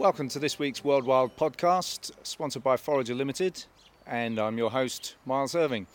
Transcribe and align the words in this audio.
Welcome 0.00 0.30
to 0.30 0.38
this 0.38 0.58
week's 0.58 0.82
World 0.82 1.04
Wild 1.04 1.36
podcast, 1.36 2.12
sponsored 2.22 2.62
by 2.62 2.78
Forager 2.78 3.14
Limited, 3.14 3.66
and 4.06 4.38
I'm 4.38 4.56
your 4.56 4.70
host, 4.70 5.14
Miles 5.26 5.54
Irving. 5.54 5.86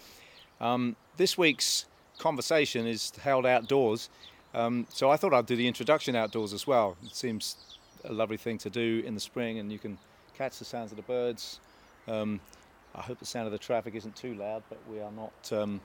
Um, 0.61 0.95
this 1.17 1.39
week's 1.39 1.87
conversation 2.19 2.85
is 2.85 3.11
held 3.19 3.47
outdoors, 3.47 4.11
um, 4.53 4.85
so 4.89 5.09
I 5.09 5.17
thought 5.17 5.33
I'd 5.33 5.47
do 5.47 5.55
the 5.55 5.67
introduction 5.67 6.15
outdoors 6.15 6.53
as 6.53 6.67
well. 6.67 6.97
It 7.03 7.15
seems 7.15 7.79
a 8.03 8.13
lovely 8.13 8.37
thing 8.37 8.59
to 8.59 8.69
do 8.69 9.01
in 9.03 9.15
the 9.15 9.19
spring, 9.19 9.57
and 9.57 9.71
you 9.71 9.79
can 9.79 9.97
catch 10.37 10.59
the 10.59 10.65
sounds 10.65 10.91
of 10.91 10.97
the 10.97 11.03
birds. 11.03 11.59
Um, 12.07 12.39
I 12.93 13.01
hope 13.01 13.17
the 13.17 13.25
sound 13.25 13.47
of 13.47 13.53
the 13.53 13.57
traffic 13.57 13.95
isn't 13.95 14.15
too 14.15 14.35
loud, 14.35 14.61
but 14.69 14.77
we 14.87 15.01
are 15.01 15.11
not 15.11 15.51
um, 15.51 15.81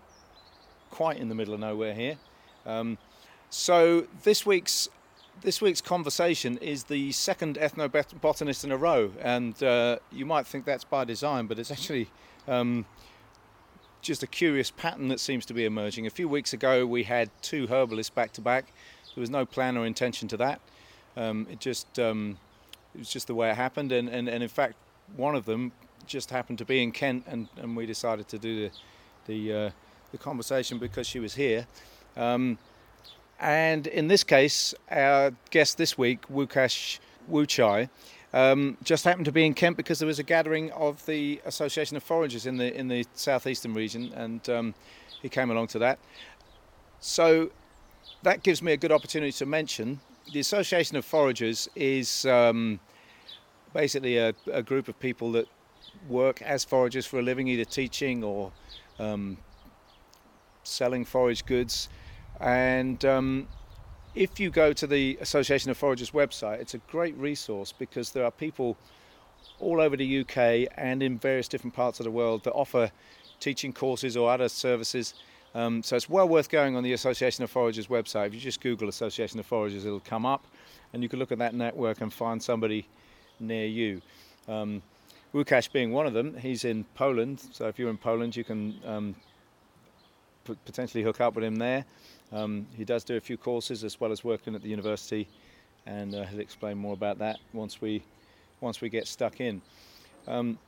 quite 0.91 1.17
in 1.17 1.31
the 1.31 1.35
middle 1.35 1.55
of 1.55 1.61
nowhere 1.61 1.95
here. 1.95 2.19
Um, 2.67 2.99
so 3.49 4.07
this 4.25 4.45
week's 4.45 4.91
this 5.43 5.61
week's 5.61 5.81
conversation 5.81 6.59
is 6.59 6.85
the 6.85 7.13
second 7.13 7.57
ethnobotanist 7.57 8.65
in 8.65 8.73
a 8.73 8.77
row, 8.77 9.11
and 9.21 9.61
uh, 9.63 9.99
you 10.13 10.27
might 10.27 10.47
think 10.47 10.65
that's 10.65 10.85
by 10.85 11.05
design, 11.05 11.47
but 11.47 11.59
it's 11.59 11.71
actually 11.71 12.09
um, 12.47 12.85
just 14.03 14.23
a 14.23 14.27
curious 14.27 14.71
pattern 14.71 15.09
that 15.09 15.21
seems 15.21 15.47
to 15.47 15.55
be 15.55 15.65
emerging. 15.65 16.07
A 16.07 16.11
few 16.11 16.29
weeks 16.29 16.53
ago, 16.53 16.87
we 16.87 17.05
had 17.05 17.31
two 17.43 17.67
herbalists 17.69 18.11
back 18.11 18.33
to 18.35 18.41
back. 18.41 18.73
There 19.15 19.21
was 19.21 19.31
no 19.31 19.47
plan 19.47 19.77
or 19.77 19.87
intention 19.87 20.29
to 20.29 20.37
that. 20.39 20.61
Um, 21.17 21.47
it 21.51 21.61
just 21.61 21.99
um, 21.99 22.39
it 22.95 22.99
was 22.99 23.11
just 23.11 23.27
the 23.27 23.35
way 23.35 23.51
it 23.51 23.57
happened, 23.57 23.93
and, 23.93 24.09
and, 24.09 24.29
and 24.29 24.43
in 24.43 24.49
fact, 24.49 24.75
one 25.17 25.35
of 25.35 25.45
them 25.47 25.73
just 26.07 26.31
happened 26.31 26.59
to 26.59 26.65
be 26.65 26.83
in 26.83 26.93
Kent, 26.93 27.25
and, 27.27 27.49
and 27.57 27.77
we 27.77 27.87
decided 27.87 28.29
to 28.29 28.39
do 28.39 28.69
the 28.69 28.71
the, 29.27 29.53
uh, 29.53 29.71
the 30.13 30.19
conversation 30.19 30.79
because 30.79 31.07
she 31.07 31.21
was 31.21 31.35
here. 31.35 31.67
Um, 32.17 32.59
and 33.41 33.87
in 33.87 34.09
this 34.09 34.25
case, 34.25 34.75
our 34.91 35.33
guest 35.51 35.79
this 35.79 35.97
week, 35.97 36.21
Łukasz 36.29 36.99
Łuczaj, 37.31 37.89
um, 38.33 38.77
just 38.85 39.05
happened 39.05 39.25
to 39.25 39.33
be 39.33 39.45
in 39.45 39.55
Kent 39.55 39.77
because 39.77 39.99
there 39.99 40.07
was 40.07 40.19
a 40.19 40.25
gathering 40.25 40.71
of 40.73 41.05
the 41.07 41.41
Association 41.45 41.97
of 41.97 42.05
Foragers 42.05 42.47
in 42.47 42.57
the 42.59 42.75
in 42.77 42.89
the 42.89 43.05
southeastern 43.15 43.75
region, 43.75 44.13
and 44.15 44.49
um, 44.49 44.75
he 45.23 45.29
came 45.29 45.51
along 45.51 45.69
to 45.69 45.79
that. 45.81 45.99
So 47.01 47.51
that 48.23 48.43
gives 48.43 48.63
me 48.63 48.73
a 48.73 48.77
good 48.77 48.93
opportunity 48.93 49.33
to 49.33 49.47
mention 49.47 50.01
the 50.33 50.41
Association 50.41 50.97
of 50.97 51.05
Foragers 51.05 51.69
is 51.75 52.25
um, 52.27 52.79
basically 53.73 54.19
a, 54.19 54.35
a, 54.53 54.63
group 54.63 54.89
of 54.89 54.99
people 55.01 55.33
that 55.33 55.47
work 56.09 56.41
as 56.43 56.65
foragers 56.65 57.07
for 57.07 57.19
a 57.19 57.23
living, 57.23 57.49
either 57.49 57.65
teaching 57.65 58.23
or 58.23 58.53
um, 58.99 59.37
selling 60.63 61.05
forage 61.05 61.45
goods. 61.47 61.89
And 62.41 63.05
um, 63.05 63.49
if 64.15 64.41
you 64.41 64.51
go 64.51 64.73
to 64.73 64.87
the 64.87 65.19
Association 65.21 65.71
of 65.71 65.79
Foragers 65.79 66.11
website, 66.13 66.61
it's 66.61 66.75
a 66.75 66.79
great 66.79 67.17
resource 67.17 67.73
because 67.73 68.11
there 68.11 68.25
are 68.25 68.31
people 68.31 68.77
all 69.59 69.81
over 69.81 69.97
the 69.97 70.21
UK 70.21 70.69
and 70.77 71.03
in 71.03 71.19
various 71.19 71.49
different 71.49 71.75
parts 71.75 72.01
of 72.01 72.05
the 72.05 72.11
world 72.11 72.45
that 72.45 72.53
offer 72.53 72.91
teaching 73.41 73.73
courses 73.73 74.17
or 74.17 74.31
other 74.31 74.49
services. 74.49 75.15
Um, 75.55 75.83
so 75.83 75.97
it's 75.97 76.09
well 76.09 76.29
worth 76.29 76.49
going 76.49 76.77
on 76.77 76.83
the 76.83 76.93
Association 76.93 77.45
of 77.45 77.51
Foragers 77.51 77.89
website. 77.89 78.29
If 78.29 78.35
you 78.35 78.41
just 78.41 78.61
Google 78.61 78.89
Association 78.89 79.41
of 79.41 79.47
Foragers, 79.47 79.85
it'll 79.85 80.01
come 80.01 80.25
up, 80.25 80.47
and 80.93 81.03
you 81.03 81.09
can 81.09 81.19
look 81.19 81.33
at 81.33 81.39
that 81.39 81.55
network 81.55 82.01
and 82.01 82.13
find 82.13 82.43
somebody 82.43 82.87
near 83.39 83.67
you. 83.67 84.01
Um, 84.49 84.83
Łukasz 85.35 85.71
being 85.71 85.93
one 85.93 86.07
of 86.07 86.13
them, 86.13 86.37
he's 86.37 86.65
in 86.65 86.85
Poland. 86.95 87.41
So 87.53 87.69
if 87.69 87.79
you're 87.79 87.91
in 87.91 87.99
Poland, 87.99 88.37
you 88.37 88.45
can 88.45 88.81
um, 88.85 89.15
potentially 90.45 91.03
hook 91.03 91.21
up 91.21 91.35
with 91.35 91.45
him 91.45 91.57
there. 91.57 91.85
Um, 92.33 92.67
he 92.77 92.85
does 92.85 93.05
do 93.05 93.17
a 93.17 93.21
few 93.21 93.37
courses 93.37 93.85
as 93.85 94.01
well 94.01 94.13
as 94.13 94.23
working 94.25 94.55
at 94.55 94.63
the 94.63 94.69
university, 94.69 95.29
and 95.87 96.15
uh, 96.15 96.25
he'll 96.25 96.41
explain 96.41 96.79
more 96.79 96.95
about 96.95 97.19
that 97.19 97.39
once 97.53 97.81
we 97.81 98.03
once 98.61 98.81
we 98.81 98.89
get 98.89 99.07
stuck 99.07 99.41
in. 99.41 99.63
Um, 100.29 100.59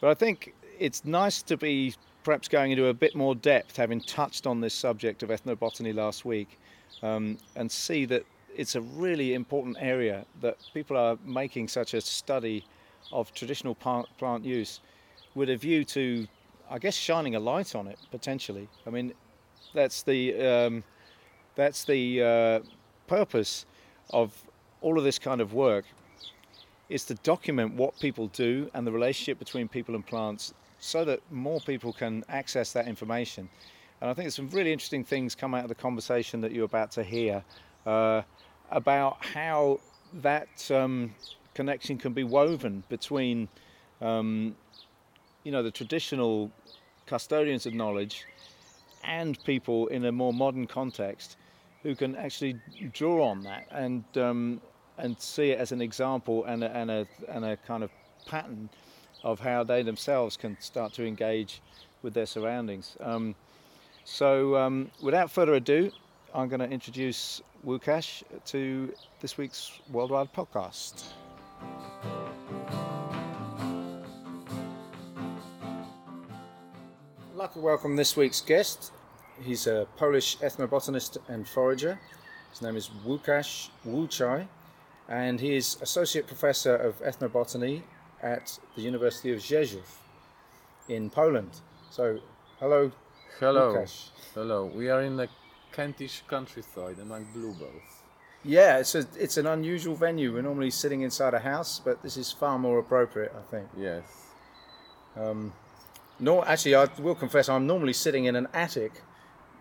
but 0.00 0.10
I 0.10 0.14
think 0.14 0.54
it's 0.78 1.04
nice 1.04 1.40
to 1.42 1.56
be 1.56 1.94
perhaps 2.24 2.48
going 2.48 2.72
into 2.72 2.86
a 2.86 2.94
bit 2.94 3.14
more 3.14 3.34
depth, 3.34 3.76
having 3.76 4.00
touched 4.00 4.46
on 4.46 4.60
this 4.60 4.74
subject 4.74 5.22
of 5.22 5.30
ethnobotany 5.30 5.94
last 5.94 6.24
week, 6.24 6.58
um, 7.02 7.38
and 7.56 7.70
see 7.70 8.04
that 8.06 8.24
it's 8.56 8.74
a 8.74 8.80
really 8.80 9.34
important 9.34 9.76
area 9.80 10.24
that 10.40 10.58
people 10.74 10.96
are 10.96 11.16
making 11.24 11.68
such 11.68 11.94
a 11.94 12.00
study 12.00 12.64
of 13.12 13.32
traditional 13.32 13.74
plant 13.74 14.44
use 14.44 14.80
with 15.34 15.48
a 15.50 15.56
view 15.56 15.84
to, 15.84 16.26
I 16.70 16.78
guess, 16.78 16.94
shining 16.94 17.34
a 17.34 17.40
light 17.40 17.74
on 17.74 17.86
it 17.86 17.98
potentially. 18.10 18.68
I 18.86 18.90
mean, 18.90 19.12
that's 19.74 20.02
the 20.02 20.40
um, 20.40 20.84
that's 21.54 21.84
the 21.84 22.22
uh, 22.22 22.60
purpose 23.06 23.66
of 24.10 24.32
all 24.80 24.98
of 24.98 25.04
this 25.04 25.18
kind 25.18 25.40
of 25.40 25.54
work 25.54 25.84
is 26.88 27.04
to 27.04 27.14
document 27.16 27.74
what 27.74 27.98
people 28.00 28.28
do 28.28 28.70
and 28.74 28.86
the 28.86 28.92
relationship 28.92 29.38
between 29.38 29.68
people 29.68 29.94
and 29.94 30.06
plants 30.06 30.54
so 30.78 31.04
that 31.04 31.20
more 31.30 31.60
people 31.60 31.92
can 31.92 32.24
access 32.28 32.72
that 32.72 32.86
information. 32.86 33.48
And 34.00 34.10
I 34.10 34.14
think 34.14 34.30
some 34.30 34.48
really 34.50 34.72
interesting 34.72 35.04
things 35.04 35.34
come 35.34 35.54
out 35.54 35.64
of 35.64 35.68
the 35.68 35.74
conversation 35.74 36.40
that 36.40 36.52
you're 36.52 36.64
about 36.64 36.90
to 36.92 37.02
hear 37.02 37.44
uh, 37.84 38.22
about 38.70 39.24
how 39.24 39.80
that 40.22 40.70
um, 40.70 41.14
connection 41.54 41.98
can 41.98 42.12
be 42.12 42.24
woven 42.24 42.84
between, 42.88 43.48
um, 44.00 44.54
you 45.44 45.52
know, 45.52 45.62
the 45.62 45.70
traditional 45.70 46.50
custodians 47.06 47.66
of 47.66 47.74
knowledge 47.74 48.24
and 49.04 49.42
people 49.44 49.86
in 49.88 50.04
a 50.04 50.12
more 50.12 50.32
modern 50.32 50.66
context 50.66 51.36
who 51.82 51.94
can 51.94 52.16
actually 52.16 52.60
draw 52.92 53.28
on 53.28 53.42
that 53.42 53.66
and 53.70 54.04
um, 54.16 54.60
and 54.98 55.18
see 55.18 55.50
it 55.50 55.58
as 55.58 55.72
an 55.72 55.80
example 55.80 56.44
and 56.44 56.64
a, 56.64 56.76
and 56.76 56.90
a 56.90 57.06
and 57.28 57.44
a 57.44 57.56
kind 57.56 57.82
of 57.82 57.90
pattern 58.26 58.68
of 59.24 59.40
how 59.40 59.64
they 59.64 59.82
themselves 59.82 60.36
can 60.36 60.56
start 60.60 60.92
to 60.92 61.06
engage 61.06 61.60
with 62.02 62.14
their 62.14 62.26
surroundings. 62.26 62.96
Um, 63.00 63.34
so, 64.04 64.56
um, 64.56 64.90
without 65.02 65.30
further 65.30 65.54
ado, 65.54 65.90
I'm 66.34 66.48
going 66.48 66.60
to 66.60 66.68
introduce 66.70 67.42
Łukasz 67.66 68.22
to 68.46 68.92
this 69.20 69.36
week's 69.36 69.80
World 69.90 70.10
Wild 70.10 70.32
podcast. 70.32 71.12
I'd 77.38 77.42
like 77.42 77.52
to 77.52 77.60
welcome 77.60 77.94
this 77.94 78.16
week's 78.16 78.40
guest, 78.40 78.90
He's 79.40 79.68
a 79.68 79.86
Polish 79.96 80.38
ethnobotanist 80.38 81.18
and 81.28 81.46
forager. 81.46 82.00
His 82.50 82.62
name 82.62 82.74
is 82.74 82.90
Łukasz 83.06 83.68
Łuczaj, 83.86 84.48
and 85.08 85.38
he 85.38 85.54
is 85.54 85.76
Associate 85.80 86.26
Professor 86.26 86.74
of 86.74 87.00
Ethnobotany 87.00 87.82
at 88.24 88.58
the 88.74 88.82
University 88.82 89.32
of 89.32 89.38
Rzeszów 89.38 89.86
in 90.88 91.10
Poland. 91.10 91.60
So, 91.92 92.18
hello. 92.58 92.90
Hello. 93.38 93.72
Łukasz. 93.72 94.08
Hello. 94.34 94.66
We 94.74 94.90
are 94.90 95.02
in 95.02 95.16
the 95.16 95.28
Kentish 95.70 96.24
countryside 96.26 96.98
among 96.98 97.24
bluebells. 97.32 98.02
Yeah, 98.44 98.78
it's 98.78 98.96
a, 98.96 99.06
it's 99.16 99.36
an 99.36 99.46
unusual 99.46 99.94
venue. 99.94 100.32
We're 100.32 100.42
normally 100.42 100.72
sitting 100.72 101.02
inside 101.02 101.34
a 101.34 101.38
house, 101.38 101.80
but 101.84 102.02
this 102.02 102.16
is 102.16 102.32
far 102.32 102.58
more 102.58 102.80
appropriate, 102.80 103.32
I 103.32 103.48
think. 103.48 103.68
Yes. 103.76 104.02
Um, 105.16 105.52
no, 106.20 106.44
actually, 106.44 106.74
I 106.74 106.86
will 107.00 107.14
confess, 107.14 107.48
I'm 107.48 107.66
normally 107.66 107.92
sitting 107.92 108.26
in 108.26 108.36
an 108.36 108.48
attic 108.52 109.02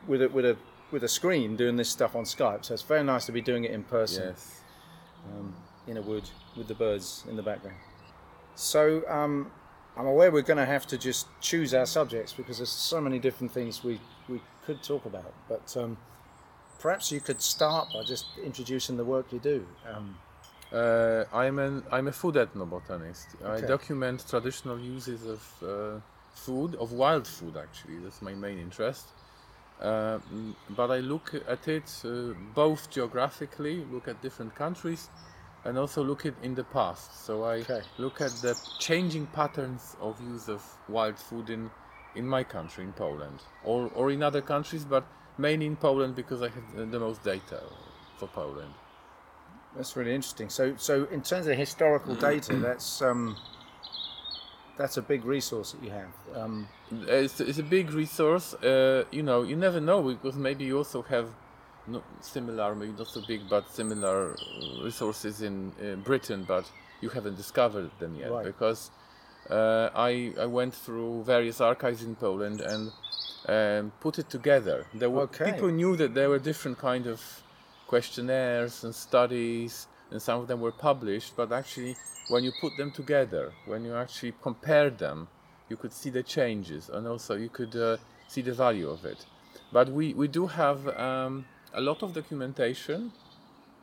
with 0.07 0.22
a 0.22 0.29
with 0.29 0.45
a 0.45 0.57
with 0.91 1.03
a 1.03 1.07
screen 1.07 1.56
doing 1.56 1.75
this 1.75 1.90
stuff 1.90 2.16
on 2.16 2.23
Skype. 2.23 2.66
So 2.66 2.73
it's 2.73 2.84
very 2.84 3.03
nice 3.03 3.25
to 3.25 3.31
be 3.31 3.41
doing 3.41 3.66
it 3.66 3.72
in 3.72 3.84
person. 3.84 4.29
Yes. 4.29 4.62
Um, 5.31 5.53
in 5.88 5.97
a 5.97 6.01
wood 6.01 6.29
with 6.56 6.68
the 6.68 6.75
birds 6.75 7.24
in 7.30 7.36
the 7.36 7.42
background. 7.42 7.77
So 8.56 9.04
um, 9.07 9.51
I'm 9.95 10.06
aware 10.06 10.31
we're 10.31 10.42
going 10.42 10.57
to 10.57 10.65
have 10.65 10.86
to 10.88 10.98
just 10.98 11.27
choose 11.42 11.74
our 11.74 11.86
subjects 11.86 12.33
because 12.33 12.57
there's 12.57 12.69
so 12.69 13.01
many 13.01 13.19
different 13.19 13.51
things 13.51 13.83
we 13.83 14.00
we 14.27 14.42
could 14.65 14.83
talk 14.83 15.06
about. 15.06 15.33
But 15.48 15.75
um, 15.77 15.98
perhaps 16.80 17.12
you 17.12 17.21
could 17.21 17.42
start 17.42 17.89
by 17.94 18.03
just 18.03 18.25
introducing 18.44 18.98
the 18.98 19.06
work 19.06 19.31
you 19.31 19.39
do. 19.39 19.65
Um, 19.92 20.18
uh, 20.71 21.24
I'm 21.33 21.60
an 21.60 21.83
I'm 21.92 22.07
a 22.07 22.12
food 22.12 22.36
ethnobotanist. 22.36 23.42
Okay. 23.42 23.63
I 23.63 23.68
document 23.68 24.25
traditional 24.30 24.77
uses 24.80 25.25
of 25.25 25.42
uh, 25.63 26.00
food, 26.38 26.75
of 26.75 26.92
wild 26.92 27.28
food 27.28 27.57
actually. 27.57 27.98
That's 28.00 28.22
my 28.22 28.34
main 28.34 28.60
interest. 28.60 29.06
Uh, 29.81 30.19
but 30.72 30.89
I 30.89 31.00
look 31.00 31.34
at 31.48 31.68
it 31.68 32.01
uh, 32.04 32.34
both 32.56 32.89
geographically, 32.89 33.86
look 33.92 34.07
at 34.07 34.22
different 34.22 34.56
countries, 34.56 35.10
and 35.66 35.78
also 35.78 36.04
look 36.04 36.25
at 36.25 36.34
in 36.42 36.56
the 36.56 36.63
past. 36.63 37.25
So 37.25 37.44
I 37.44 37.57
okay. 37.57 37.81
look 37.98 38.22
at 38.22 38.31
the 38.42 38.60
changing 38.80 39.28
patterns 39.28 39.95
of 40.01 40.19
use 40.22 40.48
of 40.50 40.63
wild 40.88 41.19
food 41.19 41.50
in 41.50 41.69
in 42.16 42.28
my 42.28 42.44
country, 42.44 42.84
in 42.84 42.94
Poland, 42.94 43.39
or 43.63 43.92
or 43.94 44.10
in 44.12 44.24
other 44.24 44.42
countries, 44.42 44.86
but 44.86 45.04
mainly 45.38 45.68
in 45.68 45.75
Poland 45.75 46.16
because 46.16 46.42
I 46.42 46.50
have 46.50 46.92
the 46.92 47.00
most 47.00 47.24
data 47.24 47.62
for 48.18 48.28
Poland. 48.28 48.74
That's 49.75 49.95
really 49.95 50.16
interesting. 50.16 50.50
So 50.50 50.75
so 50.78 51.07
in 51.12 51.22
terms 51.22 51.48
of 51.48 51.56
historical 51.56 52.16
data, 52.16 52.56
that's 52.68 53.01
um, 53.01 53.38
that's 54.77 54.97
a 54.97 55.01
big 55.01 55.25
resource 55.25 55.71
that 55.74 55.83
you 55.83 55.89
have. 55.89 56.12
Um, 56.35 56.68
it's, 57.07 57.39
it's, 57.41 57.59
a 57.59 57.63
big 57.63 57.91
resource. 57.91 58.53
Uh, 58.56 59.03
you 59.12 59.24
know, 59.24 59.44
you 59.44 59.56
never 59.56 59.79
know 59.81 60.01
because 60.03 60.35
maybe 60.35 60.65
you 60.65 60.77
also 60.77 61.01
have 61.03 61.29
no, 61.88 62.03
similar, 62.21 62.75
maybe 62.75 62.94
not 62.97 63.07
so 63.07 63.21
big, 63.27 63.50
but 63.50 63.69
similar 63.69 64.35
resources 64.83 65.41
in 65.41 65.71
uh, 65.81 65.95
Britain, 65.95 66.45
but 66.47 66.69
you 67.01 67.09
haven't 67.09 67.35
discovered 67.35 67.89
them 68.00 68.15
yet 68.15 68.31
Right. 68.31 68.45
because 68.45 68.91
uh, 69.50 69.89
I, 69.95 70.33
I 70.39 70.45
went 70.45 70.74
through 70.74 71.24
various 71.24 71.62
archives 71.62 72.03
in 72.03 72.15
Poland 72.15 72.62
and 72.62 72.91
um, 73.47 73.91
put 74.00 74.19
it 74.19 74.29
together. 74.29 74.85
There 74.94 75.09
were 75.09 75.24
Okay. 75.24 75.51
people 75.51 75.69
knew 75.69 75.95
that 75.95 76.13
there 76.13 76.29
were 76.29 76.39
different 76.39 76.77
kind 76.77 77.07
of 77.07 77.21
questionnaires 77.88 78.83
and 78.83 78.94
studies, 78.94 79.88
and 80.12 80.21
some 80.21 80.39
of 80.39 80.48
them 80.48 80.62
were 80.62 80.71
published. 80.71 81.36
But 81.36 81.51
actually, 81.51 81.95
when 82.30 82.44
you 82.44 82.51
put 82.62 82.77
them 82.77 82.92
together, 82.92 83.54
when 83.65 83.83
you 83.86 83.95
actually 83.95 84.33
compare 84.42 84.89
them, 84.89 85.27
you 85.69 85.77
could 85.77 85.94
see 85.94 86.09
the 86.09 86.24
changes, 86.24 86.89
and 86.89 87.07
also 87.07 87.36
you 87.36 87.50
could 87.50 87.75
uh, 87.75 87.98
see 88.27 88.42
the 88.42 88.54
value 88.54 88.89
of 88.89 89.06
it. 89.06 89.25
But 89.71 89.89
we 89.89 90.13
we 90.13 90.27
do 90.27 90.48
have 90.48 90.88
um, 90.98 91.45
a 91.74 91.81
lot 91.81 92.04
of 92.04 92.13
documentation, 92.13 93.12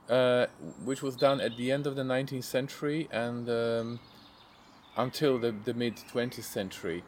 uh, 0.08 0.46
which 0.84 1.02
was 1.02 1.16
done 1.16 1.40
at 1.40 1.56
the 1.56 1.70
end 1.70 1.86
of 1.86 1.94
the 1.96 2.02
19th 2.02 2.44
century 2.44 3.08
and 3.12 3.48
um, 3.48 4.00
until 4.96 5.38
the, 5.38 5.52
the 5.64 5.74
mid 5.74 5.96
20th 6.12 6.44
century. 6.44 7.02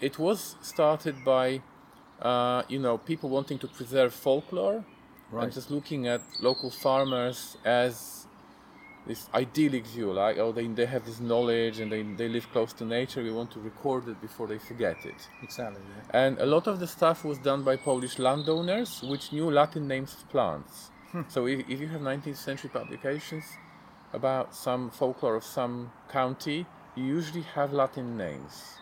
It 0.00 0.18
was 0.18 0.56
started 0.62 1.22
by, 1.24 1.60
uh, 2.22 2.62
you 2.68 2.78
know, 2.78 2.96
people 2.96 3.28
wanting 3.28 3.58
to 3.58 3.68
preserve 3.68 4.14
folklore 4.14 4.84
Right. 5.30 5.44
and 5.44 5.52
just 5.52 5.72
looking 5.72 6.06
at 6.06 6.20
local 6.40 6.70
farmers 6.70 7.56
as 7.64 8.15
this 9.06 9.28
idyllic 9.34 9.86
view, 9.86 10.12
like 10.12 10.38
oh 10.38 10.52
they, 10.52 10.66
they 10.66 10.86
have 10.86 11.04
this 11.04 11.20
knowledge 11.20 11.78
and 11.80 11.90
they, 11.92 12.02
they 12.02 12.28
live 12.28 12.50
close 12.52 12.72
to 12.74 12.84
nature. 12.84 13.22
We 13.22 13.32
want 13.32 13.50
to 13.52 13.60
record 13.60 14.08
it 14.08 14.20
before 14.20 14.46
they 14.46 14.58
forget 14.58 15.04
it. 15.04 15.28
Exactly. 15.42 15.80
Yeah. 15.88 16.24
And 16.24 16.38
a 16.38 16.46
lot 16.46 16.66
of 16.66 16.80
the 16.80 16.86
stuff 16.86 17.24
was 17.24 17.38
done 17.38 17.62
by 17.62 17.76
Polish 17.76 18.18
landowners, 18.18 19.02
which 19.02 19.32
knew 19.32 19.50
Latin 19.50 19.86
names 19.86 20.14
of 20.14 20.28
plants. 20.28 20.90
So 21.28 21.46
if, 21.46 21.60
if 21.68 21.80
you 21.80 21.88
have 21.88 22.02
19th 22.02 22.36
century 22.36 22.68
publications 22.68 23.44
about 24.12 24.54
some 24.54 24.90
folklore 24.90 25.36
of 25.36 25.44
some 25.44 25.90
county, 26.10 26.66
you 26.94 27.04
usually 27.04 27.42
have 27.54 27.72
Latin 27.72 28.16
names. 28.16 28.74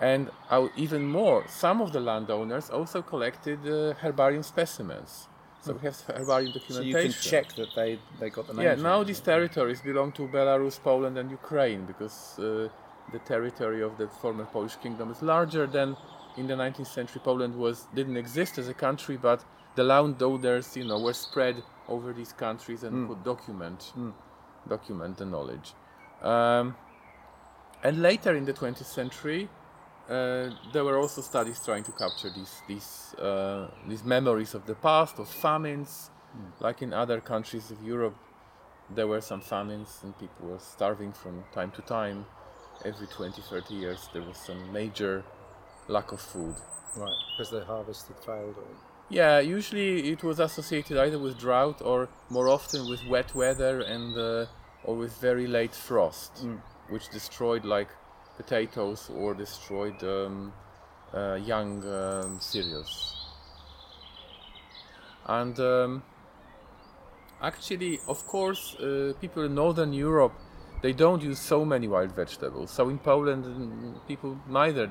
And 0.00 0.30
uh, 0.48 0.68
even 0.76 1.06
more, 1.06 1.44
some 1.48 1.80
of 1.80 1.92
the 1.92 2.00
landowners 2.00 2.70
also 2.70 3.02
collected 3.02 3.58
uh, 3.66 3.94
herbarium 3.94 4.42
specimens. 4.42 5.28
So 5.62 5.74
we 5.74 5.80
have 5.80 6.00
herbarium 6.00 6.52
So 6.52 6.58
documentation. 6.58 6.86
you 6.86 6.94
can 6.94 7.12
check 7.12 7.52
that 7.54 7.74
they, 7.74 7.98
they 8.18 8.30
got 8.30 8.46
the 8.46 8.54
names. 8.54 8.64
Yeah, 8.64 8.82
now 8.82 9.02
these 9.04 9.20
territories 9.20 9.80
belong 9.82 10.12
to 10.12 10.22
Belarus, 10.28 10.82
Poland, 10.82 11.18
and 11.18 11.30
Ukraine 11.30 11.84
because 11.84 12.38
uh, 12.38 12.68
the 13.12 13.18
territory 13.32 13.82
of 13.82 13.98
the 13.98 14.08
former 14.08 14.46
Polish 14.46 14.76
kingdom 14.76 15.10
is 15.10 15.20
larger 15.22 15.66
than 15.66 15.96
in 16.36 16.46
the 16.46 16.54
19th 16.54 16.86
century. 16.86 17.20
Poland 17.22 17.54
was 17.54 17.86
didn't 17.94 18.16
exist 18.16 18.56
as 18.58 18.68
a 18.68 18.74
country, 18.74 19.16
but 19.16 19.44
the 19.74 19.84
landowners, 19.84 20.76
you 20.76 20.84
know, 20.84 20.98
were 20.98 21.12
spread 21.12 21.62
over 21.88 22.12
these 22.12 22.32
countries 22.32 22.82
and 22.84 23.08
could 23.08 23.22
document 23.24 23.92
document 24.68 25.16
the 25.18 25.26
knowledge. 25.26 25.74
Um, 26.22 26.76
and 27.82 28.02
later 28.02 28.34
in 28.34 28.44
the 28.44 28.52
20th 28.52 28.84
century, 28.84 29.48
uh, 30.10 30.50
there 30.72 30.84
were 30.84 30.98
also 30.98 31.20
studies 31.20 31.60
trying 31.64 31.84
to 31.84 31.92
capture 31.92 32.30
these 32.30 32.62
these 32.66 33.14
uh, 33.14 33.68
these 33.86 34.04
memories 34.04 34.54
of 34.54 34.66
the 34.66 34.74
past 34.74 35.18
of 35.20 35.28
famines, 35.28 36.10
like 36.58 36.82
in 36.82 36.92
other 36.92 37.20
countries 37.20 37.70
of 37.70 37.80
Europe. 37.82 38.16
There 38.92 39.06
were 39.06 39.20
some 39.20 39.40
famines 39.40 40.00
and 40.02 40.18
people 40.18 40.48
were 40.48 40.58
starving 40.58 41.12
from 41.12 41.44
time 41.54 41.70
to 41.72 41.82
time. 41.82 42.26
Every 42.84 43.06
20, 43.06 43.40
30 43.40 43.74
years, 43.74 44.08
there 44.12 44.22
was 44.22 44.36
some 44.36 44.72
major 44.72 45.22
lack 45.86 46.10
of 46.10 46.20
food. 46.20 46.56
Right, 46.96 47.14
because 47.30 47.50
the 47.50 47.64
harvest 47.64 48.08
had 48.08 48.18
failed. 48.18 48.56
Or... 48.56 48.66
Yeah, 49.10 49.38
usually 49.38 50.10
it 50.10 50.24
was 50.24 50.40
associated 50.40 50.96
either 50.96 51.20
with 51.20 51.38
drought 51.38 51.82
or 51.82 52.08
more 52.30 52.48
often 52.48 52.88
with 52.90 53.06
wet 53.06 53.32
weather 53.32 53.80
and 53.82 54.16
uh, 54.18 54.46
or 54.82 54.96
with 54.96 55.12
very 55.20 55.46
late 55.46 55.74
frost, 55.74 56.44
which 56.88 57.08
destroyed 57.10 57.64
like 57.64 57.90
potatoes 58.40 59.10
or 59.20 59.34
destroyed 59.34 60.02
um, 60.02 60.52
uh, 61.14 61.34
young 61.34 61.84
um, 61.86 62.38
cereals. 62.40 62.92
And 65.26 65.58
um, 65.60 66.02
actually, 67.42 68.00
of 68.08 68.26
course, 68.26 68.74
uh, 68.76 69.12
people 69.20 69.44
in 69.44 69.54
Northern 69.54 69.92
Europe 69.92 70.34
they 70.82 70.92
don't 70.92 71.22
use 71.22 71.38
so 71.38 71.64
many 71.64 71.88
wild 71.88 72.12
vegetables. 72.12 72.70
So 72.70 72.88
in 72.88 72.98
Poland, 72.98 73.44
mm, 73.44 74.06
people 74.08 74.38
neither, 74.48 74.90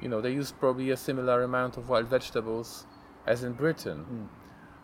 you 0.00 0.08
know, 0.08 0.20
they 0.20 0.32
use 0.32 0.52
probably 0.52 0.90
a 0.90 0.96
similar 0.96 1.42
amount 1.42 1.76
of 1.76 1.88
wild 1.88 2.08
vegetables 2.08 2.86
as 3.26 3.42
in 3.42 3.52
Britain. 3.52 4.28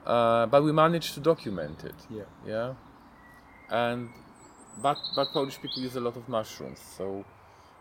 Uh, 0.04 0.46
but 0.46 0.62
we 0.62 0.72
managed 0.72 1.14
to 1.14 1.20
document 1.20 1.84
it. 1.84 1.94
Yeah. 2.10 2.24
Yeah. 2.46 2.74
And 3.70 4.10
but 4.82 4.98
but 5.14 5.32
Polish 5.32 5.60
people 5.62 5.80
use 5.82 5.96
a 5.96 6.00
lot 6.00 6.16
of 6.16 6.28
mushrooms, 6.28 6.80
so 6.96 7.24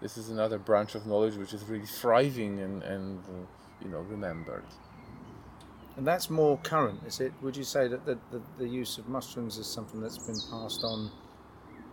this 0.04 0.18
is 0.18 0.30
another 0.30 0.60
branch 0.60 0.94
of 0.94 1.08
knowledge 1.08 1.36
which 1.36 1.54
is 1.54 1.64
really 1.64 1.88
thriving 2.02 2.60
and 2.60 2.84
and 2.84 3.24
you 3.82 3.90
know 3.90 4.02
remembered. 4.02 4.66
And 5.96 6.06
that's 6.06 6.30
more 6.30 6.58
current, 6.58 7.00
is 7.06 7.20
it? 7.20 7.32
Would 7.44 7.56
you 7.56 7.64
say 7.64 7.88
that 7.88 8.04
the, 8.04 8.18
the, 8.32 8.42
the 8.58 8.68
use 8.68 8.98
of 8.98 9.08
mushrooms 9.08 9.60
is 9.60 9.68
something 9.68 10.02
that's 10.02 10.18
been 10.18 10.42
passed 10.50 10.84
on 10.84 11.12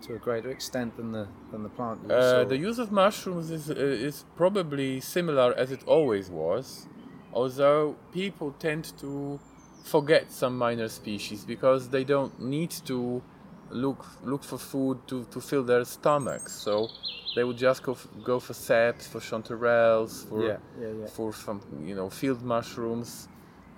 to 0.05 0.15
a 0.15 0.19
greater 0.19 0.51
extent 0.51 0.97
than 0.97 1.13
the 1.13 1.29
than 1.53 1.63
the 1.63 1.69
plant 1.69 2.01
use? 2.03 2.11
Uh, 2.11 2.45
the 2.45 2.57
use 2.57 2.79
of 2.79 2.91
mushrooms 2.91 3.51
is 3.51 3.71
uh, 3.71 3.75
is 3.75 4.25
probably 4.37 5.01
similar 5.01 5.55
as 5.57 5.71
it 5.71 5.83
always 5.87 6.31
was, 6.31 6.89
although 7.33 7.97
people 8.13 8.53
tend 8.59 8.85
to 8.99 9.39
forget 9.85 10.31
some 10.31 10.57
minor 10.59 10.89
species 10.89 11.45
because 11.45 11.89
they 11.89 12.05
don't 12.05 12.41
need 12.41 12.71
to 12.71 13.23
look 13.71 14.05
look 14.25 14.43
for 14.45 14.59
food 14.59 14.99
to, 15.09 15.25
to 15.31 15.41
fill 15.41 15.63
their 15.63 15.85
stomachs. 15.85 16.53
So 16.53 16.89
they 17.35 17.45
would 17.45 17.57
just 17.57 17.83
go 17.83 17.93
f- 17.93 18.09
go 18.25 18.41
for 18.41 18.53
ceps, 18.53 19.05
for 19.09 19.21
chanterelles, 19.21 20.29
for 20.29 20.43
Yeah, 20.43 20.57
yeah, 20.81 20.93
yeah. 21.01 21.07
for 21.07 21.33
some 21.33 21.61
you 21.85 21.95
know 21.95 22.11
field 22.11 22.43
mushrooms, 22.43 23.29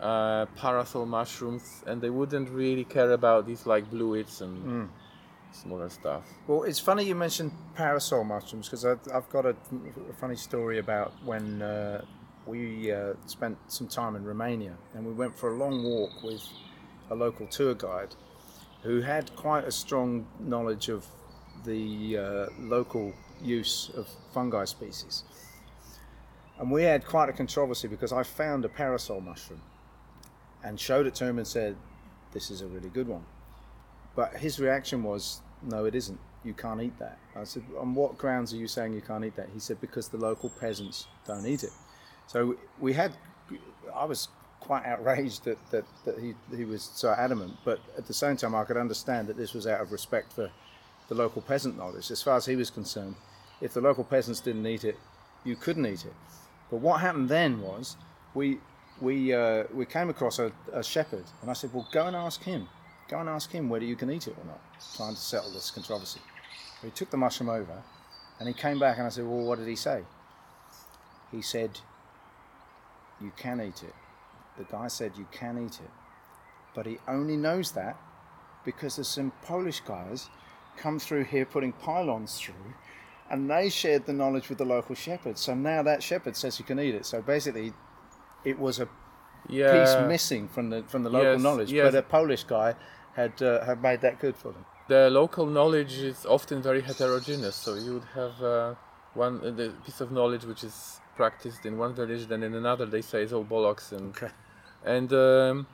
uh, 0.00 0.46
parasol 0.56 1.06
mushrooms, 1.06 1.84
and 1.86 2.00
they 2.00 2.10
wouldn't 2.10 2.48
really 2.50 2.84
care 2.84 3.12
about 3.12 3.46
these 3.46 3.66
like 3.66 3.90
blewits 3.90 4.40
and 4.40 4.56
Mm. 4.66 4.88
smaller 5.52 5.88
stuff. 5.90 6.24
Well, 6.46 6.62
it's 6.62 6.78
funny 6.80 7.04
you 7.04 7.14
mentioned 7.14 7.52
parasol 7.74 8.24
mushrooms 8.24 8.68
because 8.68 8.84
I've, 8.84 9.00
I've 9.14 9.28
got 9.28 9.44
a, 9.46 9.54
a 10.10 10.14
funny 10.18 10.36
story 10.36 10.78
about 10.78 11.12
when 11.24 11.60
uh, 11.62 12.02
we 12.46 12.90
uh, 12.90 13.12
spent 13.26 13.58
some 13.68 13.86
time 13.88 14.16
in 14.16 14.24
Romania 14.24 14.74
and 14.94 15.06
we 15.06 15.12
went 15.12 15.36
for 15.38 15.50
a 15.54 15.56
long 15.56 15.84
walk 15.84 16.22
with 16.24 16.42
a 17.10 17.14
local 17.14 17.46
tour 17.46 17.74
guide 17.74 18.14
who 18.82 19.00
had 19.00 19.34
quite 19.36 19.64
a 19.64 19.72
strong 19.72 20.26
knowledge 20.40 20.88
of 20.88 21.06
the 21.64 22.18
uh, 22.18 22.46
local 22.58 23.12
use 23.42 23.90
of 23.96 24.08
fungi 24.32 24.64
species. 24.64 25.24
And 26.58 26.70
we 26.70 26.82
had 26.82 27.04
quite 27.06 27.28
a 27.28 27.32
controversy 27.32 27.88
because 27.88 28.12
I 28.12 28.22
found 28.22 28.64
a 28.64 28.68
parasol 28.68 29.20
mushroom 29.20 29.62
and 30.64 30.78
showed 30.78 31.06
it 31.06 31.14
to 31.16 31.24
him 31.24 31.38
and 31.38 31.46
said, 31.46 31.76
This 32.32 32.50
is 32.50 32.60
a 32.60 32.66
really 32.66 32.88
good 32.88 33.08
one. 33.08 33.24
But 34.14 34.36
his 34.36 34.60
reaction 34.60 35.02
was, 35.02 35.40
"No, 35.62 35.84
it 35.84 35.94
isn't. 35.94 36.20
You 36.44 36.54
can't 36.54 36.82
eat 36.82 36.98
that." 36.98 37.18
I 37.34 37.44
said, 37.44 37.62
"On 37.78 37.94
what 37.94 38.18
grounds 38.18 38.52
are 38.52 38.56
you 38.56 38.68
saying 38.68 38.92
you 38.92 39.00
can't 39.00 39.24
eat 39.24 39.36
that?" 39.36 39.48
He 39.50 39.60
said, 39.60 39.80
"Because 39.80 40.08
the 40.08 40.18
local 40.18 40.50
peasants 40.50 41.06
don't 41.26 41.46
eat 41.46 41.62
it." 41.62 41.72
So 42.26 42.56
we 42.78 42.92
had, 42.92 43.12
I 43.94 44.04
was 44.04 44.28
quite 44.62 44.86
outraged 44.86 45.44
that, 45.44 45.58
that, 45.70 45.84
that 46.04 46.18
he, 46.18 46.34
he 46.56 46.64
was 46.64 46.82
so 46.94 47.10
adamant, 47.10 47.56
but 47.64 47.80
at 47.98 48.06
the 48.06 48.14
same 48.14 48.36
time, 48.36 48.54
I 48.54 48.64
could 48.64 48.76
understand 48.76 49.26
that 49.28 49.36
this 49.36 49.52
was 49.52 49.66
out 49.66 49.80
of 49.80 49.90
respect 49.90 50.32
for 50.32 50.50
the 51.08 51.14
local 51.14 51.42
peasant 51.42 51.76
knowledge. 51.76 52.10
As 52.10 52.22
far 52.22 52.36
as 52.36 52.46
he 52.46 52.56
was 52.56 52.70
concerned, 52.70 53.16
if 53.60 53.74
the 53.74 53.80
local 53.80 54.04
peasants 54.04 54.40
didn't 54.40 54.66
eat 54.66 54.84
it, 54.84 54.98
you 55.44 55.56
couldn't 55.56 55.84
eat 55.86 56.04
it. 56.04 56.14
But 56.70 56.78
what 56.78 57.00
happened 57.00 57.28
then 57.28 57.60
was 57.60 57.96
we 58.34 58.58
we 59.00 59.34
uh, 59.34 59.64
we 59.74 59.84
came 59.84 60.08
across 60.08 60.38
a, 60.38 60.52
a 60.72 60.82
shepherd, 60.82 61.24
and 61.40 61.50
I 61.50 61.54
said, 61.54 61.74
"Well, 61.74 61.88
go 61.92 62.06
and 62.06 62.14
ask 62.14 62.42
him. 62.42 62.68
Go 63.08 63.18
and 63.18 63.28
ask 63.28 63.50
him 63.50 63.68
whether 63.68 63.84
you 63.84 63.96
can 63.96 64.10
eat 64.10 64.26
it 64.28 64.36
or 64.38 64.44
not." 64.46 64.60
Trying 64.96 65.14
to 65.14 65.20
settle 65.20 65.50
this 65.50 65.70
controversy. 65.70 66.20
He 66.82 66.90
took 66.90 67.10
the 67.10 67.16
mushroom 67.16 67.50
over, 67.50 67.82
and 68.38 68.48
he 68.48 68.54
came 68.54 68.78
back, 68.78 68.98
and 68.98 69.06
I 69.06 69.10
said, 69.10 69.26
"Well, 69.26 69.44
what 69.44 69.58
did 69.58 69.68
he 69.68 69.76
say?" 69.76 70.02
He 71.30 71.42
said, 71.42 71.80
"You 73.20 73.32
can 73.36 73.60
eat 73.60 73.82
it." 73.82 73.94
The 74.58 74.64
guy 74.64 74.88
said, 74.88 75.12
"You 75.16 75.26
can 75.32 75.58
eat 75.58 75.80
it," 75.80 75.90
but 76.74 76.86
he 76.86 76.98
only 77.08 77.36
knows 77.36 77.72
that 77.72 77.96
because 78.64 78.96
there's 78.96 79.08
some 79.08 79.32
Polish 79.44 79.80
guys 79.80 80.28
come 80.76 80.98
through 80.98 81.24
here 81.24 81.44
putting 81.44 81.72
pylons 81.72 82.38
through, 82.38 82.74
and 83.30 83.50
they 83.50 83.68
shared 83.70 84.06
the 84.06 84.12
knowledge 84.12 84.48
with 84.48 84.58
the 84.58 84.64
local 84.64 84.94
shepherd. 84.94 85.38
So 85.38 85.54
now 85.54 85.82
that 85.82 86.02
shepherd 86.02 86.36
says 86.36 86.58
you 86.58 86.64
can 86.64 86.78
eat 86.80 86.94
it. 86.94 87.06
So 87.06 87.22
basically, 87.22 87.72
it 88.44 88.58
was 88.58 88.78
a 88.80 88.88
Yeah. 89.48 89.72
piece 89.72 89.96
missing 89.98 90.48
from 90.48 90.70
the 90.70 90.82
from 90.84 91.02
the 91.02 91.10
local 91.10 91.32
Yes, 91.32 91.42
knowledge, 91.42 91.72
yes. 91.72 91.84
but 91.92 91.98
a 91.98 92.02
Polish 92.02 92.44
guy 92.44 92.74
had 93.14 93.42
uh, 93.42 93.64
had 93.64 93.82
made 93.82 94.00
that 94.02 94.18
good 94.20 94.36
for 94.36 94.52
them. 94.52 94.64
the 94.88 95.08
local 95.10 95.46
knowledge 95.46 95.94
is 96.10 96.26
often 96.26 96.60
very 96.62 96.82
heterogeneous. 96.82 97.56
So 97.56 97.74
you 97.74 97.94
would 97.94 98.08
have 98.14 98.42
uh, 98.42 98.74
one 99.14 99.40
uh, 99.40 99.50
the 99.50 99.72
piece 99.84 100.00
of 100.00 100.10
knowledge 100.10 100.44
which 100.44 100.62
is 100.64 101.00
practiced 101.16 101.66
in 101.66 101.78
one 101.78 101.94
village, 101.94 102.26
then 102.26 102.42
in 102.42 102.54
another 102.54 102.86
they 102.86 103.02
say 103.02 103.22
it's 103.22 103.32
all 103.32 103.44
bollocks, 103.44 103.92
and 103.92 104.14
Okay. 104.16 104.32
and 104.84 105.12
um, 105.12 105.66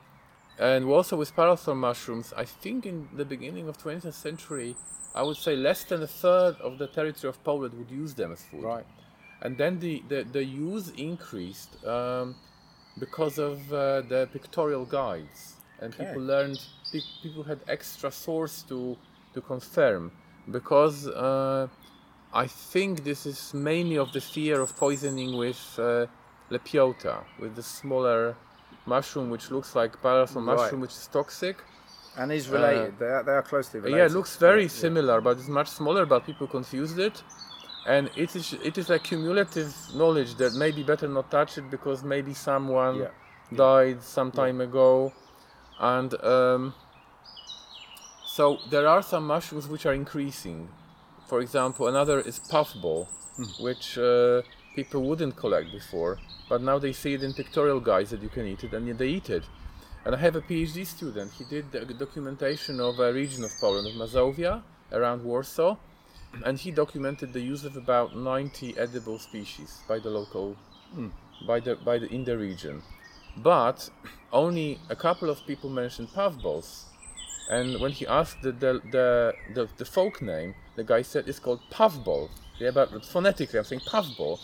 and 0.59 0.85
also 0.85 1.15
with 1.17 1.35
parasol 1.35 1.75
mushrooms, 1.75 2.33
I 2.35 2.45
think 2.45 2.85
in 2.85 3.07
the 3.15 3.25
beginning 3.25 3.67
of 3.69 3.77
20th 3.77 4.13
century, 4.13 4.75
I 5.15 5.23
would 5.23 5.37
say 5.37 5.55
less 5.55 5.83
than 5.85 6.03
a 6.03 6.07
third 6.07 6.55
of 6.61 6.77
the 6.77 6.87
territory 6.87 7.29
of 7.29 7.41
Poland 7.43 7.73
would 7.77 7.89
use 7.89 8.13
them 8.13 8.31
as 8.33 8.43
food. 8.43 8.63
Right. 8.63 8.85
And 9.41 9.57
then 9.57 9.79
the, 9.79 10.03
the, 10.09 10.23
the 10.23 10.43
use 10.43 10.89
increased 10.97 11.81
um, 11.85 12.35
because 12.99 13.37
of 13.39 13.71
uh, 13.71 14.01
the 14.01 14.27
pictorial 14.33 14.83
guides. 14.85 15.55
And 15.81 15.93
Okay. 15.93 16.05
people 16.05 16.21
learned, 16.23 16.59
pe- 16.91 16.99
people 17.23 17.43
had 17.43 17.59
extra 17.69 18.11
source 18.11 18.63
to, 18.63 18.97
to 19.33 19.39
confirm. 19.39 20.11
Because 20.51 21.07
uh, 21.07 21.67
I 22.33 22.45
think 22.45 23.03
this 23.03 23.25
is 23.25 23.53
mainly 23.53 23.97
of 23.97 24.11
the 24.13 24.21
fear 24.21 24.61
of 24.61 24.75
poisoning 24.77 25.35
with 25.35 25.57
uh, 25.79 26.05
lepiota, 26.51 27.23
with 27.39 27.55
the 27.55 27.63
smaller 27.63 28.35
mushroom 28.85 29.29
which 29.29 29.49
looks 29.51 29.75
like 29.75 29.99
parasol 30.01 30.43
Right. 30.43 30.55
mushroom, 30.55 30.81
which 30.81 30.91
is 30.91 31.07
toxic. 31.07 31.63
And 32.17 32.31
is 32.31 32.49
related. 32.49 32.99
they, 32.99 33.05
are, 33.05 33.23
they 33.23 33.31
are 33.31 33.41
closely 33.41 33.79
related. 33.79 33.95
Uh, 33.95 33.97
Yeah, 33.97 34.05
it 34.05 34.11
looks 34.11 34.35
very 34.37 34.63
Yeah. 34.63 34.67
similar, 34.85 35.21
but 35.21 35.37
it's 35.37 35.47
much 35.47 35.69
smaller. 35.69 36.05
But 36.05 36.25
people 36.25 36.47
confused 36.47 36.99
it, 36.99 37.23
and 37.87 38.09
it 38.15 38.35
is 38.35 38.53
it 38.53 38.77
is 38.77 38.89
a 38.89 38.99
cumulative 38.99 39.73
knowledge 39.95 40.35
that 40.35 40.53
maybe 40.53 40.83
better 40.83 41.07
not 41.07 41.31
touch 41.31 41.57
it 41.57 41.69
because 41.71 42.03
maybe 42.03 42.33
someone 42.33 42.97
Yeah. 42.99 43.11
died 43.55 44.03
some 44.03 44.31
time 44.31 44.59
ago, 44.61 45.13
and 45.79 46.13
um, 46.23 46.73
so 48.25 48.59
there 48.69 48.87
are 48.87 49.01
some 49.01 49.25
mushrooms 49.27 49.67
which 49.67 49.85
are 49.85 49.93
increasing. 49.93 50.69
For 51.29 51.39
example, 51.41 51.87
another 51.87 52.19
is 52.21 52.39
puffball, 52.39 53.07
Hmm. 53.39 53.63
which 53.63 53.97
uh, 53.97 54.41
people 54.75 55.01
wouldn't 55.03 55.35
collect 55.37 55.71
before, 55.71 56.19
but 56.49 56.61
now 56.61 56.77
they 56.77 56.91
see 56.91 57.13
it 57.13 57.23
in 57.23 57.33
pictorial 57.33 57.79
guides 57.79 58.09
that 58.09 58.21
you 58.21 58.27
can 58.29 58.45
eat 58.45 58.63
it, 58.65 58.73
and 58.73 58.97
they 58.97 59.07
eat 59.07 59.29
it. 59.29 59.45
And 60.03 60.13
I 60.15 60.17
have 60.17 60.35
a 60.35 60.41
PhD 60.41 60.85
student. 60.85 61.31
He 61.39 61.45
did 61.45 61.71
the 61.71 61.93
documentation 62.05 62.81
of 62.81 62.99
a 62.99 63.13
region 63.13 63.43
of 63.45 63.51
Poland, 63.61 63.87
of 63.87 63.93
Mazovia, 63.93 64.61
around 64.91 65.23
Warsaw, 65.23 65.77
and 66.45 66.57
he 66.59 66.71
documented 66.71 67.31
the 67.31 67.41
use 67.41 67.63
of 67.63 67.77
about 67.77 68.15
90 68.15 68.77
edible 68.77 69.19
species 69.19 69.81
by 69.87 69.99
the 69.99 70.09
local, 70.09 70.57
by 71.47 71.59
the 71.61 71.75
by 71.75 71.97
the 71.99 72.07
in 72.13 72.23
the 72.25 72.37
region. 72.37 72.81
But 73.37 73.89
only 74.33 74.79
a 74.89 74.95
couple 74.95 75.29
of 75.29 75.45
people 75.47 75.69
mentioned 75.69 76.09
puffballs. 76.13 76.85
And 77.49 77.79
when 77.79 77.91
he 77.91 78.05
asked 78.05 78.41
the 78.41 78.51
the, 78.51 78.81
the, 78.91 79.33
the, 79.55 79.69
the 79.77 79.85
folk 79.85 80.21
name, 80.21 80.55
the 80.79 80.83
guy 80.93 81.01
said 81.01 81.21
it's 81.31 81.39
called 81.45 81.61
puffball. 81.69 82.29
Yeah, 82.63 82.71
but 82.71 82.87
phonetically 83.15 83.57
I'm 83.59 83.65
saying 83.71 83.83
puffball. 83.85 84.39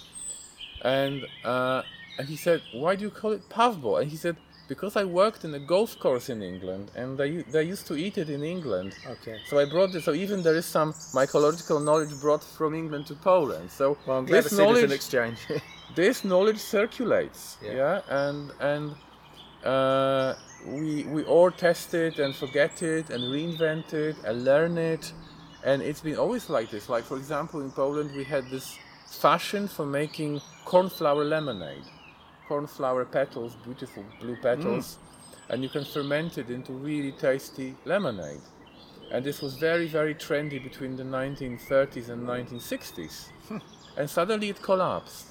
And 0.96 1.16
uh, 1.54 1.82
and 2.18 2.28
he 2.34 2.38
said, 2.46 2.60
why 2.82 2.92
do 2.98 3.02
you 3.08 3.14
call 3.22 3.32
it 3.38 3.44
puffball? 3.50 3.98
And 3.98 4.08
he 4.14 4.18
said, 4.18 4.36
because 4.68 4.96
I 4.96 5.04
worked 5.22 5.42
in 5.48 5.54
a 5.54 5.60
golf 5.60 5.92
course 6.00 6.28
in 6.30 6.42
England, 6.42 6.86
and 7.00 7.18
they 7.18 7.32
they 7.56 7.64
used 7.74 7.86
to 7.88 7.96
eat 8.06 8.16
it 8.24 8.30
in 8.30 8.42
England. 8.56 8.92
Okay. 9.16 9.38
So 9.50 9.54
I 9.64 9.66
brought 9.66 9.92
this. 9.94 10.04
So 10.06 10.14
even 10.14 10.38
there 10.48 10.58
is 10.64 10.66
some 10.66 10.90
mycological 11.20 11.78
knowledge 11.88 12.14
brought 12.26 12.44
from 12.44 12.74
England 12.82 13.06
to 13.12 13.16
Poland. 13.16 13.66
So 13.80 13.98
Well, 14.06 14.18
I'm 14.20 14.26
glad 14.26 14.44
to 14.44 14.50
this 14.50 14.60
an 14.60 14.66
knowledge 14.66 14.92
exchange. 15.00 15.40
this 16.02 16.24
knowledge 16.32 16.60
circulates 16.76 17.42
Yeah. 17.62 17.74
yeah, 17.82 18.22
and 18.22 18.42
and 18.72 18.86
uh, 19.74 20.34
we 20.76 21.04
we 21.16 21.22
all 21.24 21.52
test 21.52 21.94
it 21.94 22.20
and 22.24 22.32
forget 22.44 22.82
it 22.82 23.06
and 23.14 23.22
reinvent 23.36 23.94
it 23.94 24.16
and 24.28 24.36
learn 24.44 24.78
it 24.94 25.14
and 25.66 25.82
it's 25.82 26.02
been 26.02 26.18
always 26.18 26.50
like 26.50 26.70
this. 26.70 26.88
Like 26.90 27.04
for 27.04 27.18
example 27.18 27.60
in 27.62 27.72
poland 27.72 28.10
we 28.16 28.24
had 28.24 28.46
this 28.50 28.78
fashion 29.08 29.68
for 29.68 29.86
making 29.86 30.42
cornflower 30.64 31.26
lemonade. 31.26 31.84
Cornflower 32.48 33.06
petals 33.06 33.56
beautiful 33.66 34.04
blue 34.22 34.38
petals. 34.42 34.98
And 35.50 35.62
you 35.64 35.70
can 35.70 35.84
ferment 35.86 36.38
it 36.38 36.50
into 36.50 36.72
really 36.74 37.12
tasty 37.12 37.76
lemonade. 37.86 38.42
And 39.12 39.24
this 39.24 39.42
was 39.42 39.56
very 39.58 39.88
very 39.88 40.16
trendy 40.16 40.60
between 40.64 40.96
the 40.96 41.04
1930s 41.04 42.10
and 42.10 42.28
1960s 42.28 43.30
and 43.98 44.10
suddenly 44.10 44.50
it 44.50 44.62
collapsed. 44.62 45.28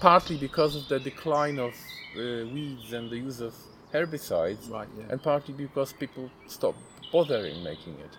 Partly 0.00 0.36
because 0.36 0.76
of 0.76 0.88
the 0.88 0.98
decline 1.00 1.58
of 1.58 1.72
uh, 2.16 2.46
weeds 2.54 2.92
and 2.92 3.10
the 3.10 3.16
use 3.16 3.40
of 3.40 3.54
herbicides, 3.92 4.70
Right, 4.70 4.88
yeah. 4.98 5.04
and 5.10 5.22
partly 5.22 5.54
because 5.54 5.92
people 5.92 6.30
stopped 6.46 6.78
bothering 7.12 7.62
making 7.62 7.94
it. 8.06 8.10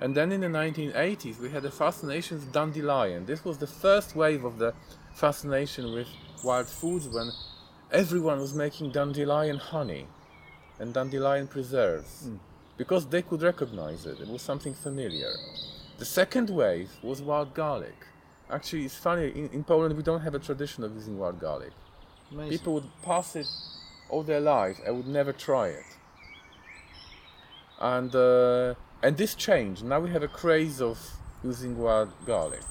And 0.00 0.14
then 0.14 0.32
in 0.32 0.40
the 0.40 0.48
1980s, 0.48 1.38
we 1.38 1.50
had 1.50 1.64
a 1.64 1.70
fascination 1.70 2.38
with 2.38 2.52
dandelion. 2.52 3.26
This 3.26 3.44
was 3.44 3.58
the 3.58 3.66
first 3.66 4.16
wave 4.16 4.44
of 4.44 4.58
the 4.58 4.74
fascination 5.14 5.92
with 5.92 6.08
wild 6.42 6.66
foods 6.66 7.08
when 7.08 7.30
everyone 7.92 8.40
was 8.40 8.54
making 8.54 8.90
dandelion 8.90 9.56
honey 9.56 10.06
and 10.78 10.92
dandelion 10.92 11.46
preserves 11.46 12.28
because 12.76 13.06
they 13.06 13.22
could 13.22 13.42
recognize 13.42 14.04
it. 14.04 14.20
It 14.20 14.28
was 14.28 14.42
something 14.42 14.74
familiar. 14.74 15.32
The 15.98 16.04
second 16.04 16.50
wave 16.50 16.90
was 17.02 17.22
wild 17.22 17.54
garlic. 17.54 17.94
Actually, 18.50 18.84
it's 18.84 18.96
funny, 18.96 19.28
in, 19.28 19.48
in 19.50 19.64
Poland 19.64 19.96
we 19.96 20.02
don't 20.02 20.20
have 20.20 20.34
a 20.34 20.38
tradition 20.38 20.84
of 20.84 20.92
using 20.94 21.18
wild 21.18 21.40
garlic. 21.40 21.72
Amazing. 22.30 22.50
People 22.50 22.74
would 22.74 22.90
pass 23.02 23.36
it 23.36 23.46
all 24.08 24.22
their 24.22 24.40
life 24.40 24.80
and 24.84 24.96
would 24.96 25.06
never 25.06 25.32
try 25.32 25.68
it. 25.68 25.84
And 27.80 28.14
uh, 28.14 28.74
and 29.04 29.12
this 29.22 29.32
changed. 29.48 29.80
Now 29.92 29.98
we 30.04 30.10
have 30.16 30.24
a 30.30 30.32
craze 30.42 30.78
of 30.90 30.98
using 31.50 31.72
wild 31.86 32.10
garlic. 32.30 32.64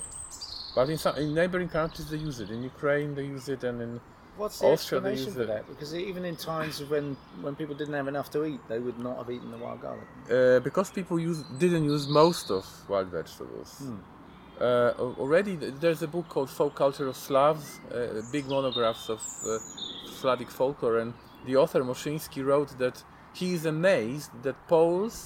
But 0.76 0.90
in 0.94 0.98
some 1.04 1.16
in 1.24 1.30
neighboring 1.42 1.70
countries 1.80 2.08
they 2.12 2.18
use 2.30 2.38
it. 2.44 2.50
In 2.56 2.60
Ukraine 2.74 3.10
they 3.18 3.26
use 3.36 3.48
it, 3.56 3.62
and 3.70 3.78
in 3.88 3.92
What's 4.42 4.58
the 4.60 4.68
Austria, 4.74 5.00
they 5.00 5.12
use 5.12 5.36
for 5.36 5.44
it. 5.44 5.48
that? 5.52 5.64
Because 5.72 5.92
even 6.12 6.24
in 6.32 6.36
times 6.36 6.76
when 6.94 7.06
when 7.46 7.54
people 7.62 7.76
didn't 7.82 7.98
have 8.02 8.10
enough 8.16 8.30
to 8.36 8.40
eat, 8.52 8.62
they 8.72 8.80
would 8.86 9.00
not 9.08 9.16
have 9.22 9.30
eaten 9.36 9.50
the 9.56 9.62
wild 9.66 9.80
garlic. 9.86 10.08
uh, 10.32 10.60
because 10.68 10.88
people 11.00 11.18
use 11.30 11.40
didn't 11.64 11.86
use 11.94 12.06
most 12.22 12.46
of 12.58 12.64
wild 12.92 13.10
vegetables. 13.20 13.72
Uh, 14.60 14.94
already 15.24 15.54
there's 15.84 16.02
a 16.10 16.12
book 16.16 16.28
called 16.34 16.50
Folk 16.60 16.74
Culture 16.84 17.08
of 17.14 17.18
Slavs, 17.28 17.68
uh, 17.92 18.22
big 18.32 18.46
monographs 18.56 19.06
of 19.16 19.22
uh, 19.46 19.58
Slavic 20.20 20.50
folklore, 20.60 20.98
and 21.04 21.12
the 21.48 21.56
author 21.62 21.82
Moszyński 21.84 22.42
wrote 22.50 22.72
that 22.84 22.98
he 23.40 23.48
is 23.58 23.64
amazed 23.76 24.32
that 24.46 24.56
Poles 24.68 25.18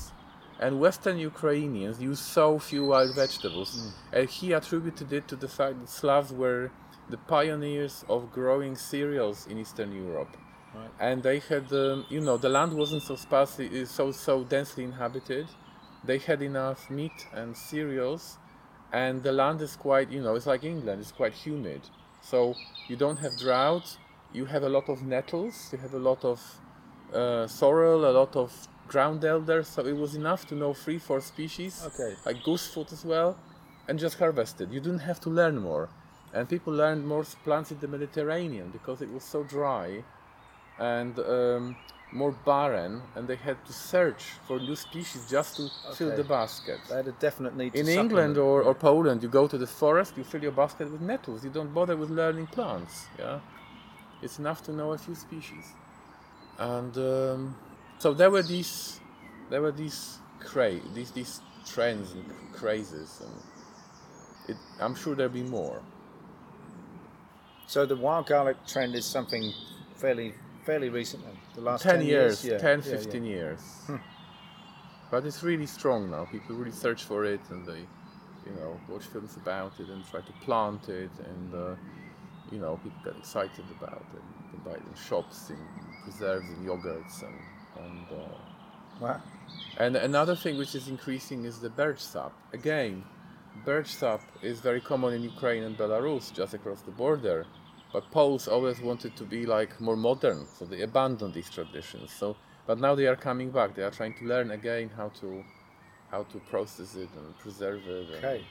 and 0.60 0.80
Western 0.80 1.18
Ukrainians 1.18 2.02
use 2.02 2.20
so 2.20 2.58
few 2.58 2.86
wild 2.86 3.16
vegetables, 3.16 3.94
and 4.12 4.30
he 4.30 4.54
attributed 4.54 5.14
it 5.14 5.28
to 5.28 5.36
the 5.36 5.48
fact 5.48 5.80
that 5.80 5.90
Slavs 5.90 6.32
were 6.34 6.72
the 7.10 7.18
pioneers 7.18 8.04
of 8.10 8.32
growing 8.32 8.76
cereals 8.76 9.48
in 9.48 9.58
Eastern 9.58 9.92
Europe. 9.94 10.36
Right. 10.76 10.90
And 11.00 11.24
they 11.24 11.40
had, 11.40 11.72
um, 11.72 12.06
you 12.10 12.22
know, 12.22 12.38
the 12.38 12.50
land 12.50 12.74
wasn't 12.74 13.04
so 13.04 13.16
sparsely, 13.16 13.86
so 13.86 14.12
so 14.12 14.44
densely 14.44 14.84
inhabited. 14.84 15.48
They 16.04 16.18
had 16.18 16.42
enough 16.42 16.90
meat 16.90 17.28
and 17.34 17.56
cereals, 17.56 18.38
and 18.92 19.24
the 19.24 19.32
land 19.32 19.62
is 19.62 19.76
quite, 19.76 20.12
you 20.12 20.22
know, 20.22 20.36
it's 20.36 20.46
like 20.46 20.64
England. 20.64 21.02
It's 21.02 21.12
quite 21.12 21.34
humid, 21.34 21.82
so 22.22 22.56
you 22.88 22.96
don't 22.96 23.18
have 23.18 23.38
drought. 23.38 23.98
You 24.34 24.46
have 24.46 24.64
a 24.64 24.70
lot 24.70 24.90
of 24.90 25.04
nettles. 25.04 25.70
You 25.72 25.78
have 25.80 25.94
a 25.94 26.00
lot 26.00 26.26
of 26.26 26.40
uh, 27.14 27.48
sorrel, 27.48 28.10
a 28.10 28.12
lot 28.12 28.36
of 28.36 28.52
ground 28.88 29.24
elder. 29.26 29.64
So 29.64 29.86
it 29.86 29.98
was 29.98 30.16
enough 30.16 30.46
to 30.50 30.56
know 30.56 30.74
three, 30.74 31.00
four 31.00 31.22
species, 31.22 31.74
Okay. 31.90 32.16
like 32.26 32.38
goosefoot 32.44 32.92
as 32.92 33.04
well, 33.06 33.38
and 33.88 34.00
just 34.00 34.18
harvested. 34.20 34.72
You 34.72 34.80
didn't 34.80 35.06
have 35.12 35.20
to 35.22 35.30
learn 35.30 35.58
more. 35.60 35.90
And 36.34 36.48
people 36.50 36.74
learned 36.74 37.08
more 37.08 37.24
plants 37.46 37.72
in 37.72 37.80
the 37.80 37.88
Mediterranean 37.88 38.70
because 38.72 39.02
it 39.02 39.12
was 39.12 39.24
so 39.24 39.44
dry 39.44 40.04
and 40.80 41.18
um, 41.20 41.76
more 42.12 42.32
barren, 42.46 43.02
and 43.16 43.28
they 43.28 43.36
had 43.36 43.58
to 43.66 43.74
search 43.74 44.24
for 44.48 44.60
new 44.60 44.76
species 44.76 45.22
just 45.30 45.56
to 45.58 45.70
fill 45.96 46.16
the 46.16 46.24
basket. 46.24 46.80
They 46.90 46.96
had 46.96 47.08
a 47.08 47.12
definite 47.14 47.56
need 47.56 47.74
to 47.74 47.80
In. 47.80 47.88
England 47.88 48.38
or, 48.38 48.62
or 48.62 48.74
Poland, 48.76 49.24
you 49.24 49.30
go 49.30 49.48
to 49.48 49.58
the 49.58 49.68
forest, 49.68 50.14
you 50.18 50.24
fill 50.24 50.42
your 50.44 50.52
basket 50.52 50.92
with 50.92 51.02
nettles. 51.02 51.44
You 51.44 51.50
don't 51.50 51.74
bother 51.74 51.96
with 51.98 52.10
learning 52.10 52.48
plants. 52.48 53.08
Yeah, 53.20 53.40
it's 54.22 54.38
enough 54.40 54.62
to 54.64 54.72
know 54.72 54.94
a 54.94 54.98
few 54.98 55.16
species. 55.16 55.66
And 56.60 56.96
um, 56.98 57.56
so 58.00 58.14
there 58.14 58.30
were 58.32 58.44
these, 58.44 59.00
there 59.50 59.62
were 59.62 59.72
these 59.72 60.20
cra- 60.40 60.80
these 60.94 61.12
these 61.12 61.42
trends 61.66 62.14
and 62.14 62.26
crazes, 62.54 63.22
and 63.22 63.36
it, 64.50 64.58
I'm 64.80 64.96
sure 64.96 65.16
there'll 65.16 65.32
be 65.32 65.44
more. 65.44 65.82
So 67.68 67.86
the 67.86 67.96
wild 67.98 68.28
garlic 68.28 68.58
trend 68.66 68.96
is 68.96 69.06
something 69.06 69.54
fairly 69.96 70.34
fairly 70.66 70.90
recent. 70.90 71.24
Then. 71.24 71.38
The 71.56 71.62
last 71.62 71.84
10 71.84 72.02
years, 72.02 72.46
yeah. 72.46 72.58
10, 72.58 72.80
Yeah, 72.86 72.92
yeah. 72.92 72.98
15 72.98 73.26
years. 73.26 73.62
But 75.10 75.26
it's 75.26 75.42
really 75.42 75.66
strong 75.66 76.12
now. 76.12 76.26
People 76.26 76.56
really 76.58 76.72
search 76.72 77.06
for 77.06 77.24
it 77.24 77.40
and 77.50 77.66
they, 77.66 77.80
you 78.46 78.54
know, 78.60 78.78
watch 78.90 79.06
films 79.06 79.38
about 79.38 79.72
it 79.80 79.88
and 79.88 80.06
try 80.12 80.20
to 80.20 80.34
plant 80.44 80.90
it. 80.90 81.12
And, 81.26 81.54
uh, 81.56 81.76
you 82.52 82.60
know, 82.60 82.78
people 82.84 83.00
get 83.06 83.16
excited 83.18 83.64
about 83.80 84.06
it. 84.14 84.22
You 84.44 84.50
can 84.52 84.60
buy 84.66 84.78
it 84.78 84.84
in 84.86 84.94
shops, 84.96 85.50
in 85.50 85.58
preserves, 86.04 86.50
in 86.50 86.66
yogurts. 86.66 87.24
And, 87.24 87.36
and, 87.86 88.08
uh, 88.12 88.38
Wow. 89.00 89.22
and 89.78 89.96
another 89.96 90.36
thing 90.36 90.58
which 90.58 90.74
is 90.76 90.88
increasing 90.88 91.44
is 91.46 91.60
the 91.60 91.70
birch 91.70 92.00
sap. 92.00 92.34
Again, 92.54 93.04
birch 93.66 93.88
sap 93.94 94.22
is 94.42 94.60
very 94.60 94.82
common 94.82 95.14
in 95.14 95.24
Ukraine 95.24 95.64
and 95.64 95.78
Belarus, 95.78 96.34
just 96.34 96.54
across 96.54 96.82
the 96.82 96.92
border. 96.92 97.46
But 97.94 98.10
Poles 98.12 98.48
always 98.48 98.82
wanted 98.82 99.16
to 99.16 99.24
be 99.24 99.46
like 99.46 99.80
more 99.80 99.96
modern, 99.96 100.46
so 100.46 100.66
they 100.66 100.82
abandoned 100.82 101.34
these 101.34 101.50
traditions. 101.50 102.12
So 102.12 102.36
but 102.66 102.80
now 102.80 102.96
they 102.96 103.08
are 103.08 103.16
coming 103.16 103.50
back. 103.50 103.76
They 103.76 103.84
are 103.84 103.92
trying 103.92 104.14
to 104.16 104.26
learn 104.26 104.52
again 104.52 104.90
how 104.90 105.10
to 105.22 105.44
how 106.12 106.24
to 106.24 106.40
process 106.52 106.96
it 106.96 107.10
and 107.16 107.38
preserve 107.40 107.88
it. 107.88 108.08
and- 108.10 108.18
Okay. 108.26 108.46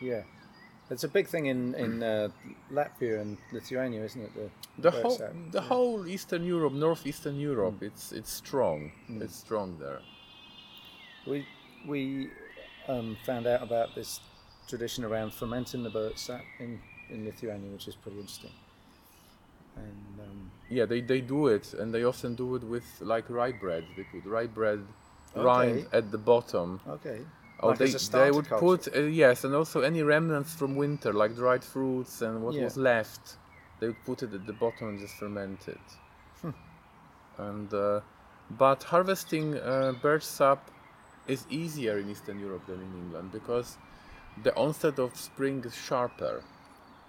Yeah. 0.00 0.22
It's 0.90 1.04
a 1.04 1.08
big 1.08 1.26
thing 1.28 1.46
in 1.46 1.74
in 1.74 2.02
uh, 2.02 2.28
Latvia 2.70 3.20
and 3.20 3.38
Lithuania, 3.52 4.04
isn't 4.04 4.22
it? 4.22 4.32
The, 4.34 4.50
The 4.78 4.90
whole 4.90 5.18
the 5.52 5.60
whole 5.60 6.06
Eastern 6.06 6.44
Europe, 6.44 6.74
Northeastern 6.74 7.36
Europe, 7.40 7.74
Mm. 7.80 7.86
it's 7.86 8.12
it's 8.12 8.32
strong. 8.32 8.90
It's 9.08 9.36
strong 9.36 9.78
there. 9.78 10.00
We 11.26 11.46
we 11.88 12.30
um, 12.88 13.16
found 13.24 13.46
out 13.46 13.62
about 13.62 13.94
this 13.94 14.20
tradition 14.68 15.04
around 15.04 15.32
fermenting 15.32 15.82
the 15.84 15.90
birch 15.90 16.16
sap 16.18 16.44
in, 16.60 16.80
in 17.10 17.24
Lithuania, 17.24 17.70
which 17.72 17.88
is 17.88 17.94
pretty 17.96 18.18
interesting. 18.18 18.52
And 19.76 20.20
um, 20.20 20.50
Yeah, 20.70 20.86
they, 20.86 21.00
they 21.00 21.20
do 21.20 21.48
it, 21.48 21.74
and 21.74 21.92
they 21.92 22.04
often 22.04 22.34
do 22.34 22.54
it 22.56 22.62
with 22.62 22.84
like 23.00 23.28
rye 23.30 23.52
bread. 23.52 23.84
They 23.96 24.04
put 24.04 24.24
rye 24.30 24.46
bread 24.46 24.80
Okay. 25.36 25.44
rind 25.44 25.86
at 25.92 26.10
the 26.10 26.18
bottom. 26.18 26.80
okay, 26.88 27.20
Or 27.64 27.70
Like 27.70 27.78
they, 27.78 27.86
they 28.18 28.30
would 28.30 28.48
culture. 28.48 28.86
put 28.88 28.96
uh, 28.96 29.00
yes, 29.24 29.44
and 29.44 29.54
also 29.54 29.80
any 29.80 30.02
remnants 30.02 30.52
from 30.54 30.76
winter, 30.76 31.12
like 31.12 31.34
dried 31.34 31.64
fruits 31.64 32.22
and 32.22 32.42
what 32.44 32.54
Yeah. 32.54 32.64
was 32.64 32.76
left, 32.76 33.38
they 33.80 33.86
would 33.88 34.04
put 34.04 34.22
it 34.22 34.32
at 34.34 34.44
the 34.46 34.52
bottom 34.52 34.88
and 34.90 34.98
just 35.00 35.14
ferment 35.14 35.66
it. 35.68 35.86
Hmm. 36.42 36.50
And 37.38 37.72
uh, 37.74 38.00
but 38.50 38.82
harvesting 38.84 39.56
uh, 39.58 39.92
birch 40.02 40.22
sap 40.24 40.70
is 41.26 41.46
easier 41.50 41.98
in 41.98 42.10
Eastern 42.10 42.38
Europe 42.38 42.66
than 42.66 42.80
in 42.80 42.92
England 43.02 43.32
because 43.32 43.78
the 44.42 44.54
onset 44.56 44.98
of 44.98 45.16
spring 45.16 45.64
is 45.64 45.74
sharper, 45.74 46.42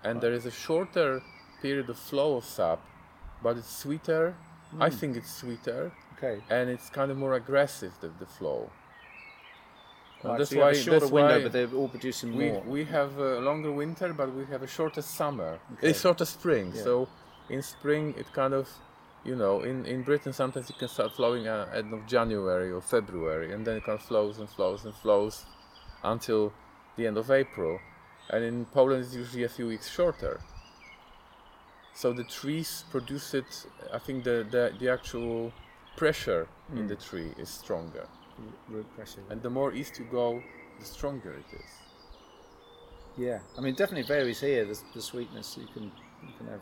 and 0.04 0.22
there 0.22 0.34
is 0.34 0.46
a 0.46 0.52
shorter 0.52 1.22
period 1.62 1.90
of 1.90 1.98
flow 1.98 2.38
of 2.38 2.46
sap, 2.46 2.80
but 3.44 3.58
it's 3.58 3.70
sweeter. 3.84 4.36
I 4.80 4.90
Hmm. 4.90 4.98
think 5.00 5.18
it's 5.18 5.34
sweeter, 5.42 5.92
okay. 6.18 6.42
and 6.50 6.70
it's 6.70 6.90
kind 6.90 7.12
of 7.12 7.18
more 7.18 7.34
aggressive 7.36 7.94
the, 8.02 8.10
the 8.20 8.26
flow. 8.26 8.70
Right, 10.30 10.38
that's 10.40 10.50
so 10.52 10.56
have 10.58 10.66
why 10.66 10.72
a 10.72 10.76
shorter 10.76 11.00
that's 11.00 11.12
window, 11.12 11.44
but 11.44 11.52
they're 11.52 11.74
all 11.80 11.88
producing 11.90 12.36
we 12.36 12.52
more. 12.52 12.62
we 12.76 12.86
have 12.86 13.18
a 13.18 13.40
longer 13.40 13.72
winter, 13.72 14.14
but 14.14 14.34
we 14.34 14.46
have 14.46 14.64
a 14.64 14.68
shorter 14.68 15.02
summer, 15.02 15.60
Okay. 15.74 15.92
a 15.92 15.94
shorter 15.94 16.26
spring. 16.26 16.72
Yeah. 16.76 16.84
So 16.84 17.08
in 17.50 17.62
spring, 17.62 18.14
it 18.18 18.28
kind 18.34 18.54
of, 18.54 18.68
you 19.24 19.36
know, 19.36 19.62
in 19.62 19.86
in 19.86 20.04
Britain 20.04 20.34
sometimes 20.34 20.70
it 20.70 20.78
can 20.80 20.88
start 20.88 21.12
flowing 21.14 21.48
at 21.48 21.72
the 21.72 21.78
end 21.80 21.94
of 21.94 22.06
January 22.08 22.72
or 22.72 22.82
February, 22.82 23.54
and 23.54 23.66
then 23.66 23.78
it 23.78 23.84
kind 23.86 24.00
of 24.00 24.06
flows 24.06 24.40
and 24.40 24.50
flows 24.50 24.86
and 24.86 24.94
flows 24.96 25.46
until 26.04 26.52
the 26.98 27.06
end 27.08 27.18
of 27.18 27.30
April, 27.30 27.80
and 28.32 28.44
in 28.44 28.66
Poland 28.66 29.04
it's 29.04 29.14
usually 29.16 29.44
a 29.44 29.50
few 29.58 29.68
weeks 29.68 29.90
shorter. 29.90 30.40
So 31.94 32.12
the 32.14 32.24
trees 32.26 32.84
produce 32.92 33.34
it. 33.34 33.66
I 33.94 34.00
think 34.00 34.24
the 34.24 34.46
the, 34.50 34.74
the 34.80 34.90
actual 34.90 35.52
pressure 35.98 36.48
Hmm. 36.70 36.78
in 36.80 36.88
the 36.88 36.96
tree 36.96 37.32
is 37.38 37.50
stronger, 37.50 38.08
root 38.70 38.86
pressure. 38.96 39.22
and 39.30 39.42
the 39.42 39.50
more 39.50 39.74
east 39.74 40.00
you 40.00 40.06
go, 40.12 40.42
the 40.80 40.86
stronger 40.86 41.34
it 41.34 41.56
is. 41.56 41.70
Yeah, 43.18 43.40
I 43.58 43.62
mean, 43.62 43.74
it 43.74 43.78
definitely 43.78 44.08
varies 44.08 44.42
here. 44.42 44.66
The, 44.66 44.78
the 44.94 45.02
sweetness 45.02 45.58
you 45.58 45.68
can 45.74 45.84
you 45.84 46.34
can 46.38 46.48
have 46.48 46.62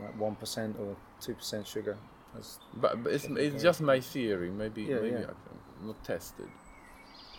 like 0.00 0.18
one 0.20 0.34
percent 0.36 0.76
or 0.78 0.96
two 1.20 1.34
percent 1.34 1.66
sugar. 1.66 1.96
That's, 2.34 2.58
But, 2.74 3.02
but 3.04 3.12
it's, 3.12 3.24
it's 3.26 3.62
just 3.62 3.80
my 3.80 4.00
theory. 4.00 4.50
Maybe 4.50 4.82
Yeah, 4.82 4.96
maybe 4.96 5.08
yeah. 5.10 5.20
I 5.20 5.24
can, 5.44 5.86
not 5.86 6.04
tested. 6.04 6.48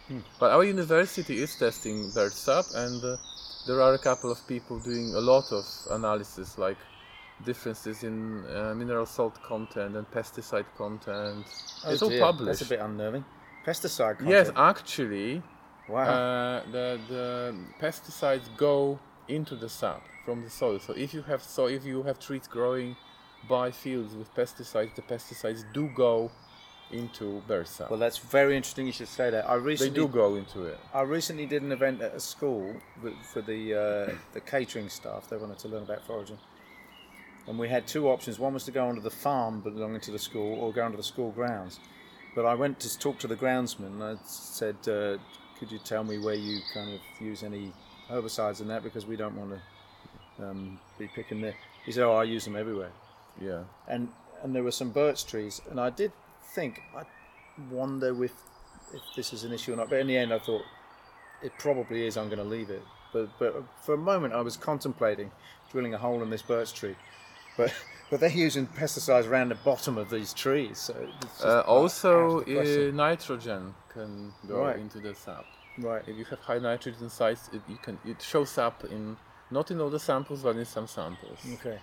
Hmm. 0.07 0.19
But 0.39 0.51
our 0.51 0.63
university 0.63 1.41
is 1.41 1.55
testing 1.55 2.09
birch 2.11 2.33
sap, 2.33 2.65
and 2.73 3.03
uh, 3.03 3.17
there 3.67 3.81
are 3.81 3.93
a 3.93 3.99
couple 3.99 4.31
of 4.31 4.39
people 4.47 4.79
doing 4.79 5.13
a 5.15 5.19
lot 5.19 5.51
of 5.51 5.65
analysis, 5.91 6.57
like 6.57 6.77
differences 7.43 8.03
in 8.03 8.45
uh, 8.55 8.73
mineral 8.75 9.05
salt 9.05 9.41
content 9.43 9.95
and 9.95 10.09
pesticide 10.11 10.65
content. 10.77 11.45
it's 11.87 12.01
all 12.01 12.07
Oh 12.07 12.09
dear, 12.09 12.19
published. 12.21 12.59
That's 12.59 12.71
a 12.71 12.73
bit 12.75 12.79
unnerving. 12.79 13.25
Pesticide. 13.65 14.17
Content. 14.19 14.29
yes, 14.29 14.51
actually, 14.55 15.41
Wow. 15.89 16.03
uh, 16.03 16.63
the 16.71 16.99
the 17.09 17.55
pesticides 17.81 18.47
go 18.57 18.99
into 19.27 19.55
the 19.55 19.69
sap 19.69 20.01
from 20.23 20.41
the 20.43 20.49
soil. 20.49 20.79
So 20.79 20.93
if 20.93 21.13
you 21.13 21.21
have 21.23 21.43
so 21.43 21.67
if 21.67 21.83
you 21.85 22.03
have 22.03 22.19
trees 22.19 22.47
growing 22.47 22.95
by 23.49 23.69
fields 23.71 24.15
with 24.15 24.33
pesticides, 24.33 24.95
the 24.95 25.01
pesticides 25.03 25.63
do 25.73 25.87
go 25.95 26.31
into 26.91 27.41
birch 27.47 27.67
sap. 27.67 27.89
well, 27.89 27.99
that's 27.99 28.17
very 28.19 28.55
interesting. 28.55 28.85
You 28.85 28.91
should 28.91 29.07
say 29.07 29.29
that. 29.31 29.47
I 29.49 29.55
recently 29.55 29.89
they 29.89 29.95
do 29.95 30.07
go 30.07 30.35
into 30.35 30.63
it. 30.63 30.79
I 30.93 31.01
recently 31.01 31.45
did 31.47 31.61
an 31.63 31.71
event 31.71 32.01
at 32.01 32.13
a 32.15 32.19
school 32.19 32.75
for 33.33 33.41
the 33.41 33.73
uh, 33.73 34.15
the 34.33 34.41
catering 34.41 34.89
staff. 34.89 35.27
They 35.29 35.37
wanted 35.37 35.59
to 35.59 35.67
learn 35.67 35.83
about 35.83 36.05
foraging, 36.05 36.37
and 37.47 37.59
we 37.59 37.69
had 37.69 37.87
two 37.87 38.09
options. 38.09 38.39
One 38.39 38.53
was 38.53 38.63
to 38.65 38.71
go 38.71 38.87
onto 38.87 39.01
the 39.01 39.09
farm 39.11 39.61
belonging 39.61 40.01
to 40.01 40.11
the 40.11 40.19
school, 40.19 40.59
or 40.59 40.73
go 40.73 40.83
onto 40.83 40.97
the 40.97 41.03
school 41.03 41.31
grounds. 41.31 41.79
But 42.35 42.45
I 42.45 42.55
went 42.55 42.79
to 42.81 42.99
talk 42.99 43.19
to 43.19 43.27
the 43.27 43.35
groundsman. 43.35 43.87
And 43.87 44.03
I 44.03 44.15
said, 44.25 44.75
uh, 44.87 45.17
"Could 45.59 45.71
you 45.71 45.79
tell 45.79 46.03
me 46.03 46.17
where 46.17 46.35
you 46.35 46.59
kind 46.73 46.93
of 46.93 47.01
use 47.21 47.43
any 47.43 47.71
herbicides 48.09 48.61
in 48.61 48.67
that 48.67 48.83
because 48.83 49.05
we 49.05 49.15
don't 49.15 49.35
want 49.35 49.51
to 50.37 50.45
um, 50.45 50.79
be 50.97 51.07
picking 51.07 51.41
there." 51.41 51.55
He 51.85 51.91
said, 51.91 52.03
"Oh, 52.03 52.15
I 52.15 52.23
use 52.23 52.45
them 52.45 52.55
everywhere." 52.55 52.91
Yeah. 53.39 53.63
and 53.87 54.09
and 54.41 54.55
there 54.55 54.63
were 54.63 54.71
some 54.71 54.91
birch 54.91 55.25
trees, 55.25 55.61
and 55.69 55.79
I 55.79 55.89
did 55.89 56.11
think 56.53 56.81
I 56.95 57.03
wonder 57.71 58.23
if 58.23 58.33
if 58.93 59.01
this 59.15 59.33
is 59.33 59.43
an 59.43 59.53
issue 59.53 59.73
or 59.73 59.75
not. 59.75 59.89
But 59.89 59.99
in 59.99 60.07
the 60.07 60.17
end, 60.17 60.33
I 60.33 60.39
thought 60.39 60.63
it 61.41 61.51
probably 61.57 62.05
is. 62.05 62.17
I'm 62.17 62.27
going 62.27 62.39
to 62.39 62.43
leave 62.43 62.69
it. 62.69 62.83
But 63.13 63.29
but 63.39 63.63
for 63.83 63.93
a 63.93 63.97
moment, 63.97 64.33
I 64.33 64.41
was 64.41 64.57
contemplating 64.57 65.31
drilling 65.71 65.93
a 65.93 65.97
hole 65.97 66.21
in 66.21 66.29
this 66.29 66.41
birch 66.41 66.73
tree, 66.73 66.95
but 67.57 67.73
but 68.09 68.19
they're 68.19 68.29
using 68.29 68.67
pesticides 68.67 69.27
around 69.27 69.49
the 69.49 69.55
bottom 69.55 69.97
of 69.97 70.09
these 70.09 70.33
trees. 70.33 70.77
So 70.79 70.93
Uh, 71.43 71.61
also, 71.61 72.39
out 72.39 72.39
of 72.41 72.45
the 72.47 72.89
uh, 72.89 72.91
nitrogen 72.91 73.73
can 73.89 74.33
go 74.47 74.59
Right. 74.61 74.77
into 74.79 74.99
the 74.99 75.13
sap. 75.15 75.45
right. 75.79 76.03
If 76.07 76.15
you 76.17 76.25
have 76.25 76.39
high 76.39 76.59
nitrogen 76.59 77.09
sites, 77.09 77.49
it, 77.53 77.61
you 77.67 77.77
can 77.77 77.97
it 78.05 78.21
shows 78.21 78.57
up 78.57 78.83
in 78.85 79.17
not 79.51 79.69
in 79.71 79.79
all 79.81 79.89
the 79.89 79.99
samples, 79.99 80.41
but 80.43 80.55
in 80.55 80.65
some 80.65 80.87
samples. 80.87 81.39
Okay. 81.55 81.79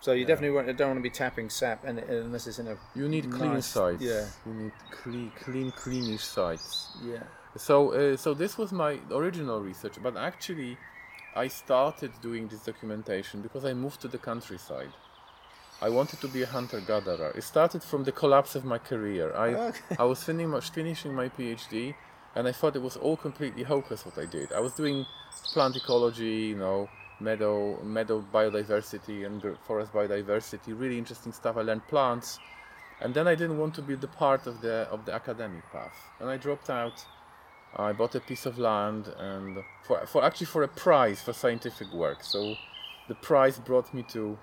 So 0.00 0.12
you 0.12 0.26
definitely 0.26 0.54
want, 0.54 0.66
don't 0.76 0.88
want 0.88 0.98
to 0.98 1.02
be 1.02 1.16
tapping 1.24 1.48
sap, 1.48 1.84
and 1.84 1.98
unless 1.98 2.46
it's 2.46 2.58
in 2.58 2.68
a 2.68 2.76
You 2.94 3.08
need 3.08 3.30
clean 3.30 3.62
sites. 3.62 4.02
yeah. 4.02 4.26
You 4.44 4.52
need 4.52 4.72
clean, 4.90 5.32
clean, 5.42 5.72
cleanish 5.72 6.20
sites. 6.20 6.88
yeah. 7.02 7.22
So, 7.56 7.92
uh, 7.94 8.16
so 8.16 8.34
this 8.34 8.58
was 8.58 8.70
my 8.72 8.98
original 9.10 9.60
research, 9.60 9.96
but 10.02 10.16
actually, 10.16 10.76
I 11.36 11.48
started 11.48 12.12
doing 12.22 12.46
this 12.48 12.60
documentation 12.60 13.42
because 13.42 13.64
I 13.64 13.74
moved 13.74 14.00
to 14.02 14.08
the 14.08 14.18
countryside. 14.18 14.92
I 15.82 15.88
wanted 15.88 16.20
to 16.20 16.28
be 16.28 16.42
a 16.42 16.46
hunter-gatherer. 16.46 17.32
It 17.34 17.42
started 17.42 17.82
from 17.82 18.04
the 18.04 18.12
collapse 18.12 18.54
of 18.54 18.64
my 18.64 18.78
career. 18.78 19.34
I, 19.34 19.48
Okay. 19.70 19.96
I 19.98 20.04
was 20.04 20.22
finishing, 20.22 20.60
finishing 20.72 21.12
my 21.14 21.28
PhD, 21.28 21.94
and 22.36 22.46
I 22.46 22.52
thought 22.52 22.76
it 22.76 22.82
was 22.82 22.96
all 22.96 23.16
completely 23.16 23.64
hopeless 23.64 24.06
what 24.06 24.16
I 24.16 24.26
did. 24.26 24.52
I 24.52 24.60
was 24.60 24.74
doing 24.74 25.04
plant 25.52 25.76
ecology, 25.76 26.46
you 26.52 26.56
know, 26.56 26.88
meadow, 27.20 27.82
meadow 27.82 28.24
biodiversity 28.32 29.26
and 29.26 29.42
forest 29.66 29.92
biodiversity, 29.92 30.78
really 30.78 30.98
interesting 30.98 31.32
stuff. 31.32 31.56
I 31.56 31.62
learned 31.62 31.86
plants, 31.88 32.38
and 33.00 33.12
then 33.12 33.26
I 33.26 33.34
didn't 33.34 33.58
want 33.58 33.74
to 33.74 33.82
be 33.82 33.96
the 33.96 34.08
part 34.08 34.46
of 34.46 34.60
the 34.60 34.88
of 34.90 35.04
the 35.04 35.12
academic 35.12 35.64
path, 35.72 35.96
and 36.20 36.30
I 36.30 36.36
dropped 36.36 36.70
out. 36.70 37.04
I 37.76 37.92
bought 37.92 38.14
a 38.14 38.20
piece 38.20 38.46
of 38.46 38.58
land 38.58 39.08
and 39.18 39.58
for, 39.82 40.06
for 40.06 40.24
actually 40.24 40.46
for 40.46 40.62
a 40.62 40.68
prize 40.68 41.20
for 41.20 41.32
scientific 41.32 41.92
work. 41.92 42.22
So 42.22 42.54
the 43.08 43.14
prize 43.14 43.58
brought 43.58 43.92
me 43.92 44.04
to 44.10 44.38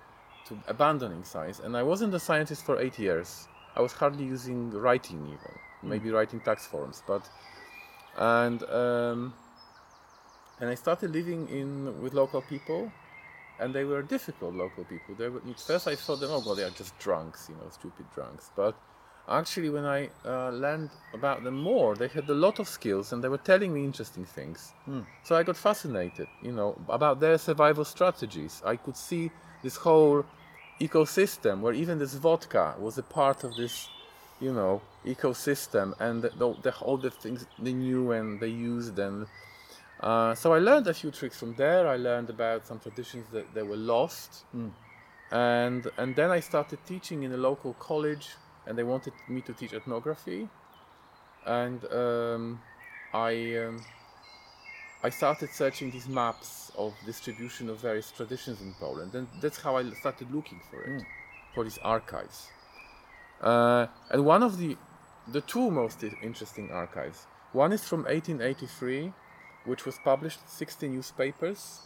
to 0.47 0.57
abandoning 0.67 1.23
science, 1.23 1.59
and 1.59 1.77
I 1.77 1.83
wasn't 1.83 2.13
a 2.13 2.19
scientist 2.19 2.65
for 2.65 2.79
eight 2.81 2.97
years. 2.97 3.47
I 3.75 3.81
was 3.81 3.93
hardly 3.93 4.25
using 4.25 4.71
writing 4.71 5.25
even, 5.27 5.59
maybe 5.83 6.09
writing 6.09 6.39
tax 6.41 6.65
forms, 6.65 7.03
but 7.07 7.29
and 8.17 8.63
um, 8.63 9.33
and 10.59 10.69
I 10.69 10.75
started 10.75 11.11
living 11.11 11.47
in 11.47 12.01
with 12.01 12.13
local 12.13 12.41
people, 12.41 12.91
and 13.59 13.73
they 13.73 13.83
were 13.83 14.01
difficult 14.01 14.55
local 14.55 14.83
people. 14.83 15.15
They 15.15 15.29
were, 15.29 15.41
at 15.47 15.59
first 15.59 15.87
I 15.87 15.95
thought 15.95 16.19
them, 16.19 16.31
oh 16.31 16.43
well, 16.45 16.55
they 16.55 16.63
are 16.63 16.71
just 16.71 16.97
drunks, 16.99 17.47
you 17.49 17.55
know, 17.55 17.69
stupid 17.69 18.05
drunks. 18.13 18.51
But 18.55 18.75
actually, 19.27 19.69
when 19.69 19.85
I 19.85 20.09
uh, 20.25 20.49
learned 20.49 20.89
about 21.13 21.43
them 21.43 21.57
more, 21.57 21.95
they 21.95 22.07
had 22.07 22.29
a 22.29 22.33
lot 22.33 22.59
of 22.59 22.67
skills, 22.67 23.13
and 23.13 23.23
they 23.23 23.29
were 23.29 23.37
telling 23.37 23.73
me 23.73 23.83
interesting 23.83 24.25
things. 24.25 24.73
So 25.23 25.35
I 25.35 25.43
got 25.43 25.57
fascinated, 25.57 26.27
you 26.41 26.51
know, 26.51 26.75
about 26.89 27.19
their 27.19 27.37
survival 27.37 27.85
strategies. 27.85 28.61
I 28.65 28.75
could 28.75 28.97
see 28.97 29.31
this 29.63 29.75
whole 29.77 30.25
ecosystem 30.79 31.61
where 31.61 31.73
even 31.73 31.99
this 31.99 32.13
vodka 32.15 32.75
was 32.79 32.97
a 32.97 33.03
part 33.03 33.43
of 33.43 33.55
this, 33.55 33.89
you 34.39 34.51
know, 34.51 34.81
ecosystem, 35.05 35.93
and 35.99 36.21
the, 36.23 36.29
the, 36.29 36.55
the 36.63 36.75
all 36.79 36.97
the 36.97 37.11
things 37.11 37.45
they 37.59 37.73
knew 37.73 38.11
and 38.11 38.39
they 38.39 38.49
used 38.49 38.99
and. 38.99 39.27
Uh, 39.99 40.33
so 40.33 40.51
I 40.51 40.57
learned 40.57 40.87
a 40.87 40.93
few 40.95 41.11
tricks 41.11 41.37
from 41.37 41.53
there. 41.53 41.87
I 41.87 41.95
learned 41.95 42.31
about 42.31 42.65
some 42.65 42.79
traditions 42.79 43.27
that, 43.33 43.53
that 43.53 43.67
were 43.67 43.77
lost, 43.77 44.45
and 45.31 45.87
and 45.97 46.15
then 46.15 46.31
I 46.31 46.39
started 46.39 46.79
teaching 46.87 47.21
in 47.21 47.31
a 47.33 47.37
local 47.37 47.73
college, 47.75 48.29
and 48.65 48.77
they 48.77 48.83
wanted 48.83 49.13
me 49.27 49.41
to 49.41 49.53
teach 49.53 49.73
ethnography, 49.73 50.47
and 51.45 51.83
um, 51.91 52.61
I 53.13 53.57
um, 53.57 53.83
I 55.03 55.09
started 55.09 55.49
searching 55.51 55.91
these 55.91 56.07
maps 56.07 56.71
of 56.77 56.93
distribution 57.05 57.69
of 57.69 57.79
various 57.79 58.11
traditions 58.11 58.61
in 58.61 58.73
Poland, 58.79 59.15
and 59.15 59.27
that's 59.41 59.59
how 59.61 59.77
I 59.77 59.89
started 59.91 60.31
looking 60.31 60.61
for 60.69 60.81
it, 60.83 61.03
for 61.53 61.63
these 61.63 61.79
archives. 61.79 62.47
Uh, 63.41 63.87
and 64.11 64.23
one 64.25 64.43
of 64.43 64.57
the 64.57 64.77
the 65.27 65.41
two 65.41 65.69
most 65.71 66.03
interesting 66.03 66.71
archives. 66.71 67.27
One 67.53 67.71
is 67.73 67.83
from 67.83 68.03
1883, 68.03 69.13
which 69.65 69.85
was 69.85 69.99
published 70.03 70.39
in 70.41 70.47
60 70.47 70.87
newspapers. 70.89 71.81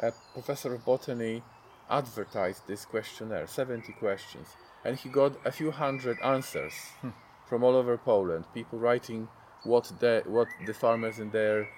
A 0.00 0.12
professor 0.34 0.74
of 0.74 0.84
botany 0.84 1.42
advertised 1.90 2.66
this 2.66 2.84
questionnaire, 2.84 3.46
70 3.46 3.92
questions, 3.94 4.48
and 4.86 4.96
he 4.96 5.08
got 5.08 5.32
a 5.44 5.50
few 5.50 5.70
hundred 5.72 6.16
answers 6.22 6.74
hmm. 7.00 7.08
from 7.48 7.64
all 7.64 7.74
over 7.74 7.98
Poland. 7.98 8.44
People 8.54 8.78
writing 8.78 9.28
what 9.64 9.90
the 9.98 10.22
what 10.26 10.48
the 10.64 10.72
farmers 10.72 11.18
in 11.18 11.30
their 11.30 11.68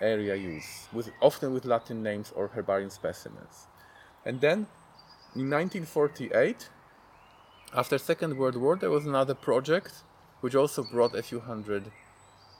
area 0.00 0.34
use, 0.34 0.88
with 0.92 1.10
often 1.20 1.52
with 1.52 1.64
Latin 1.64 2.02
names 2.02 2.32
or 2.34 2.48
herbarium 2.48 2.90
specimens. 2.90 3.66
And 4.24 4.40
then 4.40 4.66
in 5.36 5.50
1948, 5.50 6.70
after 7.74 7.98
Second 7.98 8.38
World 8.38 8.56
War, 8.56 8.76
there 8.76 8.90
was 8.90 9.06
another 9.06 9.34
project 9.34 10.02
which 10.40 10.54
also 10.54 10.82
brought 10.82 11.14
a 11.14 11.22
few 11.22 11.40
hundred 11.40 11.90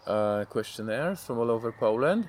uh, 0.07 0.45
questionnaires 0.45 1.25
from 1.25 1.39
all 1.39 1.51
over 1.51 1.73
Poland 1.73 2.29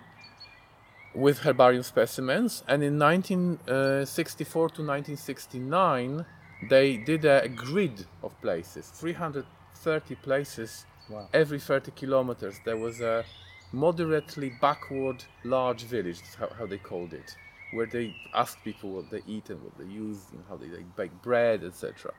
with 1.13 1.39
herbarium 1.39 1.83
specimens. 1.83 2.63
And 2.67 2.83
in 2.83 2.97
1964 2.99 4.69
to 4.69 4.81
1969, 4.81 6.25
they 6.69 6.97
did 6.97 7.25
a, 7.25 7.47
grid 7.47 8.05
of 8.23 8.39
places, 8.41 8.87
330 8.93 10.15
places 10.15 10.85
wow. 11.09 11.27
every 11.33 11.59
30 11.59 11.91
kilometers. 11.91 12.59
There 12.65 12.77
was 12.77 13.01
a 13.01 13.25
moderately 13.71 14.51
backward 14.61 15.23
large 15.43 15.83
village, 15.83 16.21
how, 16.39 16.49
how 16.57 16.65
they 16.65 16.77
called 16.77 17.13
it, 17.13 17.35
where 17.73 17.85
they 17.85 18.15
asked 18.33 18.63
people 18.63 18.91
what 18.91 19.09
they 19.11 19.21
eat 19.27 19.49
and 19.49 19.61
what 19.61 19.77
they 19.77 19.85
use 19.85 20.19
and 20.31 20.43
how 20.49 20.55
they, 20.57 20.67
they 20.67 20.83
bake 20.95 21.21
bread, 21.21 21.63
etc. 21.63 22.13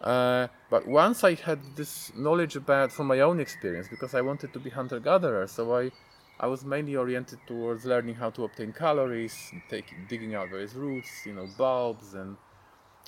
Uh, 0.00 0.48
but 0.68 0.86
once 0.88 1.22
I 1.22 1.34
had 1.34 1.60
this 1.76 2.12
knowledge 2.16 2.56
about 2.56 2.90
from 2.90 3.06
my 3.06 3.20
own 3.20 3.38
experience, 3.38 3.86
because 3.88 4.14
I 4.14 4.20
wanted 4.20 4.52
to 4.52 4.58
be 4.58 4.70
hunter-gatherer, 4.70 5.46
so 5.46 5.76
I, 5.76 5.92
I 6.40 6.46
was 6.46 6.64
mainly 6.64 6.96
oriented 6.96 7.38
towards 7.46 7.84
learning 7.84 8.16
how 8.16 8.30
to 8.30 8.44
obtain 8.44 8.72
calories, 8.72 9.52
taking, 9.70 9.98
digging 10.08 10.34
out 10.34 10.50
various 10.50 10.74
roots, 10.74 11.24
you 11.24 11.34
know, 11.34 11.46
bulbs, 11.56 12.14
and 12.14 12.36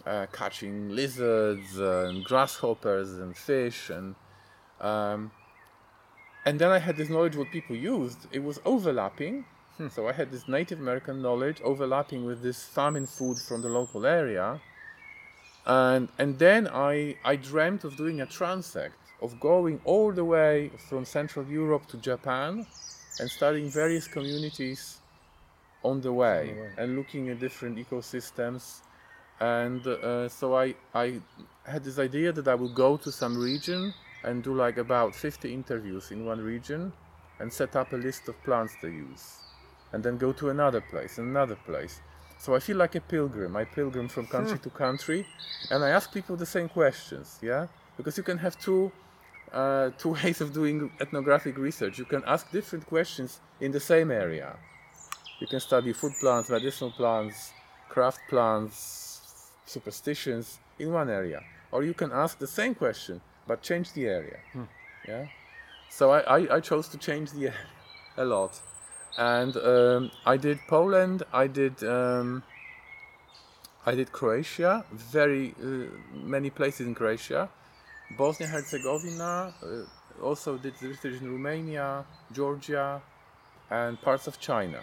uh, 0.06 0.26
catching 0.32 0.90
lizards 0.90 1.78
and 1.78 2.24
grasshoppers 2.24 3.12
and 3.14 3.36
fish, 3.36 3.90
and 3.90 4.14
um, 4.80 5.30
and 6.44 6.58
then 6.58 6.70
I 6.70 6.78
had 6.78 6.96
this 6.96 7.08
knowledge 7.08 7.36
what 7.36 7.50
people 7.50 7.76
used. 7.76 8.26
It 8.32 8.42
was 8.42 8.60
overlapping, 8.64 9.44
hmm. 9.76 9.88
so 9.88 10.08
I 10.08 10.12
had 10.12 10.30
this 10.30 10.48
Native 10.48 10.80
American 10.80 11.22
knowledge 11.22 11.60
overlapping 11.62 12.24
with 12.24 12.42
this 12.42 12.64
famine 12.64 13.06
food 13.06 13.38
from 13.38 13.62
the 13.62 13.68
local 13.68 14.04
area 14.06 14.60
and 15.66 16.08
and 16.18 16.38
then 16.38 16.68
I 16.68 17.16
I 17.24 17.36
dreamt 17.36 17.84
of 17.84 17.96
doing 17.96 18.20
a 18.20 18.26
transect 18.26 18.92
of 19.22 19.40
going 19.40 19.80
all 19.84 20.12
the 20.12 20.24
way 20.24 20.70
from 20.88 21.04
Central 21.04 21.46
Europe 21.46 21.86
to 21.88 21.96
Japan 21.96 22.66
and 23.20 23.30
studying 23.30 23.70
various 23.70 24.06
communities 24.06 24.98
on 25.82 26.00
the 26.00 26.12
way, 26.12 26.54
oh, 26.58 26.82
and 26.82 26.96
looking 26.96 27.28
at 27.28 27.38
different 27.40 27.78
ecosystems 27.78 28.80
and 29.40 29.86
uh, 29.86 30.28
so 30.28 30.56
I 30.56 30.74
I 30.94 31.20
had 31.66 31.84
this 31.84 31.98
idea 31.98 32.32
that 32.32 32.48
I 32.48 32.54
would 32.54 32.74
go 32.74 32.96
to 32.96 33.10
some 33.10 33.36
region 33.36 33.94
and 34.22 34.42
do 34.42 34.54
like 34.54 34.78
about 34.78 35.14
50 35.14 35.52
interviews 35.52 36.10
in 36.10 36.24
one 36.24 36.40
region 36.40 36.92
and 37.40 37.52
set 37.52 37.76
up 37.76 37.92
a 37.92 37.96
list 37.96 38.28
of 38.28 38.42
plants 38.44 38.74
they 38.80 38.88
use 38.88 39.38
and 39.92 40.02
then 40.02 40.16
go 40.16 40.32
to 40.32 40.50
another 40.50 40.80
place 40.80 41.18
and 41.18 41.28
another 41.28 41.56
place 41.66 42.00
so 42.44 42.54
I 42.54 42.60
feel 42.60 42.76
like 42.76 42.94
a 42.94 43.00
pilgrim. 43.00 43.56
I 43.56 43.64
pilgrim 43.64 44.06
from 44.06 44.26
country 44.26 44.58
to 44.58 44.70
country, 44.70 45.26
and 45.70 45.82
I 45.82 45.88
ask 45.90 46.12
people 46.12 46.36
the 46.36 46.44
same 46.44 46.68
questions. 46.68 47.38
Yeah, 47.40 47.68
because 47.96 48.18
you 48.18 48.22
can 48.22 48.36
have 48.36 48.58
two 48.58 48.92
uh, 49.50 49.90
two 49.96 50.10
ways 50.18 50.42
of 50.42 50.52
doing 50.52 50.90
ethnographic 51.00 51.56
research. 51.56 51.98
You 51.98 52.04
can 52.04 52.22
ask 52.26 52.50
different 52.50 52.86
questions 52.86 53.40
in 53.60 53.72
the 53.72 53.80
same 53.80 54.10
area. 54.10 54.56
You 55.40 55.46
can 55.46 55.60
study 55.60 55.92
food 55.94 56.12
plants, 56.20 56.50
medicinal 56.50 56.90
plants, 56.90 57.52
craft 57.88 58.20
plants, 58.28 58.76
superstitions 59.66 60.58
in 60.78 60.92
one 60.92 61.08
area, 61.08 61.42
or 61.72 61.82
you 61.84 61.94
can 61.94 62.12
ask 62.12 62.38
the 62.38 62.46
same 62.46 62.74
question 62.74 63.20
but 63.46 63.62
change 63.62 63.92
the 63.92 64.06
area. 64.06 64.38
Hmm. 64.52 64.64
Yeah. 65.06 65.26
So 65.90 66.10
I, 66.10 66.20
I, 66.20 66.56
I 66.56 66.60
chose 66.60 66.88
to 66.88 66.98
change 66.98 67.30
the 67.32 67.48
area 67.48 67.54
a 68.16 68.24
lot 68.24 68.60
and 69.16 69.56
um, 69.56 70.10
I 70.26 70.36
did 70.36 70.58
Poland. 70.68 71.22
I 71.32 71.46
did 71.46 71.82
um, 71.84 72.42
I 73.86 73.94
did 73.94 74.12
Croatia. 74.12 74.84
Very 74.92 75.54
uh, 75.62 75.86
many 76.12 76.50
places 76.50 76.86
in 76.86 76.94
Croatia. 76.94 77.48
Bosnia 78.16 78.48
Herzegovina. 78.48 79.54
Uh, 79.62 80.24
also 80.24 80.56
did 80.56 80.74
the 80.80 80.88
research 80.88 81.20
in 81.20 81.30
Romania, 81.30 82.04
Georgia, 82.32 83.02
and 83.70 84.00
parts 84.00 84.26
of 84.28 84.38
China. 84.38 84.80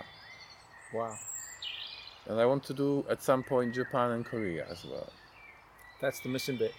Wow. 0.94 1.15
And 2.32 2.39
I 2.39 2.46
want 2.46 2.63
to 2.63 2.74
do 2.74 3.06
at 3.10 3.22
some 3.22 3.44
point 3.44 3.76
Japan 3.76 4.12
and 4.12 4.26
Korea 4.26 4.65
as 4.72 4.86
well. 4.86 5.10
That's 6.00 6.22
the 6.22 6.30
missing 6.30 6.56
bit. 6.56 6.74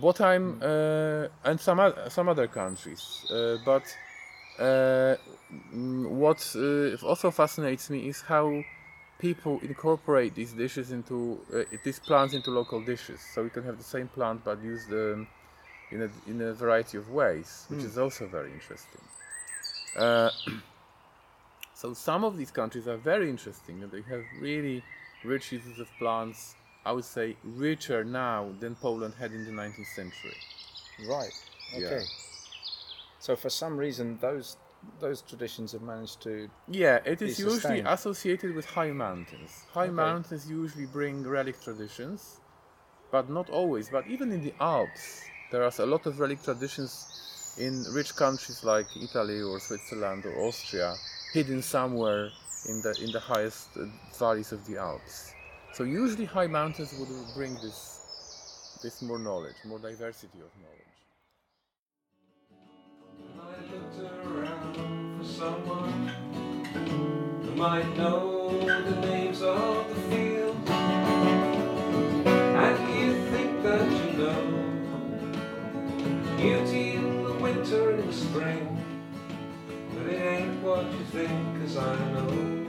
What 0.00 0.18
I'm 0.22 0.58
uh, 0.62 1.28
and 1.44 1.60
some 1.60 1.78
other, 1.78 2.08
some 2.08 2.26
other 2.30 2.48
countries, 2.48 3.26
uh, 3.30 3.58
but 3.66 3.84
uh, 4.58 5.16
mm, 5.72 6.08
what 6.08 6.40
uh, 6.56 7.06
also 7.06 7.30
fascinates 7.30 7.90
me 7.90 8.08
is 8.08 8.22
how 8.22 8.64
people 9.18 9.60
incorporate 9.60 10.34
these 10.34 10.54
dishes 10.54 10.90
into 10.90 11.38
uh, 11.54 11.64
these 11.84 11.98
plants 11.98 12.32
into 12.32 12.50
local 12.50 12.80
dishes. 12.80 13.20
So 13.20 13.42
you 13.42 13.50
can 13.50 13.62
have 13.64 13.76
the 13.76 13.84
same 13.84 14.08
plant 14.08 14.42
but 14.42 14.62
use 14.62 14.86
them 14.86 15.28
in 15.90 16.00
a 16.00 16.10
in 16.26 16.40
a 16.40 16.54
variety 16.54 16.96
of 16.96 17.10
ways, 17.10 17.66
which 17.68 17.80
mm. 17.80 17.90
is 17.90 17.98
also 17.98 18.26
very 18.26 18.52
interesting. 18.52 19.04
So 21.74 21.92
some 21.92 22.24
of 22.24 22.36
these 22.36 22.50
countries 22.50 22.86
are 22.86 22.96
very 22.96 23.28
interesting, 23.28 23.82
and 23.82 23.90
they 23.90 24.02
have 24.02 24.24
really 24.40 24.82
rich 25.24 25.52
uses 25.52 25.80
of 25.80 25.88
plants. 25.98 26.56
I 26.86 26.92
would 26.92 27.04
say 27.04 27.36
richer 27.42 28.04
now 28.04 28.52
than 28.60 28.74
Poland 28.76 29.14
had 29.18 29.32
in 29.32 29.44
the 29.44 29.50
19th 29.50 29.86
century. 29.86 30.36
Right. 31.06 31.32
Okay. 31.74 31.82
Yeah. 31.82 32.00
So 33.18 33.34
for 33.36 33.50
some 33.50 33.76
reason, 33.76 34.18
those 34.20 34.56
those 35.00 35.22
traditions 35.22 35.72
have 35.72 35.82
managed 35.82 36.20
to. 36.22 36.48
Yeah, 36.68 37.00
it 37.04 37.22
is 37.22 37.38
usually 37.38 37.80
associated 37.80 38.54
with 38.54 38.66
high 38.66 38.92
mountains. 38.92 39.64
High 39.72 39.86
okay. 39.86 39.92
mountains 39.92 40.48
usually 40.48 40.86
bring 40.86 41.26
relic 41.26 41.60
traditions, 41.60 42.40
but 43.10 43.30
not 43.30 43.48
always. 43.50 43.88
But 43.88 44.04
even 44.08 44.30
in 44.30 44.42
the 44.42 44.52
Alps, 44.60 45.30
there 45.50 45.62
are 45.62 45.72
a 45.78 45.86
lot 45.86 46.06
of 46.06 46.20
relic 46.20 46.42
traditions 46.42 47.06
in 47.56 47.84
rich 47.84 48.14
countries 48.14 48.62
like 48.62 48.86
Italy 49.00 49.40
or 49.40 49.58
Switzerland 49.58 50.26
or 50.26 50.34
Austria, 50.46 50.98
hidden 51.34 51.60
somewhere 51.60 52.30
in 52.68 52.80
the 52.80 52.96
in 53.02 53.10
the 53.10 53.18
highest 53.18 53.68
uh, 53.76 53.86
valleys 54.16 54.52
of 54.52 54.64
the 54.66 54.78
Alps. 54.78 55.34
So 55.72 55.82
usually 55.82 56.26
high 56.26 56.46
mountains 56.46 56.94
would 56.96 57.08
bring 57.34 57.54
this 57.54 58.78
this 58.82 59.02
more 59.02 59.18
knowledge, 59.18 59.56
more 59.64 59.80
diversity 59.80 60.38
of 60.46 60.52
knowledge. 60.62 60.74
someone 65.24 66.12
who 67.42 67.54
might 67.56 67.96
know 67.96 68.50
the 68.60 68.96
names 69.00 69.42
of 69.42 69.88
the 69.88 69.94
fields. 70.10 70.70
And 72.64 72.78
you 72.96 73.10
think 73.32 73.50
that 73.64 73.88
you 74.00 74.10
know 74.20 74.40
beauty 76.36 76.92
in 76.92 77.24
the 77.24 77.32
winter 77.46 77.90
and 77.90 78.08
the 78.08 78.12
spring. 78.12 78.73
It 80.06 80.20
ain't 80.20 80.62
what 80.62 80.84
you 80.92 81.04
think, 81.12 81.60
cause 81.60 81.78
I 81.78 81.96
know. 82.12 82.63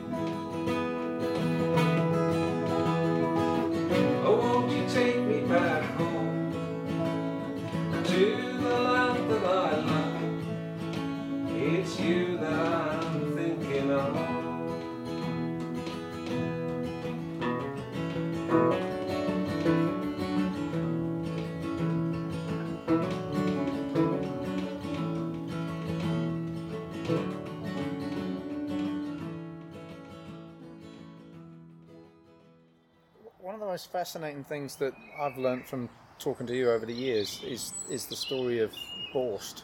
Most 33.75 33.91
fascinating 33.91 34.45
things 34.45 34.77
that 34.77 34.93
I've 35.19 35.37
learned 35.37 35.65
from 35.65 35.89
talking 36.17 36.47
to 36.47 36.55
you 36.55 36.71
over 36.71 36.85
the 36.85 36.93
years 36.93 37.41
is 37.43 37.73
is 37.89 38.05
the 38.05 38.15
story 38.15 38.59
of 38.59 38.71
borscht, 39.13 39.63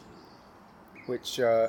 which 1.06 1.40
uh, 1.40 1.68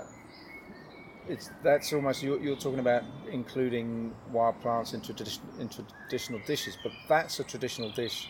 it's 1.29 1.51
that's 1.63 1.93
almost 1.93 2.21
you're, 2.21 2.41
you're, 2.45 2.57
talking 2.65 2.79
about 2.79 3.03
including 3.31 4.13
wild 4.33 4.59
plants 4.59 4.91
in, 4.93 4.99
tradi- 4.99 5.39
in 5.61 5.69
traditional 5.69 6.41
dishes, 6.45 6.77
but 6.83 6.91
that's 7.07 7.39
a 7.39 7.45
traditional 7.45 7.91
dish 7.91 8.27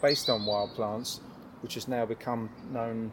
based 0.00 0.30
on 0.30 0.46
wild 0.46 0.70
plants 0.74 1.20
which 1.60 1.74
has 1.74 1.86
now 1.86 2.06
become 2.06 2.48
known 2.70 3.12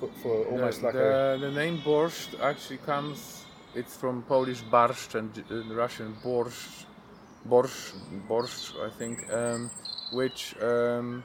for, 0.00 0.08
for 0.22 0.44
almost 0.46 0.80
the, 0.80 0.86
like 0.86 0.94
the, 0.94 1.36
a 1.36 1.38
the 1.38 1.52
name 1.52 1.78
borscht 1.82 2.30
actually 2.40 2.78
comes. 2.78 3.44
It's 3.76 3.96
from 3.96 4.22
Polish 4.22 4.62
barszcz 4.72 5.14
and 5.14 5.32
J- 5.32 5.44
uh, 5.50 5.74
Russian 5.82 6.16
borscht, 6.24 6.86
borscht, 7.48 7.94
borscht, 8.28 8.74
I 8.86 8.90
think, 8.98 9.18
um, 9.32 9.70
which 10.12 10.54
um, 10.62 11.22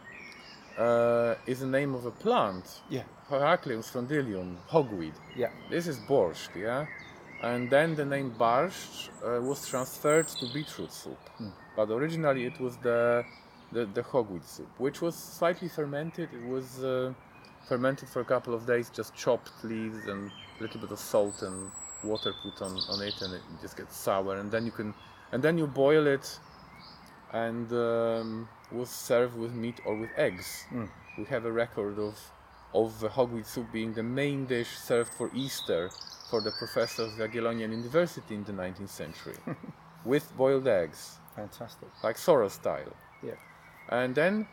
uh, 0.78 1.36
is 1.46 1.60
the 1.60 1.68
name 1.68 1.94
of 1.96 2.06
a 2.06 2.12
plant. 2.12 2.66
yeah 2.90 3.04
Heracleum 3.30 3.82
sphondylium, 3.84 4.56
hogweed. 4.70 5.14
yeah 5.36 5.50
This 5.70 5.88
is 5.88 5.98
borscht, 6.00 6.56
yeah. 6.56 6.86
And 7.44 7.70
then 7.70 7.96
the 7.96 8.06
name 8.06 8.32
barszcz 8.38 9.10
uh, 9.24 9.42
was 9.42 9.68
transferred 9.68 10.28
to 10.40 10.46
beetroot 10.54 10.92
soup, 10.92 11.20
but 11.76 11.90
originally 11.90 12.46
it 12.46 12.60
was 12.60 12.78
the, 12.78 13.24
the 13.72 13.86
the 13.86 14.04
hogweed 14.04 14.46
soup, 14.46 14.70
which 14.78 15.02
was 15.02 15.16
slightly 15.16 15.68
fermented. 15.70 16.30
It 16.34 16.46
was 16.48 16.84
uh, 16.84 17.14
fermented 17.68 18.10
for 18.10 18.22
a 18.22 18.26
couple 18.26 18.54
of 18.54 18.66
days, 18.68 18.92
just 18.92 19.16
chopped 19.16 19.52
leaves 19.64 20.08
and 20.08 20.30
a 20.60 20.64
little 20.64 20.80
bit 20.82 20.92
of 20.92 21.00
salt 21.00 21.42
and 21.42 21.72
water 22.04 22.34
put 22.44 22.62
on, 22.62 22.74
on 22.90 23.02
it, 23.02 23.22
and 23.22 23.34
it 23.34 23.42
just 23.62 23.76
gets 23.78 23.96
sour. 23.98 24.38
And 24.38 24.52
then 24.52 24.66
you 24.66 24.72
can, 24.72 24.94
and 25.32 25.44
then 25.44 25.58
you 25.58 25.68
boil 25.68 26.08
it, 26.08 26.40
and 27.34 27.72
um, 27.72 28.50
was 28.72 28.90
served 28.90 29.38
with 29.38 29.54
meat 29.54 29.80
or 29.86 29.96
with 29.96 30.10
eggs. 30.18 30.66
We 31.18 31.26
have 31.26 31.46
a 31.46 31.52
record 31.52 32.00
of 32.00 32.18
of 32.74 33.00
the 33.00 33.10
hogweed 33.10 33.46
soup 33.46 33.72
being 33.72 33.94
the 33.94 34.04
main 34.04 34.46
dish 34.46 34.70
served 34.78 35.14
for 35.14 35.30
Easter 35.34 35.90
for 36.30 36.42
the 36.42 36.52
professors 36.52 37.20
at 37.20 37.32
Jagiellonian 37.32 37.72
University 37.72 38.36
in 38.36 38.44
the 38.46 38.54
19th 38.54 38.90
century, 38.90 39.36
with 40.06 40.26
boiled 40.38 40.68
eggs, 40.68 41.20
fantastic 41.36 41.90
like 42.04 42.16
Soros 42.16 42.52
style. 42.52 42.94
yeah 43.22 43.36
And 43.90 44.16
then, 44.16 44.48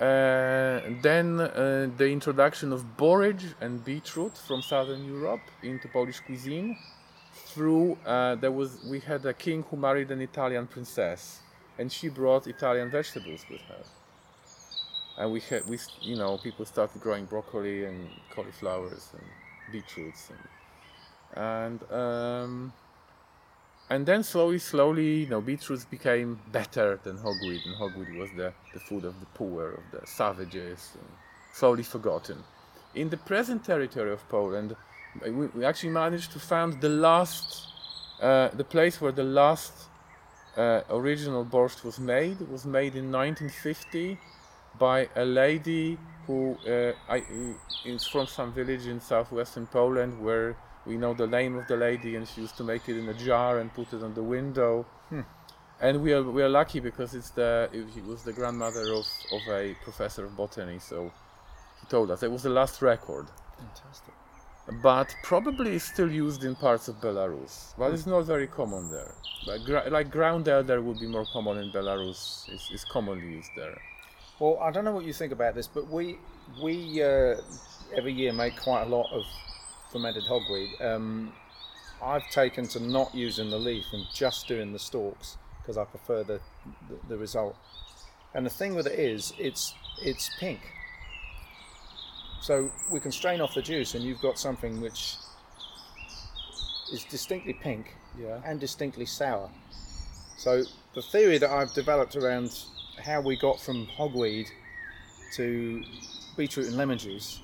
uh, 0.00 0.80
then 1.02 1.40
uh, 1.40 1.90
the 1.96 2.08
introduction 2.08 2.72
of 2.72 2.96
borage 2.96 3.54
and 3.60 3.84
beetroot 3.84 4.34
from 4.38 4.62
southern 4.62 5.04
Europe 5.04 5.46
into 5.62 5.88
Polish 5.88 6.20
cuisine. 6.20 6.76
Through 7.58 7.98
uh, 8.06 8.36
there 8.36 8.52
was 8.52 8.70
we 8.88 9.00
had 9.00 9.26
a 9.26 9.34
king 9.34 9.64
who 9.68 9.76
married 9.76 10.12
an 10.12 10.20
Italian 10.20 10.68
princess, 10.68 11.40
and 11.76 11.90
she 11.90 12.08
brought 12.08 12.46
Italian 12.46 12.88
vegetables 12.88 13.44
with 13.50 13.62
her. 13.62 13.82
And 15.18 15.32
we 15.32 15.40
had 15.40 15.66
we 15.66 15.76
you 16.00 16.14
know 16.14 16.38
people 16.38 16.64
started 16.64 17.02
growing 17.02 17.24
broccoli 17.24 17.84
and 17.84 18.08
cauliflowers 18.30 19.10
and 19.12 19.26
beetroots 19.72 20.30
and 20.30 20.44
and 21.34 21.92
um, 21.92 22.72
and 23.90 24.06
then 24.06 24.22
slowly, 24.22 24.60
slowly, 24.60 25.20
you 25.24 25.26
know, 25.26 25.40
beetroots 25.40 25.84
became 25.84 26.38
better 26.52 27.00
than 27.02 27.16
hogweed, 27.16 27.64
and 27.66 27.74
hogweed 27.74 28.18
was 28.18 28.30
the, 28.36 28.52
the 28.74 28.80
food 28.80 29.04
of 29.04 29.18
the 29.18 29.26
poor, 29.34 29.72
of 29.72 29.84
the 29.92 30.06
savages, 30.06 30.90
and 30.94 31.08
slowly 31.54 31.82
forgotten. 31.82 32.44
In 32.94 33.08
the 33.08 33.16
present 33.16 33.64
territory 33.64 34.12
of 34.12 34.28
Poland, 34.28 34.76
we, 35.22 35.46
we 35.46 35.64
actually 35.64 35.90
managed 35.90 36.32
to 36.32 36.38
find 36.38 36.80
the 36.80 36.88
last, 36.88 37.68
uh, 38.20 38.48
the 38.48 38.64
place 38.64 39.00
where 39.00 39.12
the 39.12 39.24
last 39.24 39.72
uh, 40.56 40.82
original 40.90 41.44
borscht 41.44 41.84
was 41.84 41.98
made 41.98 42.40
It 42.40 42.50
was 42.50 42.64
made 42.66 42.96
in 42.96 43.12
1950 43.12 44.18
by 44.78 45.08
a 45.16 45.24
lady 45.24 45.98
who 46.26 46.56
uh, 46.66 46.92
I, 47.08 47.22
is 47.84 48.06
from 48.06 48.26
some 48.26 48.52
village 48.52 48.86
in 48.86 49.00
southwestern 49.00 49.66
Poland 49.66 50.20
where 50.20 50.56
we 50.84 50.96
know 50.96 51.14
the 51.14 51.26
name 51.26 51.56
of 51.56 51.66
the 51.68 51.76
lady 51.76 52.16
and 52.16 52.26
she 52.26 52.42
used 52.42 52.56
to 52.56 52.64
make 52.64 52.88
it 52.88 52.96
in 52.96 53.08
a 53.08 53.14
jar 53.14 53.58
and 53.60 53.72
put 53.72 53.92
it 53.92 54.02
on 54.02 54.14
the 54.14 54.22
window. 54.22 54.86
And 55.80 56.02
we 56.02 56.12
are 56.12 56.22
we 56.22 56.42
are 56.42 56.48
lucky 56.48 56.80
because 56.80 57.14
it's 57.14 57.30
the 57.30 57.68
it, 57.72 58.04
was 58.04 58.24
the 58.24 58.32
grandmother 58.32 58.92
of, 58.92 59.06
of 59.30 59.42
a 59.48 59.76
professor 59.84 60.24
of 60.24 60.36
botany, 60.36 60.80
so 60.80 61.12
he 61.80 61.86
told 61.86 62.10
us 62.10 62.24
it 62.24 62.32
was 62.32 62.42
the 62.42 62.50
last 62.50 62.82
record. 62.82 63.26
fantastic 63.56 64.17
But 64.82 65.14
probably 65.22 65.78
still 65.78 66.10
used 66.10 66.44
in 66.44 66.54
parts 66.54 66.88
of 66.88 66.96
Belarus, 66.96 67.72
but 67.78 67.92
it's 67.94 68.06
not 68.06 68.26
very 68.26 68.46
common 68.46 68.90
there. 68.90 69.14
Like, 69.46 69.64
gra- 69.64 69.88
like 69.90 70.10
ground 70.10 70.46
elder 70.46 70.82
would 70.82 71.00
be 71.00 71.06
more 71.06 71.24
common 71.32 71.56
in 71.58 71.70
Belarus. 71.72 72.46
It's, 72.48 72.70
it's 72.70 72.84
commonly 72.84 73.26
used 73.26 73.50
there. 73.56 73.78
Well, 74.38 74.58
I 74.60 74.70
don't 74.70 74.84
know 74.84 74.92
what 74.92 75.04
you 75.04 75.12
think 75.14 75.32
about 75.32 75.54
this, 75.54 75.66
but 75.66 75.88
we 75.88 76.18
we 76.62 77.02
uh, 77.02 77.36
every 77.96 78.12
year 78.12 78.32
make 78.32 78.60
quite 78.60 78.82
a 78.82 78.86
lot 78.86 79.10
of 79.10 79.24
fermented 79.90 80.24
hogweed. 80.24 80.80
Um, 80.84 81.32
I've 82.02 82.28
taken 82.30 82.68
to 82.68 82.80
not 82.80 83.14
using 83.14 83.50
the 83.50 83.58
leaf 83.58 83.86
and 83.92 84.04
just 84.14 84.46
doing 84.46 84.72
the 84.72 84.78
stalks 84.78 85.38
because 85.60 85.76
I 85.78 85.84
prefer 85.84 86.22
the, 86.24 86.40
the 86.88 86.96
the 87.08 87.16
result. 87.16 87.56
And 88.34 88.44
the 88.44 88.50
thing 88.50 88.74
with 88.74 88.86
it 88.86 88.98
is, 88.98 89.32
it's 89.38 89.74
it's 90.02 90.30
pink. 90.38 90.60
So 92.40 92.70
we 92.90 93.00
can 93.00 93.12
strain 93.12 93.40
off 93.40 93.54
the 93.54 93.62
juice, 93.62 93.94
and 93.94 94.02
you've 94.04 94.20
got 94.20 94.38
something 94.38 94.80
which 94.80 95.16
is 96.92 97.04
distinctly 97.04 97.52
pink 97.52 97.94
Yeah. 98.18 98.40
and 98.44 98.58
distinctly 98.60 99.06
sour. 99.06 99.50
So 100.38 100.64
the 100.94 101.02
theory 101.02 101.38
that 101.38 101.50
I've 101.50 101.72
developed 101.74 102.16
around 102.16 102.50
how 103.02 103.20
we 103.20 103.36
got 103.36 103.60
from 103.60 103.86
hogweed 103.86 104.48
to 105.34 105.84
beetroot 106.36 106.66
and 106.68 106.76
lemon 106.76 106.98
juice 106.98 107.40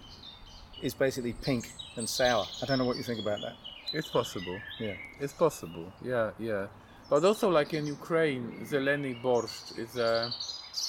is 0.83 0.95
basically 0.95 1.33
pink 1.35 1.71
and 1.97 2.09
sour. 2.09 2.47
I 2.63 2.67
don't 2.67 2.79
know 2.79 2.85
what 2.85 2.97
you 2.97 3.03
think 3.03 3.21
about 3.21 3.41
that. 3.43 3.57
It's 3.93 4.09
possible. 4.09 4.59
Yeah. 4.81 4.95
It's 5.21 5.33
possible. 5.33 5.93
Yeah, 6.03 6.31
yeah. 6.39 6.67
But 7.11 7.25
also, 7.25 7.51
like 7.51 7.75
in 7.75 7.87
Ukraine, 7.87 8.65
zeleny 8.65 9.21
borscht 9.23 9.79
is 9.79 9.97
a 9.97 10.33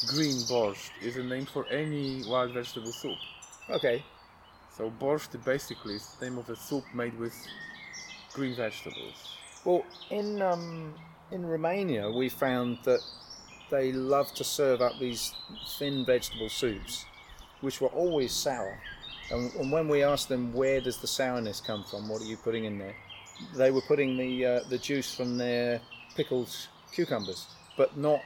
green 0.08 0.38
borscht 0.50 0.90
is 1.02 1.18
a 1.18 1.24
name 1.24 1.46
for 1.46 1.68
any 1.68 2.24
wild 2.28 2.54
vegetable 2.54 2.92
soup. 2.92 3.18
Okay. 3.70 4.04
So 4.78 4.92
borscht 4.92 5.44
basically 5.44 5.96
is 5.96 6.16
the 6.20 6.30
name 6.30 6.38
of 6.38 6.50
a 6.50 6.56
soup 6.56 6.84
made 6.94 7.18
with 7.18 7.36
green 8.34 8.56
vegetables. 8.56 9.38
Well, 9.64 9.84
in 10.12 10.42
um, 10.42 10.94
in 11.32 11.46
Romania, 11.46 12.12
we 12.12 12.30
found 12.30 12.80
that 12.84 13.00
they 13.72 13.92
love 13.92 14.32
to 14.36 14.44
serve 14.44 14.82
up 14.82 14.94
these 15.00 15.34
thin 15.80 16.06
vegetable 16.06 16.50
soups, 16.50 17.06
which 17.62 17.82
were 17.82 17.88
always 17.88 18.32
sour. 18.32 18.78
And, 19.32 19.52
and 19.56 19.72
when 19.72 19.88
we 19.88 20.04
asked 20.04 20.30
them 20.30 20.54
where 20.54 20.80
does 20.82 20.98
the 20.98 21.08
sourness 21.08 21.60
come 21.60 21.84
from, 21.84 22.08
what 22.08 22.22
are 22.22 22.26
you 22.26 22.38
putting 22.38 22.66
in 22.66 22.78
there, 22.78 22.96
they 23.56 23.72
were 23.72 23.82
putting 23.82 24.18
the 24.18 24.46
uh, 24.46 24.60
the 24.70 24.78
juice 24.78 25.16
from 25.16 25.38
their 25.38 25.82
pickled 26.16 26.56
cucumbers, 26.92 27.48
but 27.78 27.98
not 27.98 28.20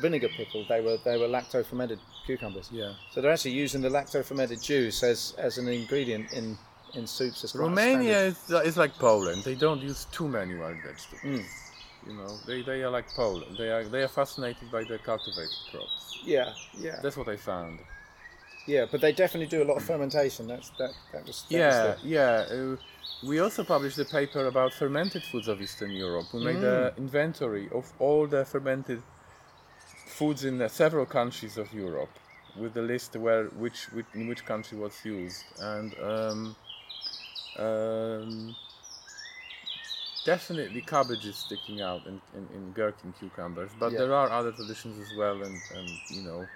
vinegar 0.00 0.28
pickled. 0.36 0.68
They 0.68 0.80
were 0.80 0.98
they 1.04 1.16
were 1.16 1.26
lacto 1.26 1.64
fermented 1.64 1.98
cucumbers. 2.26 2.68
Yeah. 2.72 2.92
So 3.10 3.20
they're 3.20 3.32
actually 3.32 3.52
using 3.52 3.80
the 3.80 3.88
lacto 3.88 4.24
fermented 4.24 4.60
juice 4.62 5.02
as, 5.02 5.34
as 5.38 5.58
an 5.58 5.68
ingredient 5.68 6.32
in 6.32 6.58
in 6.94 7.06
soups. 7.06 7.44
as 7.44 7.54
Romania 7.54 8.20
is, 8.30 8.50
is 8.64 8.76
like 8.76 8.94
Poland. 8.98 9.42
They 9.44 9.54
don't 9.54 9.82
use 9.82 10.06
too 10.12 10.28
many 10.28 10.54
wild 10.54 10.78
vegetables. 10.86 11.22
Mm. 11.22 11.44
You 12.06 12.14
know, 12.14 12.32
they, 12.46 12.62
they 12.62 12.82
are 12.84 12.90
like 12.90 13.08
Poland. 13.14 13.56
They 13.58 13.70
are 13.70 13.84
they 13.84 14.02
are 14.02 14.08
fascinated 14.08 14.70
by 14.70 14.84
the 14.84 14.98
cultivated 14.98 15.60
crops. 15.70 16.18
Yeah, 16.24 16.52
yeah. 16.78 17.00
That's 17.02 17.16
what 17.16 17.28
I 17.28 17.36
found. 17.36 17.80
Yeah, 18.66 18.86
but 18.90 19.00
they 19.00 19.12
definitely 19.12 19.46
do 19.56 19.62
a 19.62 19.68
lot 19.70 19.76
of 19.76 19.84
fermentation. 19.84 20.46
That's 20.48 20.70
that. 20.78 20.92
That 21.12 21.26
was. 21.26 21.44
That 21.48 21.56
Yeah, 21.56 21.86
Was 21.86 22.04
yeah. 22.04 22.46
Uh, 22.50 22.76
we 23.26 23.40
also 23.40 23.64
published 23.64 23.98
a 23.98 24.04
paper 24.04 24.46
about 24.46 24.72
fermented 24.72 25.22
foods 25.22 25.48
of 25.48 25.60
Eastern 25.60 25.90
Europe. 25.90 26.26
We 26.34 26.44
made 26.44 26.62
an 26.62 26.92
inventory 26.98 27.68
of 27.72 27.92
all 27.98 28.26
the 28.26 28.44
fermented 28.44 29.02
foods 30.18 30.44
in 30.44 30.60
uh, 30.62 30.68
several 30.68 31.06
countries 31.06 31.56
of 31.58 31.72
Europe, 31.72 32.14
with 32.60 32.72
the 32.74 32.82
list 32.82 33.16
where 33.16 33.44
which, 33.62 33.80
which 33.96 34.06
in 34.14 34.26
which 34.28 34.42
country 34.52 34.76
was 34.78 34.94
used, 35.04 35.44
and 35.58 35.90
um, 36.12 36.56
um, 37.58 38.56
definitely 40.24 40.80
cabbage 40.80 41.26
is 41.26 41.36
sticking 41.36 41.80
out 41.80 42.02
in, 42.06 42.20
in, 42.36 42.44
in 42.56 42.72
gherkin 42.72 43.12
cucumbers. 43.12 43.70
But 43.78 43.92
Yeah. 43.92 43.98
there 44.00 44.14
are 44.14 44.30
other 44.30 44.52
traditions 44.52 44.96
as 45.04 45.10
well, 45.16 45.42
and, 45.42 45.60
and 45.78 45.88
you 46.16 46.22
know. 46.22 46.46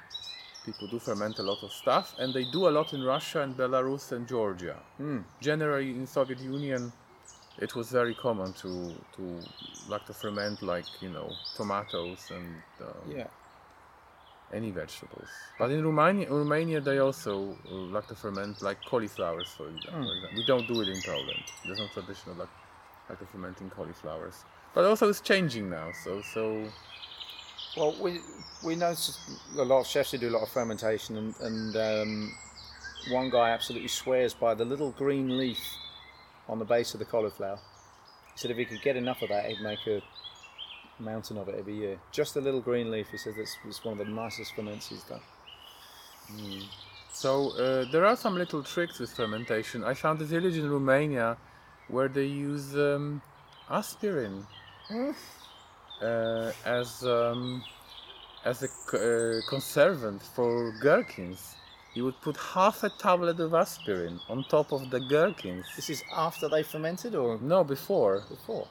People 0.62 0.86
do 0.88 0.98
ferment 0.98 1.38
a 1.38 1.42
lot 1.42 1.62
of 1.62 1.72
stuff, 1.72 2.14
and 2.18 2.34
they 2.34 2.44
do 2.44 2.68
a 2.68 2.72
lot 2.78 2.92
in 2.92 3.02
Russia 3.02 3.40
and 3.40 3.56
Belarus 3.56 4.12
and 4.12 4.28
Georgia 4.28 4.76
Mm. 5.00 5.24
generally 5.40 5.90
in 6.00 6.06
Soviet 6.06 6.38
Union 6.40 6.92
it 7.58 7.74
was 7.74 7.90
very 7.90 8.14
common 8.14 8.52
to 8.52 8.70
to 9.16 9.22
like 9.88 10.04
to 10.06 10.12
ferment 10.12 10.62
like 10.62 10.90
you 11.00 11.08
know 11.16 11.28
tomatoes 11.54 12.30
and 12.30 12.62
um, 12.80 13.08
Yeah. 13.16 13.28
Any 14.52 14.70
vegetables 14.70 15.28
but 15.58 15.70
in 15.70 15.84
Romania 15.84 16.28
Romania 16.28 16.80
they 16.80 16.98
also 16.98 17.32
uh, 17.70 17.74
like 17.96 18.06
to 18.08 18.14
ferment 18.14 18.60
like 18.62 18.78
cauliflowers 18.92 19.48
for 19.56 19.68
example, 19.68 20.10
Mm. 20.10 20.36
we 20.38 20.44
don't 20.46 20.66
do 20.72 20.80
it 20.82 20.88
in 20.88 21.00
Poland 21.02 21.44
there's 21.64 21.78
no 21.78 21.88
tradition 21.96 22.26
of 22.32 22.38
like 22.38 22.54
like 23.08 23.18
to 23.18 23.26
fermenting 23.26 23.70
cauliflowers 23.70 24.36
but 24.74 24.84
also 24.84 25.08
it's 25.08 25.20
changing 25.20 25.68
now 25.70 25.88
so 26.04 26.20
so 26.34 26.42
Well, 27.76 27.94
we 28.04 28.10
we 28.66 28.74
noticed 28.74 29.20
a 29.56 29.62
lot 29.72 29.80
of 29.82 29.86
chefs 29.86 30.10
who 30.10 30.18
do 30.18 30.28
a 30.28 30.34
lot 30.36 30.42
of 30.42 30.50
fermentation, 30.58 31.12
and 31.16 31.30
and 31.48 31.72
um, 31.88 32.12
one 33.18 33.30
guy 33.30 33.50
absolutely 33.50 33.88
swears 33.88 34.34
by 34.34 34.52
the 34.60 34.64
little 34.64 34.90
green 35.02 35.38
leaf 35.38 35.62
on 36.48 36.58
the 36.58 36.64
base 36.64 36.94
of 36.94 36.98
the 36.98 37.06
cauliflower. 37.14 37.58
He 38.34 38.38
said 38.40 38.50
if 38.50 38.56
he 38.56 38.64
could 38.64 38.82
get 38.82 38.96
enough 38.96 39.22
of 39.22 39.28
that, 39.28 39.44
he'd 39.48 39.60
make 39.62 39.86
a 39.86 40.02
mountain 41.00 41.38
of 41.38 41.48
it 41.48 41.56
every 41.58 41.74
year. 41.74 41.98
Just 42.12 42.36
a 42.36 42.40
little 42.40 42.60
green 42.60 42.90
leaf. 42.90 43.08
He 43.10 43.16
says 43.18 43.34
it's, 43.38 43.56
it's 43.66 43.84
one 43.84 43.98
of 44.00 44.06
the 44.06 44.12
nicest 44.12 44.54
ferments 44.54 44.88
he's 44.88 45.04
done. 45.04 45.20
So 47.12 47.50
uh, 47.58 47.90
there 47.90 48.06
are 48.06 48.16
some 48.16 48.36
little 48.36 48.62
tricks 48.62 48.98
with 48.98 49.10
fermentation. 49.12 49.84
I 49.84 49.94
found 49.94 50.22
a 50.22 50.24
village 50.24 50.56
in 50.56 50.70
Romania 50.70 51.36
where 51.88 52.08
they 52.08 52.26
use 52.26 52.74
um, 52.76 53.20
aspirin 53.68 54.46
uh, 56.02 56.52
as 56.64 57.02
um, 57.04 57.62
as 58.44 58.62
a 58.62 58.68
uh, 58.96 59.40
conservant 59.48 60.22
for 60.22 60.72
gherkins. 60.80 61.56
You 61.94 62.04
would 62.04 62.20
put 62.20 62.36
half 62.36 62.84
a 62.84 62.90
tablet 62.90 63.40
of 63.40 63.52
aspirin 63.52 64.20
on 64.28 64.44
top 64.44 64.72
of 64.72 64.90
the 64.90 65.00
gherkins. 65.00 65.66
This 65.74 65.90
is 65.90 66.04
after 66.16 66.48
they 66.48 66.62
fermented 66.62 67.16
or 67.16 67.38
No, 67.40 67.64
before 67.64 68.22
before? 68.28 68.68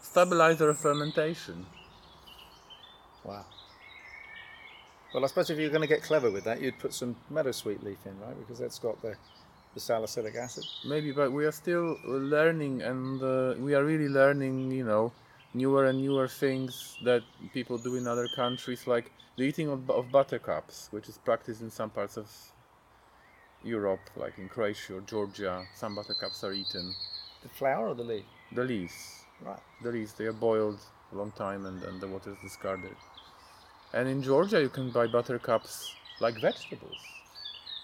Stabilizer 0.00 0.68
of 0.68 0.78
fermentation. 0.78 1.66
Wow. 3.24 3.44
Well, 5.12 5.24
I 5.24 5.26
suppose 5.28 5.48
if 5.50 5.58
you're 5.58 5.70
going 5.70 5.82
to 5.82 5.88
get 5.88 6.02
clever 6.02 6.30
with 6.30 6.44
that, 6.44 6.60
you'd 6.60 6.78
put 6.78 6.92
some 6.92 7.16
meadowsweet 7.32 7.82
leaf 7.82 7.98
in, 8.04 8.18
right? 8.20 8.38
Because 8.38 8.58
that's 8.58 8.78
got 8.78 9.00
the, 9.00 9.16
the 9.74 9.80
salicylic 9.80 10.34
acid. 10.34 10.64
Maybe, 10.86 11.12
but 11.12 11.32
we 11.32 11.46
are 11.46 11.52
still 11.52 11.96
learning, 12.04 12.82
and 12.82 13.22
uh, 13.22 13.54
we 13.58 13.74
are 13.74 13.84
really 13.84 14.08
learning, 14.08 14.70
you 14.70 14.84
know, 14.84 15.12
newer 15.54 15.86
and 15.86 16.00
newer 16.02 16.28
things 16.28 16.98
that 17.04 17.22
people 17.54 17.78
do 17.78 17.96
in 17.96 18.06
other 18.06 18.28
countries, 18.36 18.86
like 18.86 19.10
the 19.36 19.44
eating 19.44 19.68
of, 19.68 19.90
of 19.90 20.10
buttercups, 20.10 20.88
which 20.90 21.08
is 21.08 21.16
practiced 21.18 21.62
in 21.62 21.70
some 21.70 21.88
parts 21.88 22.18
of 22.18 22.30
Europe, 23.64 24.10
like 24.14 24.38
in 24.38 24.48
Croatia 24.48 24.96
or 24.96 25.00
Georgia. 25.00 25.64
Some 25.74 25.94
buttercups 25.94 26.44
are 26.44 26.52
eaten. 26.52 26.94
The 27.42 27.48
flower 27.48 27.88
or 27.88 27.94
the 27.94 28.04
leaf? 28.04 28.24
The 28.52 28.64
leaves, 28.64 29.17
Right. 29.44 29.58
the 29.82 29.90
leaves, 29.92 30.12
they 30.14 30.24
are 30.26 30.32
boiled 30.32 30.78
a 31.12 31.16
long 31.16 31.30
time, 31.32 31.66
and 31.66 31.80
then 31.80 32.00
the 32.00 32.08
water 32.08 32.30
is 32.30 32.36
discarded. 32.42 32.96
And 33.92 34.08
in 34.08 34.22
Georgia, 34.22 34.60
you 34.60 34.68
can 34.68 34.90
buy 34.90 35.06
buttercups 35.06 35.94
like 36.20 36.40
vegetables. 36.40 36.96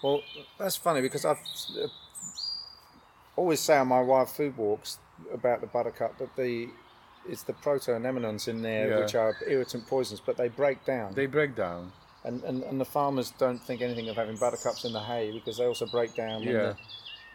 Well, 0.02 0.20
that's 0.58 0.76
funny 0.76 1.00
because 1.00 1.24
I've 1.24 1.38
uh, 1.80 1.86
always 3.36 3.60
say 3.60 3.76
on 3.78 3.88
my 3.88 4.00
wild 4.00 4.28
food 4.28 4.56
walks 4.56 4.98
about 5.32 5.60
the 5.60 5.66
buttercup 5.66 6.18
that 6.18 6.34
the 6.36 6.68
it's 7.26 7.42
the 7.42 7.54
protoanemones 7.54 8.48
in 8.48 8.60
there 8.60 8.88
Yeah. 8.90 8.98
which 9.00 9.14
are 9.14 9.34
irritant 9.48 9.86
poisons, 9.86 10.20
but 10.20 10.36
they 10.36 10.48
break 10.48 10.84
down. 10.84 11.14
They 11.14 11.26
break 11.26 11.56
down. 11.56 11.92
and, 12.24 12.42
and 12.44 12.62
and 12.64 12.78
the 12.80 12.84
farmers 12.84 13.32
don't 13.38 13.58
think 13.58 13.80
anything 13.80 14.08
of 14.10 14.16
having 14.16 14.36
buttercups 14.36 14.84
in 14.84 14.92
the 14.92 15.00
hay 15.00 15.30
because 15.32 15.56
they 15.58 15.64
also 15.66 15.86
break 15.86 16.14
down. 16.14 16.42
Yeah. 16.42 16.52
the- 16.52 16.76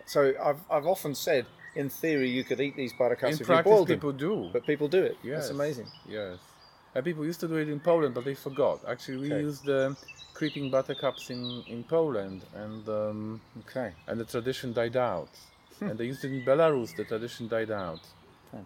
so 0.06 0.34
I've 0.44 0.60
I've 0.70 0.86
often 0.86 1.16
said, 1.16 1.46
in 1.76 1.90
theory, 1.90 2.30
you 2.30 2.44
could 2.44 2.60
eat 2.60 2.76
these 2.76 2.94
buttercups 2.94 3.30
In 3.32 3.34
if 3.36 3.40
you 3.42 3.46
practice, 3.46 3.72
boiled 3.72 3.88
them, 3.88 3.98
people 3.98 4.12
do. 4.12 4.50
but 4.54 4.66
people 4.66 4.88
do 4.88 5.04
it. 5.04 5.18
Yes. 5.24 5.36
That's 5.40 5.50
amazing. 5.52 5.88
Yes. 6.08 6.40
And 6.96 7.06
people 7.06 7.24
used 7.26 7.40
to 7.42 7.48
do 7.48 7.56
it 7.58 7.70
in 7.70 7.80
Poland, 7.80 8.16
but 8.16 8.26
they 8.26 8.34
forgot. 8.36 8.80
Actually, 8.88 9.18
we 9.18 9.28
Okay. 9.34 9.42
used 9.42 9.66
the 9.66 9.96
creeping 10.34 10.70
buttercups 10.70 11.30
in, 11.30 11.64
in 11.68 11.84
Poland, 11.84 12.46
and 12.56 12.88
um, 12.90 13.42
Okay. 13.60 13.94
and 14.08 14.20
the 14.20 14.26
tradition 14.26 14.74
died 14.74 14.98
out. 14.98 15.30
and 15.82 15.98
they 15.98 16.06
used 16.06 16.24
it 16.26 16.32
in 16.32 16.44
Belarus. 16.44 16.96
The 16.96 17.06
tradition 17.06 17.48
died 17.48 17.72
out, 17.72 18.02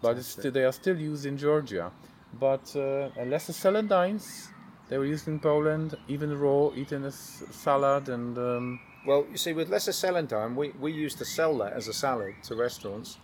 but 0.02 0.16
it's 0.16 0.26
still, 0.28 0.50
they 0.50 0.64
are 0.64 0.72
still 0.72 0.98
used 0.98 1.26
in 1.26 1.36
Georgia. 1.36 1.92
But 2.40 2.74
uh, 2.74 3.10
lesser 3.32 3.52
celandines, 3.52 4.48
they 4.88 4.98
were 4.98 5.04
used 5.06 5.28
in 5.28 5.38
Poland, 5.38 5.96
even 6.08 6.36
raw, 6.36 6.70
eaten 6.74 7.04
as 7.04 7.14
salad, 7.52 8.08
and 8.08 8.36
um, 8.38 8.80
Well, 9.06 9.26
you 9.30 9.36
see, 9.36 9.52
with 9.52 9.68
lesser 9.68 9.92
celandine, 9.92 10.54
we, 10.54 10.70
we 10.80 10.92
used 10.92 11.18
to 11.18 11.24
sell 11.24 11.56
that 11.58 11.72
as 11.74 11.88
a 11.88 11.92
salad 11.92 12.34
to 12.44 12.54
restaurants, 12.54 13.18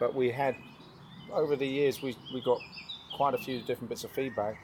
but 0.00 0.14
we 0.14 0.30
had, 0.30 0.56
over 1.32 1.56
the 1.56 1.66
years, 1.66 2.00
we, 2.02 2.16
we 2.32 2.40
got 2.42 2.58
quite 3.16 3.34
a 3.34 3.38
few 3.38 3.60
different 3.60 3.90
bits 3.90 4.04
of 4.04 4.10
feedback 4.12 4.56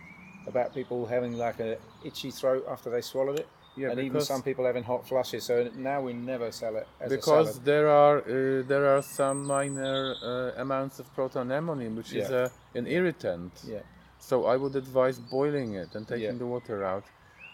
about 0.47 0.75
people 0.75 1.05
having 1.07 1.35
like 1.37 1.61
a 1.61 1.77
itchy 2.05 2.31
throat 2.31 2.65
after 2.71 2.89
they 2.91 3.01
swallowed 3.03 3.39
it, 3.39 3.47
Yeah, 3.77 3.91
and 3.91 4.01
even 4.01 4.21
some 4.23 4.43
people 4.43 4.65
having 4.65 4.83
hot 4.83 5.07
flushes. 5.07 5.45
So 5.45 5.71
now 5.77 6.01
we 6.01 6.13
never 6.15 6.51
sell 6.53 6.75
it 6.77 6.87
as 7.01 7.13
a 7.13 7.17
because 7.17 7.49
salad. 7.53 7.65
there 7.65 7.89
are 7.89 8.19
uh, 8.19 8.63
there 8.67 8.87
are 8.97 9.03
some 9.03 9.45
minor 9.47 10.15
uh, 10.23 10.61
amounts 10.61 10.99
of 10.99 11.07
protoanemonin, 11.15 11.95
which 11.97 12.13
is 12.13 12.29
Yeah. 12.31 12.49
a, 12.75 12.79
an 12.79 12.87
irritant. 12.87 13.53
Yeah. 13.67 13.81
So 14.19 14.47
I 14.47 14.57
would 14.57 14.75
advise 14.77 15.19
boiling 15.19 15.75
it 15.75 15.95
and 15.95 16.07
taking 16.09 16.25
Yeah. 16.25 16.43
the 16.43 16.47
water 16.47 16.83
out. 16.85 17.05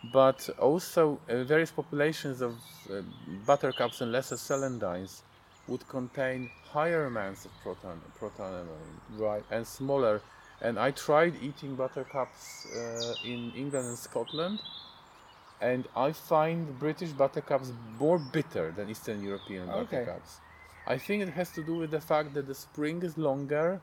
But 0.04 0.48
also, 0.58 1.20
uh, 1.28 1.42
various 1.44 1.70
populations 1.70 2.40
of 2.40 2.52
uh, 2.90 3.02
buttercups 3.46 4.00
and 4.00 4.12
lesser 4.12 4.36
celandines 4.36 5.22
would 5.66 5.86
contain 5.88 6.48
higher 6.72 7.06
amounts 7.06 7.44
of 7.44 7.50
proton 7.62 8.00
Right. 9.16 9.44
and 9.50 9.66
smaller. 9.66 10.22
And 10.62 10.78
I 10.78 10.90
tried 10.92 11.34
eating 11.42 11.76
buttercups 11.76 12.66
uh, 12.66 13.14
in 13.24 13.52
England 13.56 13.86
and 13.88 13.98
Scotland, 13.98 14.60
and 15.60 15.86
I 15.96 16.12
find 16.12 16.78
British 16.78 17.10
buttercups 17.10 17.72
more 17.98 18.18
bitter 18.18 18.72
than 18.72 18.88
Eastern 18.88 19.22
European 19.22 19.68
Okay. 19.68 20.04
buttercups. 20.04 20.40
I 20.86 20.96
think 20.96 21.22
it 21.22 21.30
has 21.30 21.52
to 21.52 21.62
do 21.62 21.74
with 21.74 21.90
the 21.90 22.00
fact 22.00 22.34
that 22.34 22.46
the 22.46 22.54
spring 22.54 23.02
is 23.02 23.18
longer, 23.18 23.80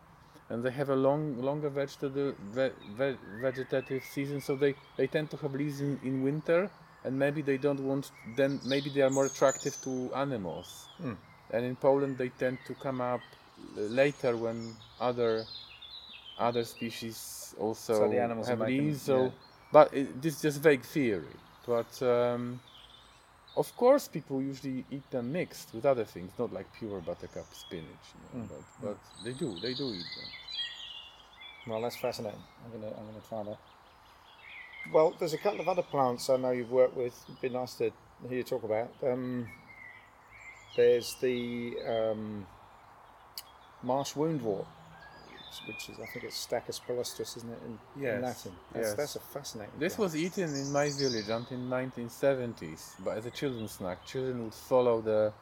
and 0.50 0.64
they 0.64 0.72
have 0.72 0.90
a 0.90 0.96
long, 0.96 1.42
longer 1.42 1.70
vegetable 1.70 2.34
ve, 2.54 2.72
ve, 2.96 3.16
vegetative 3.42 4.04
season, 4.04 4.42
so 4.42 4.56
they, 4.56 4.76
they 4.98 5.08
tend 5.08 5.30
to 5.32 5.38
have 5.38 5.54
leaves 5.54 5.82
in, 5.82 6.00
in 6.04 6.24
winter, 6.24 6.70
and 7.04 7.18
maybe 7.18 7.42
they 7.42 7.58
don't 7.58 7.80
want. 7.80 8.12
Then 8.36 8.60
maybe 8.66 8.90
they 8.90 9.02
are 9.02 9.10
more 9.10 9.26
attractive 9.26 9.76
to 9.84 10.12
animals. 10.16 10.88
Hmm. 10.98 11.14
And 11.52 11.66
in 11.66 11.76
Poland, 11.76 12.18
they 12.18 12.30
tend 12.30 12.58
to 12.68 12.74
come 12.76 13.02
up 13.02 13.22
later 13.76 14.36
when 14.38 14.76
other 15.00 15.46
other 16.38 16.64
species 16.64 17.56
also 17.60 17.94
So 17.94 18.10
the 18.10 18.22
animals 18.22 18.48
have 18.48 18.60
leaves. 18.62 19.02
So, 19.02 19.32
but 19.72 19.94
it, 19.94 20.22
this 20.22 20.36
is 20.36 20.42
just 20.42 20.62
vague 20.62 20.84
theory. 20.84 21.36
But 21.66 22.02
um, 22.02 22.60
of 23.58 23.76
course, 23.78 24.08
people 24.08 24.42
usually 24.42 24.86
eat 24.92 25.10
them 25.12 25.32
mixed 25.32 25.74
with 25.74 25.86
other 25.86 26.06
things, 26.06 26.32
not 26.38 26.52
like 26.54 26.68
pure 26.78 27.00
buttercup 27.00 27.46
spinach. 27.54 28.06
You 28.34 28.40
know, 28.40 28.46
Mm. 28.46 28.50
But, 28.50 28.88
but 28.88 28.98
they 29.24 29.34
do, 29.34 29.60
they 29.62 29.74
do 29.74 29.88
eat 29.90 30.10
them. 30.16 30.30
Well, 31.68 31.82
that's 31.82 31.96
fascinating. 31.98 32.44
I'm 32.64 32.72
gonna 32.80 32.94
I'm 32.98 33.06
gonna 33.08 33.24
try 33.28 33.44
that. 33.44 33.58
Well, 34.94 35.16
there's 35.18 35.34
a 35.34 35.38
couple 35.40 35.62
of 35.62 35.68
other 35.68 35.82
plants 35.82 36.30
I 36.30 36.38
know 36.38 36.52
you've 36.52 36.72
worked 36.72 36.96
with. 36.96 37.16
It'd 37.28 37.42
be 37.42 37.50
nice 37.50 37.74
to 37.76 37.92
hear 38.30 38.38
you 38.38 38.44
talk 38.44 38.64
about. 38.64 38.90
Um, 39.04 39.48
there's 40.76 41.16
the 41.22 41.76
um, 41.88 42.46
marsh 43.82 44.14
woundwort, 44.14 44.66
which 45.68 45.90
is 45.90 45.96
I 46.02 46.06
think 46.08 46.26
it's 46.26 46.46
Stachys 46.46 46.80
palustris, 46.88 47.38
isn't 47.38 47.50
it, 47.50 47.60
in, 47.66 48.06
in 48.06 48.22
Latin? 48.22 48.52
That's, 48.74 48.88
yes. 48.88 48.94
that's 48.94 49.16
a 49.16 49.20
fascinating. 49.20 49.74
This 49.80 49.96
plant. 49.96 50.14
was 50.14 50.16
eaten 50.16 50.54
in 50.54 50.72
my 50.72 50.90
village 50.90 51.30
until 51.30 51.58
1970s, 51.60 52.96
but 53.04 53.18
as 53.18 53.26
a 53.26 53.32
children's 53.32 53.72
snack. 53.72 54.06
Children 54.06 54.44
would 54.44 54.54
follow 54.54 55.02
the 55.02 55.34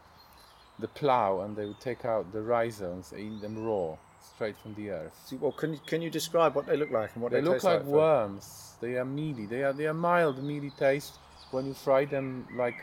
the 0.80 0.88
plow 0.88 1.42
and 1.42 1.56
they 1.56 1.66
would 1.66 1.80
take 1.80 2.04
out 2.06 2.32
the 2.34 2.42
rhizomes 2.42 3.12
and 3.12 3.22
eat 3.22 3.42
them 3.42 3.64
raw, 3.64 3.96
straight 4.36 4.58
from 4.58 4.74
the 4.74 4.90
earth. 4.90 5.34
Well, 5.40 5.52
can 5.52 5.74
you, 5.74 5.80
can 5.86 6.02
you 6.02 6.10
describe 6.10 6.56
what 6.56 6.66
they 6.66 6.76
look 6.76 6.92
like 6.92 7.12
and 7.14 7.22
what 7.22 7.32
They 7.32 7.42
they, 7.42 7.48
look 7.48 7.64
like 7.64 7.80
like? 7.80 7.86
worms. 7.88 8.74
They 8.82 8.98
are 8.98 9.06
mealy. 9.06 9.46
They 9.46 9.64
are 9.64 9.74
they 9.74 9.88
are 9.88 9.94
mild, 9.94 10.44
mealy 10.44 10.72
taste. 10.72 11.14
When 11.52 11.66
you 11.68 11.74
fry 11.74 12.06
them 12.06 12.48
like 12.56 12.76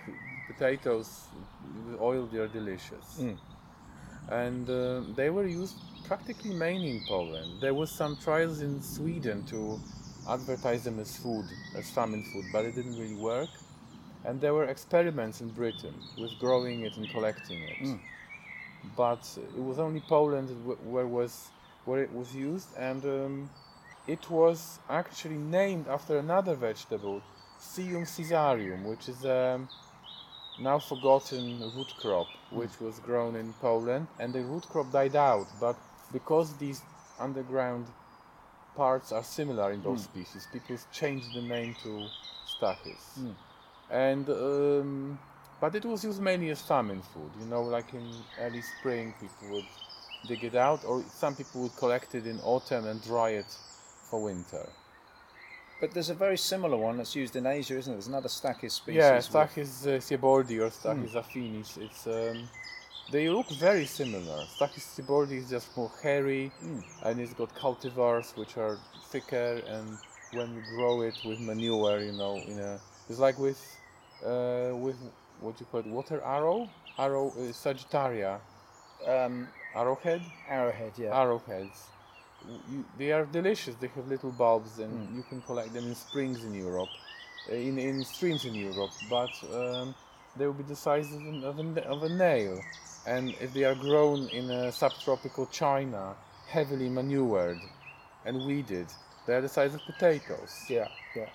potatoes 0.46 1.24
with 1.86 2.00
oil, 2.00 2.28
they 2.32 2.38
are 2.38 2.48
delicious. 2.48 3.18
Mm. 3.20 3.38
And 4.30 4.70
uh, 4.70 5.00
they 5.16 5.30
were 5.30 5.46
used 5.46 5.76
practically 6.04 6.54
mainly 6.54 6.90
in 6.90 7.02
Poland. 7.06 7.60
There 7.60 7.74
was 7.74 7.90
some 7.90 8.16
trials 8.16 8.60
in 8.60 8.82
Sweden 8.82 9.44
to 9.46 9.78
advertise 10.28 10.84
them 10.84 10.98
as 10.98 11.16
food, 11.16 11.46
as 11.76 11.90
famine 11.90 12.24
food, 12.32 12.44
but 12.52 12.64
it 12.64 12.74
didn't 12.74 12.98
really 12.98 13.16
work. 13.16 13.48
And 14.24 14.40
there 14.40 14.52
were 14.52 14.64
experiments 14.64 15.40
in 15.40 15.48
Britain 15.48 15.94
with 16.18 16.32
growing 16.38 16.82
it 16.82 16.96
and 16.96 17.08
collecting 17.10 17.62
it. 17.62 17.78
Mm. 17.82 18.00
But 18.96 19.26
it 19.56 19.62
was 19.62 19.78
only 19.78 20.00
Poland 20.00 20.48
where 20.84 21.06
was 21.06 21.48
where 21.84 22.02
it 22.02 22.12
was 22.12 22.34
used, 22.34 22.68
and 22.76 23.04
um, 23.04 23.50
it 24.06 24.30
was 24.30 24.78
actually 24.88 25.38
named 25.38 25.88
after 25.88 26.18
another 26.18 26.54
vegetable, 26.54 27.22
Sium 27.58 28.04
sisarum, 28.06 28.84
which 28.84 29.08
is 29.08 29.24
a 29.24 29.60
now 30.60 30.78
forgotten 30.78 31.60
root 31.74 31.94
crop, 31.98 32.26
which 32.50 32.80
was 32.80 32.98
grown 33.00 33.36
in 33.36 33.52
Poland, 33.60 34.06
and 34.18 34.32
the 34.32 34.42
root 34.42 34.66
crop 34.68 34.92
died 34.92 35.16
out. 35.16 35.46
But 35.58 35.76
because 36.12 36.54
these 36.54 36.82
underground 37.18 37.86
parts 38.76 39.12
are 39.12 39.22
similar 39.22 39.72
in 39.72 39.80
both 39.80 40.00
species, 40.00 40.46
people 40.52 40.76
changed 40.92 41.34
the 41.34 41.42
name 41.42 41.74
to 41.82 42.06
Stachys. 42.52 43.18
Mm. 43.18 43.34
And 43.90 44.28
um, 44.30 45.18
but 45.60 45.74
it 45.74 45.84
was 45.84 46.04
used 46.04 46.22
mainly 46.22 46.50
as 46.50 46.62
famine 46.62 47.02
food. 47.12 47.30
You 47.40 47.46
know, 47.46 47.62
like 47.62 47.92
in 47.92 48.08
early 48.38 48.62
spring, 48.62 49.14
people 49.20 49.56
would 49.56 49.66
dig 50.26 50.44
it 50.44 50.54
out, 50.54 50.84
or 50.84 51.02
some 51.22 51.34
people 51.34 51.62
would 51.62 51.76
collect 51.76 52.14
it 52.14 52.26
in 52.26 52.38
autumn 52.40 52.86
and 52.86 53.02
dry 53.02 53.30
it 53.30 53.56
for 54.08 54.22
winter. 54.22 54.68
But 55.80 55.92
there's 55.92 56.10
a 56.10 56.14
very 56.14 56.36
similar 56.36 56.76
one 56.76 56.98
that's 56.98 57.16
used 57.16 57.36
in 57.36 57.46
Asia, 57.46 57.78
isn't 57.78 57.92
it? 57.92 57.96
There's 57.96 58.08
another 58.08 58.28
Stachys 58.28 58.72
species. 58.72 58.98
Yeah, 58.98 59.16
Stachys 59.18 59.86
uh, 59.86 59.98
sieboldi 59.98 60.60
or 60.60 60.70
Stachys 60.70 61.14
affinis. 61.14 61.78
It's 61.78 62.06
um, 62.06 62.48
they 63.12 63.28
look 63.28 63.48
very 63.68 63.86
similar. 63.86 64.38
Stachys 64.56 64.86
sieboldi 64.94 65.36
is 65.42 65.50
just 65.50 65.76
more 65.76 65.90
hairy, 66.02 66.50
Mm. 66.62 66.82
and 67.04 67.20
it's 67.20 67.34
got 67.34 67.50
cultivars 67.54 68.36
which 68.36 68.56
are 68.56 68.78
thicker. 69.10 69.62
And 69.74 69.98
when 70.32 70.48
you 70.56 70.62
grow 70.76 71.02
it 71.02 71.16
with 71.24 71.40
manure, 71.40 71.98
you 72.00 72.12
know, 72.12 72.34
in 72.50 72.58
a 72.60 72.80
it's 73.08 73.18
like 73.18 73.38
with 73.38 73.60
uh, 74.24 74.70
with 74.84 74.96
what 75.40 75.58
you 75.60 75.66
call 75.70 75.80
it? 75.80 75.86
Water 75.86 76.20
arrow, 76.22 76.68
arrow 76.98 77.26
uh, 77.30 77.52
Sagittaria, 77.64 78.40
Um, 79.14 79.48
arrowhead, 79.74 80.22
arrowhead, 80.48 80.92
yeah. 80.98 81.18
arrowheads. 81.20 81.78
You, 82.72 82.84
they 82.98 83.10
are 83.12 83.24
delicious. 83.38 83.74
They 83.80 83.90
have 83.96 84.06
little 84.14 84.32
bulbs, 84.42 84.78
and 84.78 84.92
Mm. 84.92 85.16
you 85.16 85.22
can 85.30 85.40
collect 85.48 85.72
them 85.76 85.86
in 85.90 85.94
springs 85.94 86.44
in 86.48 86.52
Europe, 86.66 86.92
uh, 87.50 87.54
in 87.68 87.78
in 87.78 88.04
streams 88.04 88.42
in 88.44 88.54
Europe. 88.68 88.92
But 89.16 89.32
um, 89.58 89.94
they 90.36 90.44
will 90.46 90.58
be 90.62 90.66
the 90.74 90.80
size 90.88 91.08
of, 91.16 91.20
an, 91.32 91.38
of, 91.50 91.54
a, 91.58 91.66
of 91.94 91.98
a 92.02 92.08
nail, 92.26 92.54
and 93.06 93.30
if 93.40 93.52
they 93.52 93.64
are 93.64 93.74
grown 93.74 94.28
in 94.28 94.50
a 94.50 94.72
subtropical 94.72 95.46
China, 95.46 96.14
heavily 96.48 96.88
manured 96.88 97.58
and 98.24 98.44
weeded, 98.46 98.86
they 99.26 99.34
are 99.34 99.40
the 99.40 99.48
size 99.48 99.74
of 99.74 99.80
potatoes. 99.86 100.52
yeah, 100.68 100.88
yeah. 101.16 101.26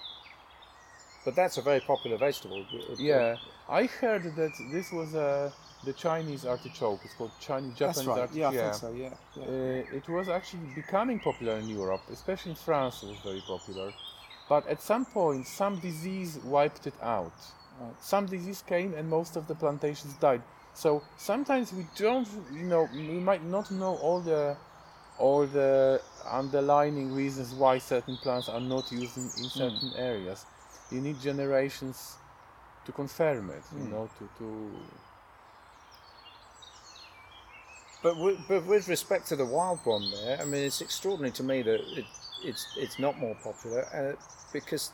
But 1.24 1.36
that's 1.36 1.58
a 1.58 1.62
very 1.62 1.80
popular 1.80 2.18
vegetable. 2.18 2.62
It- 2.72 2.90
it- 2.92 3.00
Yeah, 3.00 3.36
I 3.68 3.86
heard 3.86 4.24
that 4.36 4.54
this 4.72 4.92
was 4.92 5.16
uh, 5.16 5.52
the 5.84 5.94
Chinese 5.94 6.46
artichoke. 6.46 7.00
It's 7.04 7.16
called 7.16 7.32
Chinese 7.40 7.74
Japanese 7.76 8.08
right. 8.08 8.20
artichoke. 8.20 8.54
Yeah, 8.54 8.60
I 8.60 8.64
think 8.64 8.74
so. 8.76 8.92
Yeah. 8.92 9.10
yeah. 9.36 9.44
Uh, 9.44 9.98
it 10.00 10.08
was 10.08 10.30
actually 10.30 10.68
becoming 10.76 11.20
popular 11.20 11.54
in 11.58 11.68
Europe, 11.68 12.02
especially 12.12 12.52
in 12.52 12.56
France. 12.58 13.02
It 13.04 13.10
was 13.10 13.20
very 13.24 13.42
popular, 13.48 13.92
but 14.48 14.68
at 14.68 14.82
some 14.82 15.06
point, 15.06 15.48
some 15.48 15.80
disease 15.80 16.38
wiped 16.44 16.86
it 16.86 16.94
out. 17.02 17.34
Right. 17.82 17.94
Some 18.02 18.26
disease 18.28 18.62
came, 18.68 18.94
and 18.94 19.10
most 19.10 19.36
of 19.36 19.48
the 19.48 19.56
plantations 19.56 20.14
died. 20.18 20.44
So 20.76 21.04
sometimes 21.18 21.74
we 21.74 21.88
don't, 21.98 22.28
you 22.54 22.66
know, 22.66 22.90
we 22.94 23.20
might 23.20 23.44
not 23.44 23.72
know 23.72 23.96
all 23.96 24.22
the 24.22 24.58
all 25.20 25.48
the 25.48 26.02
underlining 26.30 27.14
reasons 27.16 27.54
why 27.54 27.80
certain 27.80 28.18
plants 28.18 28.50
are 28.50 28.62
not 28.62 28.92
used 28.92 29.18
in, 29.18 29.32
in 29.42 29.50
certain 29.50 29.94
areas. 29.98 30.46
You 30.92 31.02
need 31.02 31.22
generations 31.22 32.18
to 32.86 32.92
confirm 32.92 33.50
it, 33.52 33.64
you 33.74 33.86
Mm. 33.86 33.92
know, 33.92 34.10
to, 34.20 34.30
to 34.40 34.72
But 38.04 38.18
with, 38.18 38.38
but 38.48 38.66
with 38.66 38.88
respect 38.88 39.28
to 39.30 39.36
the 39.36 39.46
wild 39.46 39.80
one, 39.86 40.12
there, 40.12 40.40
I 40.40 40.46
mean, 40.46 40.64
it's 40.64 40.82
extraordinary 40.82 41.32
to 41.34 41.44
me 41.44 41.62
that 41.64 41.82
it, 41.98 42.06
it's 42.44 42.68
it's 42.78 43.00
not 43.00 43.18
more 43.20 43.36
popular 43.44 43.82
uh, 43.94 44.16
because 44.54 44.92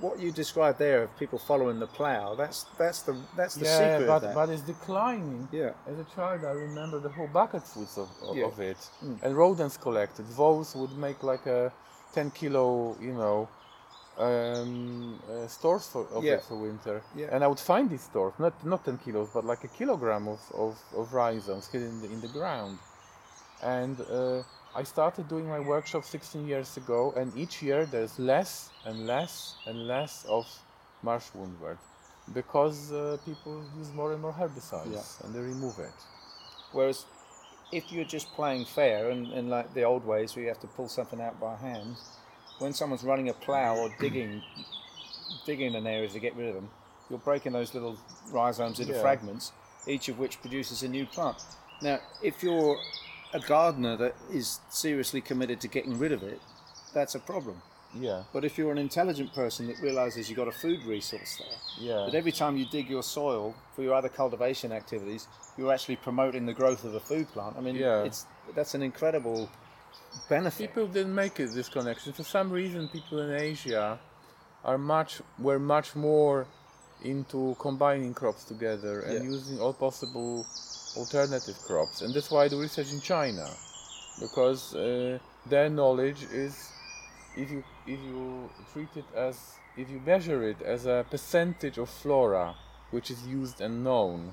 what 0.00 0.18
you 0.20 0.32
described 0.32 0.78
there 0.78 1.02
of 1.04 1.16
people 1.18 1.38
following 1.38 1.78
the 1.78 1.86
plough, 1.86 2.34
that's 2.34 2.64
that's 2.78 3.02
the 3.02 3.14
that's 3.36 3.54
the 3.54 3.64
yeah, 3.66 3.78
secret 3.78 4.06
but 4.06 4.16
of 4.16 4.22
that. 4.22 4.34
but 4.34 4.48
it's 4.50 4.62
declining. 4.62 5.48
yeah, 5.52 5.70
As 5.86 5.98
a 5.98 6.04
child, 6.16 6.44
I 6.44 6.50
remember 6.52 6.98
the 7.00 7.10
whole 7.10 7.28
bucketfuls 7.28 7.96
of, 7.98 8.08
of, 8.28 8.36
Yeah. 8.36 8.46
of 8.46 8.58
it, 8.60 8.78
Mm. 9.04 9.22
and 9.22 9.36
rodents 9.36 9.76
collected. 9.76 10.26
Voles 10.26 10.74
would 10.74 10.96
make 11.06 11.22
like 11.22 11.46
a 11.46 11.72
ten 12.12 12.30
kilo, 12.30 12.96
you 13.00 13.12
know, 13.12 13.48
um, 14.18 15.18
uh, 15.30 15.46
stores 15.48 15.86
for 15.88 16.06
of 16.12 16.22
Yeah. 16.24 16.34
it 16.34 16.42
for 16.44 16.56
winter. 16.56 17.02
Yeah. 17.14 17.28
And 17.32 17.42
I 17.44 17.46
would 17.46 17.60
find 17.60 17.88
these 17.90 18.02
stores, 18.02 18.34
not 18.38 18.54
not 18.64 18.84
ten 18.84 18.98
kilos, 18.98 19.28
but 19.34 19.44
like 19.44 19.64
a 19.64 19.68
kilogram 19.78 20.28
of 20.28 20.40
of, 20.54 20.76
of 20.96 21.12
rhizomes 21.12 21.66
hidden 21.68 21.88
in 21.88 22.00
the, 22.02 22.08
in 22.14 22.20
the 22.20 22.28
ground. 22.38 22.78
And 23.62 24.00
uh, 24.00 24.42
I 24.76 24.82
started 24.82 25.28
doing 25.28 25.46
my 25.48 25.60
workshop 25.60 26.04
16 26.04 26.46
years 26.48 26.76
ago, 26.76 27.12
and 27.16 27.32
each 27.36 27.62
year 27.62 27.86
there's 27.86 28.18
less 28.18 28.70
and 28.84 29.06
less 29.06 29.54
and 29.66 29.86
less 29.86 30.24
of 30.28 30.46
marsh 31.02 31.26
woundwort 31.36 31.78
because 32.32 32.90
uh, 32.90 33.18
people 33.24 33.62
use 33.78 33.92
more 33.92 34.12
and 34.12 34.22
more 34.22 34.32
herbicides 34.32 34.92
Yeah. 34.92 35.26
and 35.26 35.34
they 35.34 35.40
remove 35.40 35.78
it. 35.78 35.92
Whereas 36.72 37.04
if 37.70 37.92
you're 37.92 38.04
just 38.06 38.32
playing 38.34 38.64
fair 38.64 39.10
and, 39.10 39.26
and 39.32 39.48
like 39.50 39.72
the 39.74 39.82
old 39.84 40.04
ways 40.06 40.34
where 40.34 40.42
you 40.42 40.48
have 40.48 40.60
to 40.60 40.66
pull 40.68 40.88
something 40.88 41.20
out 41.20 41.38
by 41.38 41.54
hand, 41.56 41.96
when 42.58 42.72
someone's 42.72 43.04
running 43.04 43.28
a 43.28 43.34
plough 43.34 43.76
or 43.76 43.90
digging 44.00 44.42
digging 45.46 45.74
an 45.74 45.86
area 45.86 46.08
to 46.08 46.18
get 46.20 46.34
rid 46.36 46.48
of 46.48 46.54
them, 46.54 46.68
you're 47.10 47.18
breaking 47.18 47.52
those 47.52 47.74
little 47.74 47.96
rhizomes 48.30 48.80
into 48.80 48.92
Yeah. 48.94 49.00
fragments, 49.00 49.52
each 49.86 50.08
of 50.08 50.18
which 50.18 50.40
produces 50.40 50.82
a 50.82 50.88
new 50.88 51.06
plant. 51.06 51.36
Now, 51.82 52.00
if 52.22 52.42
you're 52.42 52.78
a 53.34 53.40
gardener 53.40 53.96
that 53.96 54.14
is 54.32 54.60
seriously 54.70 55.20
committed 55.20 55.60
to 55.60 55.68
getting 55.68 55.98
rid 55.98 56.12
of 56.12 56.22
it, 56.22 56.40
that's 56.94 57.14
a 57.14 57.18
problem. 57.20 57.60
Yeah, 57.96 58.24
But 58.32 58.44
if 58.44 58.58
you're 58.58 58.72
an 58.72 58.78
intelligent 58.78 59.32
person 59.34 59.68
that 59.68 59.78
realizes 59.80 60.28
you've 60.28 60.36
got 60.36 60.48
a 60.48 60.52
food 60.52 60.82
resource 60.84 61.36
there, 61.38 61.58
yeah, 61.78 62.06
that 62.06 62.14
every 62.16 62.32
time 62.32 62.56
you 62.56 62.66
dig 62.66 62.90
your 62.90 63.04
soil 63.04 63.54
for 63.76 63.82
your 63.82 63.94
other 63.94 64.08
cultivation 64.08 64.72
activities, 64.72 65.28
you're 65.56 65.72
actually 65.72 65.94
promoting 65.96 66.44
the 66.46 66.52
growth 66.54 66.82
of 66.84 66.94
a 66.96 67.00
food 67.00 67.28
plant. 67.32 67.54
I 67.56 67.60
mean, 67.60 67.76
Yeah. 67.76 68.02
it's 68.02 68.26
that's 68.56 68.74
an 68.74 68.82
incredible 68.82 69.48
benefit. 70.28 70.68
people 70.74 70.88
didn't 70.88 71.14
make 71.14 71.38
it 71.38 71.50
this 71.52 71.68
connection 71.68 72.12
for 72.12 72.24
some 72.24 72.50
reason. 72.50 72.88
People 72.88 73.20
in 73.20 73.30
Asia 73.30 74.00
are 74.64 74.78
much 74.78 75.20
were 75.38 75.60
much 75.60 75.94
more 75.94 76.46
into 77.02 77.54
combining 77.60 78.12
crops 78.14 78.42
together 78.44 79.00
and 79.02 79.14
Yeah. 79.24 79.30
using 79.34 79.60
all 79.60 79.72
possible 79.72 80.46
alternative 80.96 81.58
crops, 81.66 82.02
and 82.02 82.14
that's 82.14 82.30
why 82.30 82.44
I 82.44 82.48
do 82.48 82.60
research 82.60 82.92
in 82.92 83.00
China, 83.00 83.46
because 84.20 84.74
uh, 84.74 85.18
their 85.46 85.68
knowledge 85.68 86.22
is 86.32 86.70
if 87.36 87.50
you 87.50 87.64
if 87.86 88.00
you 88.00 88.50
treat 88.72 88.96
it 88.96 89.04
as 89.14 89.36
if 89.76 89.90
you 89.90 90.00
measure 90.06 90.42
it 90.48 90.62
as 90.62 90.86
a 90.86 91.04
percentage 91.10 91.78
of 91.78 91.88
flora 91.88 92.54
which 92.90 93.10
is 93.10 93.26
used 93.26 93.60
and 93.60 93.82
known, 93.82 94.32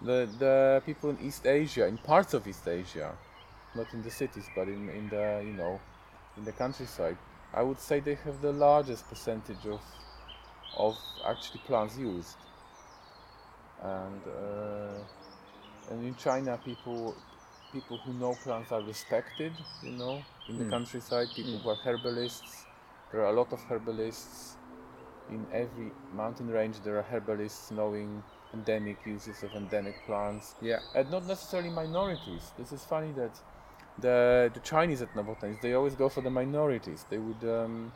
the 0.00 0.28
the 0.38 0.82
people 0.86 1.10
in 1.10 1.18
East 1.20 1.46
Asia, 1.46 1.86
in 1.86 1.98
parts 1.98 2.34
of 2.34 2.46
East 2.46 2.66
Asia, 2.68 3.12
not 3.74 3.92
in 3.92 4.02
the 4.02 4.10
cities, 4.10 4.48
but 4.54 4.68
in, 4.68 4.88
in 4.90 5.08
the 5.08 5.42
you 5.44 5.52
know 5.52 5.80
in 6.36 6.44
the 6.44 6.52
countryside, 6.52 7.16
I 7.52 7.62
would 7.62 7.80
say 7.80 8.00
they 8.00 8.14
have 8.24 8.40
the 8.40 8.52
largest 8.52 9.08
percentage 9.08 9.66
of 9.66 9.80
of 10.76 10.96
actually 11.26 11.60
plants 11.66 11.98
used. 11.98 12.36
And 13.82 14.22
uh, 14.28 15.02
and 15.90 16.04
in 16.04 16.14
China, 16.14 16.58
people 16.58 17.16
people 17.72 17.98
who 18.04 18.12
know 18.12 18.34
plants 18.34 18.70
are 18.72 18.82
respected. 18.82 19.52
You 19.82 19.92
know, 19.92 20.24
in 20.48 20.56
the 20.58 20.64
Mm. 20.64 20.70
countryside, 20.70 21.28
people 21.34 21.52
Mm. 21.54 21.62
who 21.62 21.68
are 21.70 21.80
herbalists. 21.84 22.66
There 23.10 23.20
are 23.22 23.30
a 23.30 23.36
lot 23.40 23.52
of 23.52 23.60
herbalists 23.70 24.56
in 25.28 25.46
every 25.52 25.92
mountain 26.12 26.48
range. 26.48 26.80
There 26.80 26.96
are 26.98 27.02
herbalists 27.02 27.70
knowing 27.70 28.22
endemic 28.54 29.06
uses 29.06 29.42
of 29.42 29.54
endemic 29.54 29.94
plants 30.06 30.54
Yeah, 30.60 30.80
and 30.94 31.10
not 31.10 31.24
necessarily 31.26 31.70
minorities. 31.70 32.52
This 32.56 32.72
is 32.72 32.84
funny 32.84 33.12
that 33.12 33.40
the 33.98 34.50
the 34.54 34.60
Chinese 34.60 35.00
ethnobotanists 35.02 35.60
they 35.60 35.74
always 35.74 35.94
go 35.94 36.08
for 36.08 36.20
the 36.22 36.30
minorities. 36.30 37.04
They 37.08 37.18
would 37.18 37.42
um, 37.44 37.92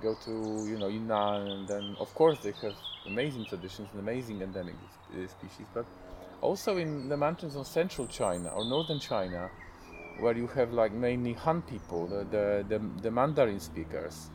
go 0.00 0.14
to 0.14 0.66
you 0.70 0.76
know 0.78 0.88
Yunnan, 0.88 1.42
and 1.54 1.68
then 1.68 1.96
of 1.98 2.14
course 2.14 2.38
they 2.40 2.52
have 2.62 2.76
amazing 3.06 3.44
traditions 3.46 3.88
and 3.92 4.00
amazing 4.00 4.40
endemic 4.42 4.76
uh, 5.12 5.26
species, 5.26 5.66
but 5.72 5.86
also 6.40 6.76
in 6.76 7.08
the 7.08 7.16
mountains 7.16 7.56
of 7.56 7.66
central 7.66 8.06
China 8.06 8.48
or 8.48 8.64
northern 8.64 8.98
China, 8.98 9.50
where 10.18 10.36
you 10.36 10.46
have 10.48 10.72
like 10.72 10.92
mainly 10.92 11.32
Han 11.34 11.62
people, 11.62 12.06
the 12.06 12.24
the, 12.24 12.64
the, 12.68 12.78
the 13.02 13.10
Mandarin 13.10 13.60
speakers, 13.60 14.30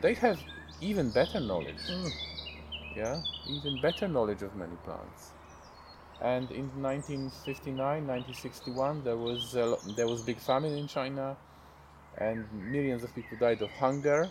they 0.00 0.14
have 0.14 0.38
even 0.80 1.10
better 1.10 1.40
knowledge 1.40 1.82
hmm. 1.88 2.06
yeah, 2.96 3.20
even 3.48 3.80
better 3.80 4.06
knowledge 4.08 4.42
of 4.42 4.54
many 4.56 4.76
plants. 4.84 5.32
And 6.20 6.50
in 6.50 6.66
1959, 6.82 7.78
1961, 7.78 9.04
there 9.04 9.16
was 9.16 9.54
a, 9.54 9.76
there 9.96 10.08
was 10.08 10.22
big 10.22 10.38
famine 10.38 10.76
in 10.76 10.88
China, 10.88 11.36
and 12.18 12.44
millions 12.52 13.04
of 13.04 13.14
people 13.14 13.38
died 13.38 13.62
of 13.62 13.70
hunger. 13.70 14.28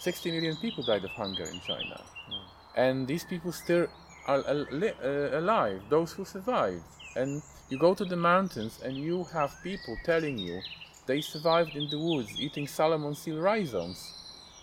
60 0.00 0.30
million 0.30 0.56
people 0.56 0.82
died 0.84 1.04
of 1.04 1.10
hunger 1.10 1.44
in 1.44 1.60
China, 1.60 2.00
hmm. 2.26 2.80
and 2.80 3.08
these 3.08 3.24
people 3.24 3.52
still 3.52 3.86
are 4.26 4.44
uh, 4.46 5.38
alive. 5.38 5.82
Those 5.88 6.12
who 6.12 6.24
survived, 6.24 6.82
and 7.16 7.42
you 7.68 7.78
go 7.78 7.94
to 7.94 8.04
the 8.04 8.16
mountains, 8.16 8.80
and 8.84 8.96
you 8.96 9.24
have 9.32 9.52
people 9.62 9.96
telling 10.04 10.38
you 10.38 10.60
they 11.06 11.20
survived 11.20 11.74
in 11.74 11.88
the 11.90 11.98
woods 11.98 12.30
eating 12.38 12.66
Solomon 12.66 13.14
seal 13.14 13.38
rhizomes, 13.38 14.14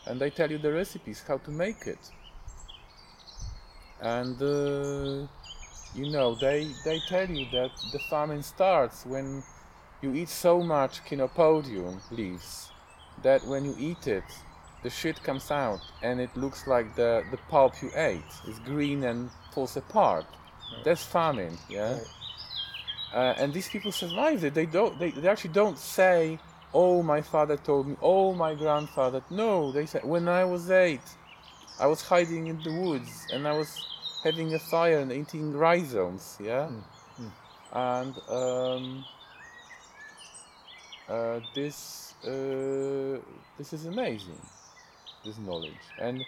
and 0.06 0.20
they 0.20 0.30
tell 0.30 0.50
you 0.50 0.58
the 0.58 0.72
recipes 0.72 1.24
how 1.28 1.38
to 1.38 1.52
make 1.52 1.88
it 1.88 2.12
and 4.02 4.42
uh, 4.42 5.28
you 5.94 6.10
know 6.12 6.36
they 6.36 6.68
they 6.86 7.00
tell 7.08 7.30
you 7.30 7.46
that 7.52 7.72
the 7.92 8.00
famine 8.10 8.42
starts 8.42 9.06
when 9.06 9.44
you 10.02 10.14
eat 10.14 10.30
so 10.30 10.62
much 10.62 11.04
chenopodium 11.04 12.00
leaves 12.12 12.70
that 13.22 13.46
when 13.46 13.66
you 13.66 13.76
eat 13.78 14.08
it 14.08 14.24
the 14.84 14.90
shit 14.90 15.22
comes 15.24 15.52
out 15.52 15.80
and 16.02 16.20
it 16.22 16.36
looks 16.36 16.68
like 16.68 16.96
the 16.96 17.24
the 17.32 17.38
pulp 17.50 17.74
you 17.82 17.92
ate 17.96 18.32
is 18.48 18.60
green 18.60 19.04
and 19.04 19.30
falls 19.52 19.78
apart. 19.78 20.26
That's 20.84 21.04
famine 21.04 21.58
yeah? 21.70 21.94
Right. 21.94 22.08
uh, 23.14 23.34
and 23.42 23.54
these 23.54 23.68
people 23.70 23.92
survived 23.92 24.44
it. 24.44 24.54
They 24.54 24.66
don't 24.66 24.98
they, 25.00 25.12
they 25.12 25.28
actually 25.28 25.54
don't 25.54 25.78
say 25.78 26.40
oh 26.74 27.02
my 27.04 27.22
father 27.22 27.58
told 27.58 27.88
me 27.88 27.96
oh 28.02 28.34
my 28.34 28.54
grandfather. 28.56 29.22
No 29.30 29.72
they 29.72 29.86
say 29.86 30.00
when 30.04 30.28
i 30.28 30.44
was 30.44 30.70
eight 30.70 31.02
I 31.80 31.88
was 31.88 32.02
hiding 32.02 32.48
in 32.48 32.62
the 32.62 32.72
woods 32.74 33.26
and 33.34 33.48
I 33.48 33.54
was 33.58 33.70
having 34.24 34.54
a 34.54 34.60
fire 34.60 35.00
and 35.00 35.12
eating 35.14 35.54
rhizomes, 35.54 36.38
yeah? 36.42 36.70
Mm, 37.20 37.32
And 37.72 38.16
um, 38.30 39.06
uh, 41.08 41.40
this 41.56 42.14
uh, 42.24 43.18
this 43.58 43.74
is 43.74 43.86
amazing, 43.86 44.40
this 45.24 45.38
knowledge. 45.38 45.86
And 46.00 46.26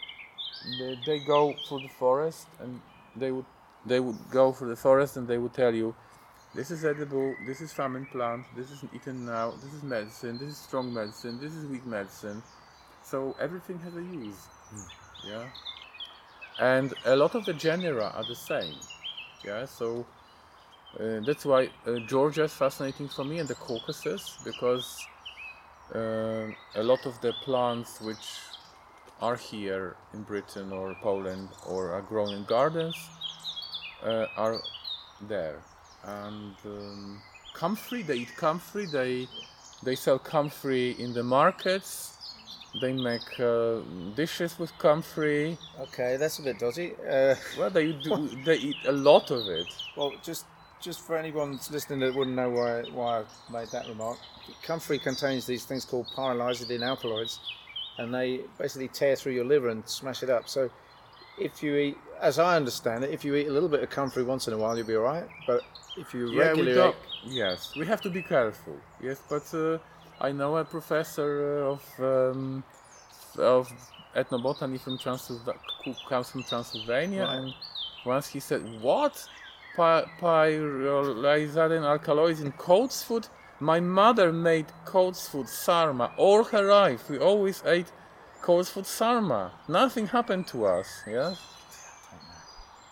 they, 0.79 0.99
they 1.05 1.19
go 1.19 1.55
through 1.67 1.81
the 1.81 1.89
forest 1.89 2.47
and 2.59 2.81
they 3.15 3.31
would 3.31 3.45
they 3.85 3.99
would 3.99 4.17
go 4.29 4.51
through 4.51 4.69
the 4.69 4.75
forest 4.75 5.17
and 5.17 5.27
they 5.27 5.39
would 5.39 5.53
tell 5.53 5.73
you 5.73 5.95
this 6.53 6.69
is 6.69 6.83
edible, 6.83 7.33
this 7.47 7.61
is 7.61 7.71
famine 7.71 8.05
plant, 8.05 8.45
this 8.55 8.69
is 8.71 8.83
eaten 8.93 9.25
now, 9.25 9.51
this 9.63 9.73
is 9.73 9.83
medicine, 9.83 10.37
this 10.37 10.49
is 10.49 10.57
strong 10.57 10.93
medicine, 10.93 11.39
this 11.39 11.53
is 11.53 11.65
weak 11.65 11.85
medicine. 11.85 12.43
So 13.03 13.35
everything 13.39 13.79
has 13.79 13.95
a 13.95 14.01
use. 14.01 14.47
Yeah. 15.25 15.47
And 16.59 16.93
a 17.05 17.15
lot 17.15 17.35
of 17.35 17.45
the 17.45 17.53
genera 17.53 18.11
are 18.15 18.25
the 18.25 18.35
same. 18.35 18.75
Yeah, 19.45 19.65
so 19.65 20.05
uh, 20.99 21.21
that's 21.25 21.45
why 21.45 21.69
uh, 21.87 21.99
Georgia 21.99 22.43
is 22.43 22.53
fascinating 22.53 23.07
for 23.07 23.23
me 23.23 23.39
and 23.39 23.47
the 23.47 23.55
Caucasus 23.55 24.37
because 24.43 25.07
uh, 25.95 26.47
a 26.75 26.83
lot 26.83 27.05
of 27.05 27.19
the 27.21 27.33
plants 27.43 28.01
which 28.01 28.27
are 29.21 29.35
here 29.35 29.95
in 30.13 30.23
Britain 30.23 30.71
or 30.71 30.95
Poland 31.01 31.49
or 31.67 31.91
are 31.91 32.01
grown 32.01 32.33
in 32.33 32.43
gardens 32.45 32.95
uh, 34.03 34.25
are 34.37 34.59
there. 35.27 35.59
And 36.03 36.55
um, 36.65 37.21
comfrey, 37.53 38.01
they 38.01 38.15
eat 38.15 38.35
comfrey, 38.35 38.85
they 38.85 39.27
they 39.83 39.95
sell 39.95 40.19
comfrey 40.19 40.91
in 40.99 41.13
the 41.13 41.23
markets. 41.23 42.17
They 42.81 42.93
make 42.93 43.37
uh, 43.39 43.81
dishes 44.15 44.57
with 44.57 44.71
comfrey. 44.77 45.57
Okay, 45.79 46.15
that's 46.17 46.39
a 46.39 46.41
bit 46.43 46.57
dodgy. 46.59 46.93
Uh, 47.09 47.35
Well, 47.57 47.69
they 47.69 47.91
do. 47.91 48.29
They 48.45 48.55
eat 48.57 48.77
a 48.87 48.91
lot 48.93 49.29
of 49.31 49.47
it. 49.49 49.67
well, 49.97 50.13
just 50.23 50.45
just 50.79 51.01
for 51.01 51.15
anyone 51.17 51.51
that's 51.51 51.69
listening 51.69 51.99
that 51.99 52.15
wouldn't 52.15 52.35
know 52.35 52.49
why 52.49 52.83
why 52.93 53.19
I 53.19 53.23
made 53.51 53.67
that 53.71 53.87
remark, 53.87 54.17
comfrey 54.63 54.99
contains 54.99 55.45
these 55.45 55.65
things 55.65 55.85
called 55.85 56.07
pyrrolizidine 56.15 56.81
alkaloids, 56.83 57.39
and 57.97 58.13
they 58.13 58.41
basically 58.57 58.87
tear 58.87 59.15
through 59.15 59.33
your 59.33 59.45
liver 59.45 59.69
and 59.69 59.87
smash 59.87 60.23
it 60.23 60.29
up. 60.29 60.47
So, 60.49 60.69
if 61.37 61.63
you 61.63 61.75
eat, 61.75 61.97
as 62.19 62.39
I 62.39 62.55
understand 62.55 63.03
it, 63.03 63.11
if 63.11 63.23
you 63.25 63.35
eat 63.35 63.47
a 63.47 63.51
little 63.51 63.69
bit 63.69 63.81
of 63.83 63.89
comfrey 63.89 64.23
once 64.23 64.47
in 64.47 64.53
a 64.53 64.57
while, 64.57 64.77
you'll 64.77 64.87
be 64.87 64.95
all 64.95 65.03
right. 65.03 65.27
But 65.47 65.61
if 65.97 66.13
you 66.13 66.27
Yeah, 66.29 66.33
we 66.33 66.39
regularly 66.39 66.73
don't. 66.75 66.95
Yes, 67.25 67.75
we 67.75 67.85
have 67.85 68.01
to 68.01 68.09
be 68.09 68.21
careful. 68.21 68.75
Yes, 69.01 69.21
but 69.29 69.53
uh, 69.53 69.77
I 70.19 70.31
know 70.31 70.57
a 70.57 70.65
professor 70.65 71.63
uh, 71.65 71.71
of 71.73 71.81
um, 71.99 72.63
of 73.37 73.71
ethnobotany 74.15 74.79
from 74.79 74.97
Transylvania, 74.97 75.59
who 75.85 75.93
comes 76.09 76.29
from 76.31 76.43
Transylvania, 76.43 77.23
Right. 77.23 77.35
and 77.35 77.53
once 78.05 78.27
he 78.27 78.39
said, 78.39 78.61
"What? 78.81 79.15
Py- 79.75 80.05
alkaloids 81.85 82.41
in 82.41 82.51
coat's 82.53 83.03
food? 83.03 83.27
My 83.61 83.79
mother 83.79 84.33
made 84.33 84.65
coat's 84.85 85.29
food 85.29 85.47
sarma 85.47 86.11
all 86.17 86.43
her 86.45 86.63
life. 86.63 87.09
We 87.09 87.19
always 87.19 87.61
ate 87.63 87.91
coat's 88.41 88.71
food 88.71 88.87
sarma. 88.87 89.51
Nothing 89.67 90.07
happened 90.07 90.47
to 90.47 90.65
us. 90.65 91.03
Yeah, 91.07 91.35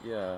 yeah." 0.03 0.37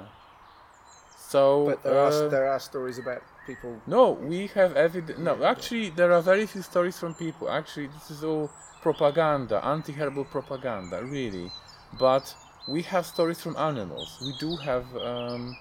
So, 1.17 1.65
But 1.65 1.83
there 1.83 1.99
are 1.99 2.11
uh, 2.11 2.29
there 2.29 2.47
are 2.47 2.59
stories 2.59 2.97
about 2.97 3.21
people. 3.45 3.81
no, 3.87 4.11
we 4.11 4.47
have 4.47 4.75
evidence. 4.77 5.19
No, 5.19 5.43
actually, 5.43 5.89
there 5.89 6.11
are 6.13 6.21
very 6.21 6.45
few 6.45 6.61
stories 6.61 6.97
from 6.97 7.13
people. 7.13 7.49
Actually, 7.49 7.87
this 7.87 8.09
is 8.09 8.23
all 8.23 8.49
propaganda, 8.81 9.63
anti-herbal 9.65 10.25
propaganda, 10.25 11.03
really. 11.03 11.51
But 11.99 12.35
we 12.67 12.81
have 12.83 13.05
stories 13.05 13.41
from 13.41 13.55
animals. 13.57 14.17
We 14.25 14.33
do 14.39 14.55
have, 14.57 14.85
um, 14.95 15.57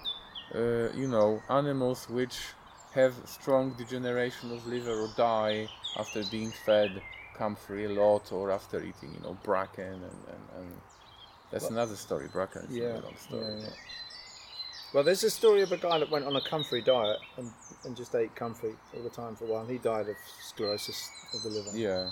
uh, 0.55 0.89
you 1.01 1.07
know, 1.07 1.41
animals 1.49 2.09
which 2.09 2.37
have 2.93 3.13
strong 3.25 3.71
degeneration 3.77 4.51
of 4.51 4.65
liver 4.67 4.99
or 5.01 5.09
die 5.15 5.67
after 5.97 6.23
being 6.25 6.51
fed 6.65 7.01
comfrey 7.37 7.85
a 7.85 7.89
lot 7.89 8.31
or 8.31 8.51
after 8.51 8.79
eating, 8.81 9.13
you 9.13 9.21
know, 9.23 9.37
bracken 9.43 9.83
and, 9.85 10.03
and, 10.03 10.43
and 10.57 10.71
that's 11.51 11.69
another 11.69 11.95
story. 11.95 12.27
Bracken 12.31 12.63
is 12.69 12.75
Yeah, 12.77 12.99
a 12.99 13.01
long 13.01 13.15
story. 13.17 13.43
yeah, 13.57 13.63
yeah. 13.63 13.69
Well, 14.93 15.03
there's 15.03 15.23
a 15.23 15.29
story 15.29 15.61
of 15.61 15.71
a 15.71 15.77
guy 15.77 15.99
that 15.99 16.09
went 16.09 16.25
on 16.25 16.35
a 16.35 16.41
comfrey 16.41 16.81
diet 16.81 17.17
and, 17.37 17.49
and 17.85 17.95
just 17.95 18.13
ate 18.13 18.35
comfrey 18.35 18.73
all 18.95 19.01
the 19.03 19.09
time 19.09 19.35
for 19.35 19.45
a 19.45 19.47
while, 19.47 19.61
and 19.61 19.71
he 19.71 19.77
died 19.77 20.09
of 20.09 20.17
sclerosis 20.41 21.09
of 21.33 21.43
the 21.43 21.49
liver. 21.49 21.71
yeah. 21.77 22.07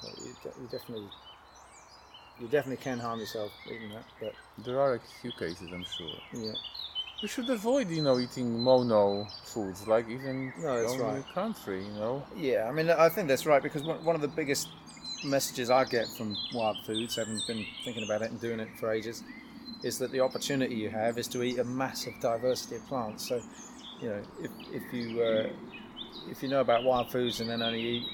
So 0.00 0.08
you, 0.24 0.34
de- 0.42 0.60
you 0.62 0.68
definitely, 0.70 1.08
you 2.40 2.48
definitely 2.48 2.82
can 2.82 2.98
harm 2.98 3.20
yourself 3.20 3.52
eating 3.66 3.90
that. 3.90 4.04
But 4.20 4.32
There 4.64 4.80
are 4.80 4.94
a 4.94 5.00
few 5.20 5.32
cases, 5.32 5.70
I'm 5.72 5.84
sure. 5.84 6.06
yeah, 6.32 6.52
We 7.24 7.28
should 7.28 7.48
avoid, 7.48 7.88
you 7.88 8.02
know, 8.02 8.18
eating 8.18 8.60
mono 8.62 9.26
foods, 9.44 9.88
like 9.88 10.06
even 10.10 10.52
No, 10.60 10.82
that's 10.82 10.98
right. 10.98 11.24
country, 11.32 11.82
you 11.82 11.92
know. 11.92 12.22
yeah. 12.36 12.68
I 12.68 12.70
mean, 12.70 12.90
I 12.90 13.08
think 13.08 13.28
that's 13.28 13.46
right 13.46 13.62
because 13.62 13.82
one 13.82 14.14
of 14.14 14.20
the 14.20 14.28
biggest 14.28 14.68
messages 15.24 15.70
I 15.70 15.84
get 15.84 16.06
from 16.06 16.36
wild 16.52 16.76
foods, 16.84 17.16
having 17.16 17.40
been 17.46 17.64
thinking 17.82 18.04
about 18.04 18.20
it 18.20 18.30
and 18.30 18.38
doing 18.42 18.60
it 18.60 18.68
for 18.78 18.92
ages, 18.92 19.22
is 19.82 19.96
that 20.00 20.12
the 20.12 20.20
opportunity 20.20 20.74
you 20.74 20.90
have 20.90 21.16
is 21.16 21.26
to 21.28 21.42
eat 21.42 21.58
a 21.58 21.64
massive 21.64 22.12
diversity 22.20 22.76
of 22.76 22.86
plants. 22.88 23.26
So, 23.26 23.40
you 24.02 24.10
know, 24.10 24.22
if 24.42 24.50
if 24.70 24.92
you 24.92 25.22
uh, 25.22 25.46
if 26.30 26.42
you 26.42 26.50
know 26.50 26.60
about 26.60 26.84
wild 26.84 27.10
foods 27.10 27.40
and 27.40 27.48
then 27.48 27.62
only 27.62 27.80
eat 27.80 28.06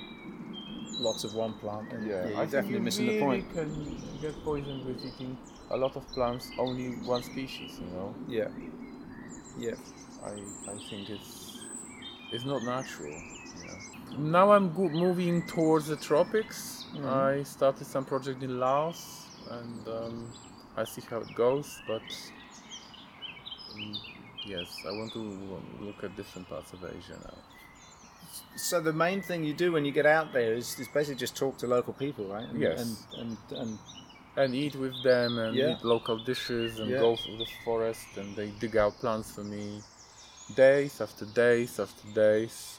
lots 1.01 1.25
of 1.25 1.35
one 1.35 1.55
plant, 1.55 1.91
then 1.91 2.07
yeah, 2.07 2.29
you're 2.29 2.39
I 2.39 2.45
definitely 2.45 2.77
you 2.77 2.81
missing 2.83 3.07
really 3.07 3.19
the 3.19 3.25
point. 3.27 3.45
You 3.49 3.61
can 3.61 4.21
get 4.21 4.45
poisoned 4.45 4.85
with 4.87 5.05
eating 5.05 5.37
a 5.73 5.77
lot 5.77 5.97
of 5.97 6.07
plants, 6.13 6.49
only 6.61 6.91
one 7.07 7.25
species, 7.25 7.81
you 7.81 7.89
know. 7.97 8.15
Yeah, 8.29 8.49
yeah. 9.59 9.75
I, 10.25 10.33
I 10.71 10.77
think 10.91 11.09
it's 11.11 11.59
it's 12.33 12.45
not 12.45 12.63
natural. 12.63 13.11
Yeah. 13.13 14.19
Now 14.19 14.53
I'm 14.53 14.73
moving 14.75 15.43
towards 15.47 15.87
the 15.87 15.97
tropics. 15.97 16.85
Mhm. 16.95 17.07
I 17.07 17.43
started 17.45 17.87
some 17.87 18.05
project 18.05 18.43
in 18.43 18.59
Laos, 18.59 19.27
and 19.51 19.89
um, 19.89 20.29
I 20.77 20.85
see 20.85 21.03
how 21.11 21.19
it 21.19 21.35
goes. 21.35 21.81
But 21.87 22.03
um, 23.75 23.93
yes, 24.47 24.69
I 24.87 24.91
want 24.93 25.13
to 25.13 25.23
look 25.81 26.03
at 26.05 26.17
different 26.17 26.49
parts 26.49 26.73
of 26.73 26.85
Asia 26.85 27.17
now. 27.25 27.39
So 28.57 28.81
the 28.81 28.93
main 28.93 29.23
thing 29.23 29.45
you 29.45 29.55
do 29.55 29.73
when 29.73 29.85
you 29.85 29.93
get 29.93 30.07
out 30.07 30.33
there 30.33 30.55
is, 30.55 30.79
is 30.79 30.89
basically 30.89 31.19
just 31.19 31.37
talk 31.37 31.57
to 31.59 31.67
local 31.67 31.93
people, 31.93 32.27
right? 32.27 32.45
And, 32.49 32.61
Yes. 32.61 33.07
And 33.19 33.37
and, 33.51 33.59
and 33.63 33.79
and 34.37 34.55
eat 34.55 34.75
with 34.77 35.03
them 35.03 35.39
and 35.39 35.57
Yeah. 35.57 35.71
eat 35.73 35.85
local 35.85 36.19
dishes 36.19 36.79
and 36.81 36.91
Yeah. 36.93 37.01
go 37.01 37.17
through 37.17 37.39
the 37.39 37.51
forest 37.65 38.17
and 38.17 38.37
they 38.37 38.51
dig 38.51 38.77
out 38.77 38.99
plants 39.01 39.31
for 39.33 39.45
me 39.45 39.83
days 40.55 41.01
after 41.01 41.25
days 41.25 41.79
after 41.79 42.07
days 42.09 42.79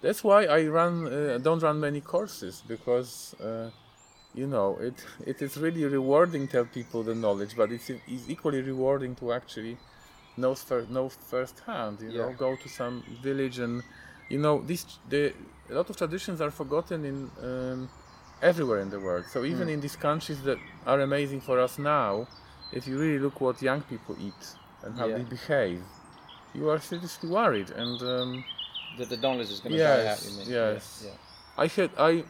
that's 0.00 0.22
why 0.24 0.44
i 0.46 0.66
run 0.66 1.06
uh, 1.06 1.38
don't 1.38 1.62
run 1.62 1.78
many 1.80 2.00
courses 2.00 2.62
because 2.66 3.34
uh, 3.40 3.70
you 4.34 4.46
know 4.46 4.76
it 4.78 5.04
it 5.26 5.40
is 5.42 5.56
really 5.56 5.84
rewarding 5.84 6.46
to 6.46 6.52
tell 6.52 6.64
people 6.64 7.02
the 7.02 7.14
knowledge 7.14 7.56
but 7.56 7.70
it's, 7.72 7.90
it's 7.90 8.28
equally 8.28 8.60
rewarding 8.60 9.14
to 9.14 9.32
actually 9.32 9.78
know 10.36 10.54
first 10.54 10.90
know 10.90 11.08
firsthand 11.08 12.00
you 12.00 12.10
know 12.12 12.32
go 12.32 12.56
to 12.56 12.68
some 12.68 13.02
village 13.22 13.58
and 13.58 13.82
you 14.28 14.38
know 14.38 14.60
these 14.62 14.98
the 15.08 15.32
a 15.70 15.74
lot 15.74 15.88
of 15.88 15.96
traditions 15.96 16.40
are 16.40 16.50
forgotten 16.50 17.04
in 17.04 17.30
um, 17.42 17.88
everywhere 18.42 18.80
in 18.80 18.90
the 18.90 19.00
world. 19.00 19.24
So 19.32 19.44
even 19.44 19.68
Mm. 19.68 19.74
in 19.74 19.80
these 19.80 19.96
countries 19.96 20.42
that 20.42 20.58
are 20.86 21.00
amazing 21.00 21.40
for 21.40 21.58
us 21.60 21.78
now, 21.78 22.26
if 22.72 22.86
you 22.88 22.98
really 22.98 23.18
look 23.18 23.40
what 23.40 23.62
young 23.62 23.82
people 23.82 24.14
eat 24.20 24.42
and 24.82 24.98
how 24.98 25.06
Yeah. 25.06 25.16
they 25.18 25.24
behave, 25.24 25.82
you 26.54 26.68
are 26.70 26.80
seriously 26.80 27.28
worried. 27.30 27.70
And 27.70 28.00
um, 28.02 28.44
that 28.98 29.08
the 29.08 29.16
knowledge 29.16 29.50
is 29.50 29.60
going 29.60 29.72
to 29.72 29.78
die 29.78 30.00
out. 30.00 30.04
Yes, 30.04 30.30
You 30.30 30.38
mean? 30.38 30.48
yes. 30.50 31.02
Yeah, 31.06 31.64
I 31.64 31.66
had 31.66 31.90
I 31.98 32.24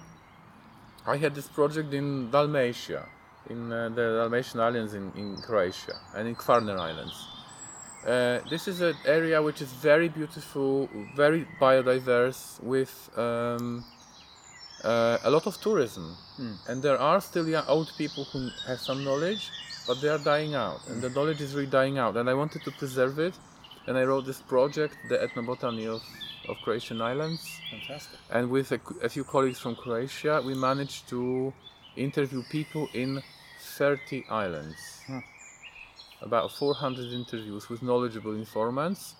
I 1.06 1.16
had 1.18 1.34
this 1.34 1.48
project 1.48 1.92
in 1.92 2.30
Dalmatia, 2.30 3.02
in 3.50 3.70
uh, 3.72 3.90
the 3.90 4.04
Dalmatian 4.20 4.60
Islands 4.60 4.94
in, 4.94 5.12
in 5.16 5.36
Croatia 5.46 5.94
and 6.16 6.26
in 6.28 6.34
Kvarner 6.34 6.78
Islands. 6.78 7.16
Uh, 8.06 8.38
this 8.50 8.68
is 8.68 8.80
an 8.80 8.94
area 9.06 9.40
which 9.42 9.60
is 9.62 9.70
very 9.72 10.08
beautiful, 10.08 10.88
very 11.16 11.46
biodiverse, 11.60 12.62
with 12.62 13.10
um, 13.18 13.84
uh, 14.84 15.18
a 15.24 15.30
lot 15.30 15.46
of 15.46 15.60
tourism. 15.60 16.16
Hmm. 16.36 16.52
And 16.68 16.82
there 16.82 16.98
are 16.98 17.20
still 17.20 17.48
young, 17.48 17.64
old 17.66 17.92
people 17.96 18.24
who 18.24 18.50
have 18.66 18.80
some 18.80 19.04
knowledge, 19.04 19.50
but 19.86 20.00
they 20.00 20.08
are 20.08 20.18
dying 20.18 20.54
out, 20.54 20.80
and 20.88 21.02
the 21.02 21.10
knowledge 21.10 21.40
is 21.40 21.54
really 21.54 21.66
dying 21.66 21.98
out. 21.98 22.16
And 22.16 22.28
I 22.28 22.34
wanted 22.34 22.62
to 22.62 22.70
preserve 22.70 23.18
it, 23.18 23.34
and 23.86 23.96
I 23.96 24.04
wrote 24.04 24.26
this 24.26 24.40
project, 24.40 24.96
the 25.08 25.18
ethnobotany 25.18 25.86
of, 25.86 26.02
of 26.48 26.56
Croatian 26.62 27.00
islands 27.00 27.60
Fantastic. 27.70 28.18
and 28.30 28.50
with 28.50 28.72
a, 28.72 28.80
a 29.02 29.08
few 29.08 29.24
colleagues 29.24 29.58
from 29.58 29.74
Croatia, 29.76 30.42
we 30.44 30.54
managed 30.54 31.08
to 31.08 31.52
interview 31.96 32.42
people 32.50 32.88
in 32.94 33.22
30 33.60 34.24
islands. 34.30 35.00
Hmm. 35.06 35.18
About 36.22 36.52
400 36.52 37.12
interviews 37.12 37.68
with 37.68 37.82
knowledgeable 37.82 38.34
informants. 38.34 39.14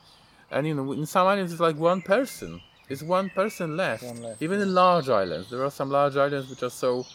And 0.51 0.67
you 0.67 0.75
know, 0.75 0.93
in 0.93 1.07
some 1.07 1.27
islands, 1.27 1.53
it's 1.53 1.61
like 1.61 1.77
one 1.77 2.01
person. 2.01 2.61
It's 2.89 3.03
one 3.03 3.31
person 3.31 3.77
left. 3.77 4.03
One 4.03 4.23
left, 4.23 4.43
Even 4.43 4.61
in 4.61 4.75
large 4.75 5.09
islands, 5.09 5.51
there 5.51 5.65
are 5.65 5.71
some 5.71 5.91
large 5.91 6.17
islands 6.17 6.51
which 6.51 6.63
are 6.63 6.71
so, 6.71 7.07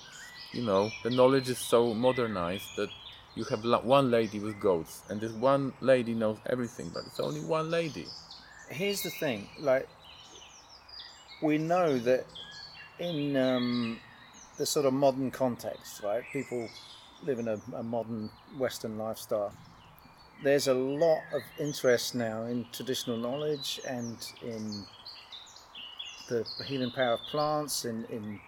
you 0.52 0.64
know, 0.64 0.90
the 1.04 1.10
knowledge 1.10 1.50
is 1.50 1.60
so 1.60 1.94
modernized 1.94 2.76
that 2.78 2.90
you 3.36 3.44
have 3.46 3.64
one 3.84 4.10
lady 4.10 4.40
with 4.40 4.60
goats, 4.60 5.04
and 5.10 5.22
this 5.22 5.32
one 5.32 5.74
lady 5.82 6.14
knows 6.14 6.38
everything, 6.48 6.90
but 6.94 7.04
it's 7.06 7.20
only 7.20 7.42
one 7.42 7.70
lady. 7.70 8.06
Here's 8.70 9.02
the 9.04 9.12
thing, 9.12 9.48
like 9.60 9.88
we 11.42 11.58
know 11.58 11.98
that 12.00 12.26
in 13.00 13.38
um, 13.38 14.00
the 14.58 14.66
sort 14.66 14.86
of 14.86 14.94
modern 14.94 15.32
context, 15.32 16.04
right? 16.04 16.24
People 16.34 16.68
live 17.24 17.40
in 17.40 17.48
a, 17.48 17.60
a 17.76 17.84
modern 17.84 18.30
Western 18.58 18.98
lifestyle. 18.98 19.54
There's 20.44 20.68
a 20.68 20.74
lot 20.74 21.22
of 21.34 21.42
interest 21.60 22.16
now 22.16 22.44
in 22.44 22.66
traditional 22.72 23.18
knowledge 23.18 23.80
and 23.88 24.18
in 24.42 24.86
the 26.30 26.46
healing 26.66 26.92
power 26.92 27.14
of 27.14 27.20
plants, 27.32 27.86
in, 27.86 28.06
in 28.06 28.40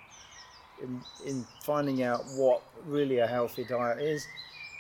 in, 0.82 1.01
in 1.25 1.45
finding 1.63 2.03
out 2.03 2.23
what 2.36 2.61
really 2.86 3.19
a 3.19 3.27
healthy 3.27 3.63
diet 3.63 4.01
is, 4.01 4.25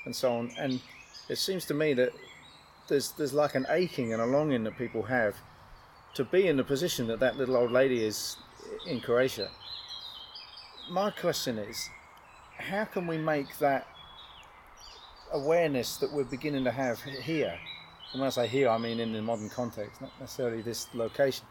and 0.05 0.15
so 0.15 0.31
on. 0.33 0.51
And 0.57 0.81
it 1.29 1.37
seems 1.37 1.65
to 1.65 1.73
me 1.73 1.93
that 1.93 2.11
there's 2.87 3.11
there's 3.11 3.33
like 3.33 3.55
an 3.55 3.65
aching 3.69 4.13
and 4.13 4.21
a 4.21 4.25
longing 4.25 4.63
that 4.63 4.77
people 4.77 5.03
have 5.03 5.35
to 6.15 6.23
be 6.25 6.47
in 6.47 6.57
the 6.57 6.63
position 6.63 7.07
that 7.07 7.19
that 7.19 7.37
little 7.37 7.55
old 7.55 7.71
lady 7.71 8.03
is 8.03 8.37
in 8.87 8.99
Croatia. 8.99 9.49
My 10.89 11.11
question 11.11 11.57
is, 11.57 11.89
how 12.57 12.85
can 12.85 13.07
we 13.07 13.17
make 13.17 13.57
that 13.59 13.87
awareness 15.31 15.97
that 15.97 16.11
we're 16.11 16.25
beginning 16.25 16.65
to 16.65 16.71
have 16.71 17.01
here? 17.01 17.57
And 18.11 18.19
when 18.19 18.27
I 18.27 18.31
say 18.31 18.47
here, 18.47 18.67
I 18.67 18.77
mean 18.77 18.99
in 18.99 19.13
the 19.13 19.21
modern 19.21 19.49
context, 19.49 20.01
not 20.01 20.11
necessarily 20.19 20.61
this 20.61 20.87
location. 20.93 21.45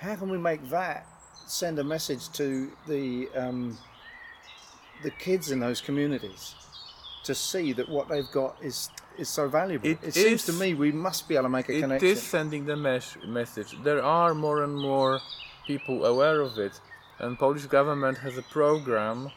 How 0.00 0.16
can 0.16 0.30
we 0.30 0.38
make 0.38 0.66
that 0.70 1.06
send 1.46 1.78
a 1.78 1.84
message 1.84 2.30
to 2.32 2.72
the 2.88 3.28
um, 3.36 3.76
the 5.02 5.10
kids 5.10 5.50
in 5.50 5.60
those 5.60 5.80
communities 5.80 6.54
to 7.24 7.34
see 7.34 7.72
that 7.74 7.86
what 7.88 8.08
they've 8.08 8.30
got 8.32 8.56
is 8.62 8.88
is 9.18 9.28
so 9.28 9.48
valuable. 9.48 9.86
It 9.86 9.98
It, 10.02 10.14
seems 10.14 10.46
to 10.46 10.54
me 10.54 10.72
we 10.72 10.90
must 10.90 11.28
be 11.28 11.34
able 11.34 11.44
to 11.44 11.48
make 11.58 11.68
a 11.68 11.76
It 11.76 11.80
connection. 11.82 12.08
It 12.08 12.12
is 12.12 12.22
sending 12.22 12.64
the 12.64 12.76
mes- 12.76 13.18
message. 13.26 13.70
There 13.82 14.02
are 14.02 14.32
more 14.34 14.64
and 14.64 14.74
more 14.90 15.20
people 15.66 16.06
aware 16.06 16.40
of 16.40 16.58
it, 16.58 16.80
and 17.18 17.38
Polish 17.38 17.66
government 17.66 18.16
has 18.18 18.38
a 18.38 18.42
program. 18.58 19.30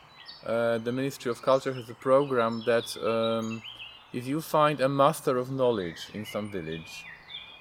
Uh, 0.45 0.77
the 0.77 0.91
Ministry 0.91 1.29
of 1.31 1.41
Culture 1.41 1.73
has 1.73 1.89
a 1.89 1.93
program 2.09 2.63
that 2.65 2.87
um, 3.13 3.61
if 4.13 4.25
you 4.27 4.39
find 4.41 4.79
a 4.81 4.89
master 4.89 5.37
of 5.37 5.51
knowledge 5.51 6.01
in 6.13 6.25
some 6.25 6.49
village, 6.51 7.05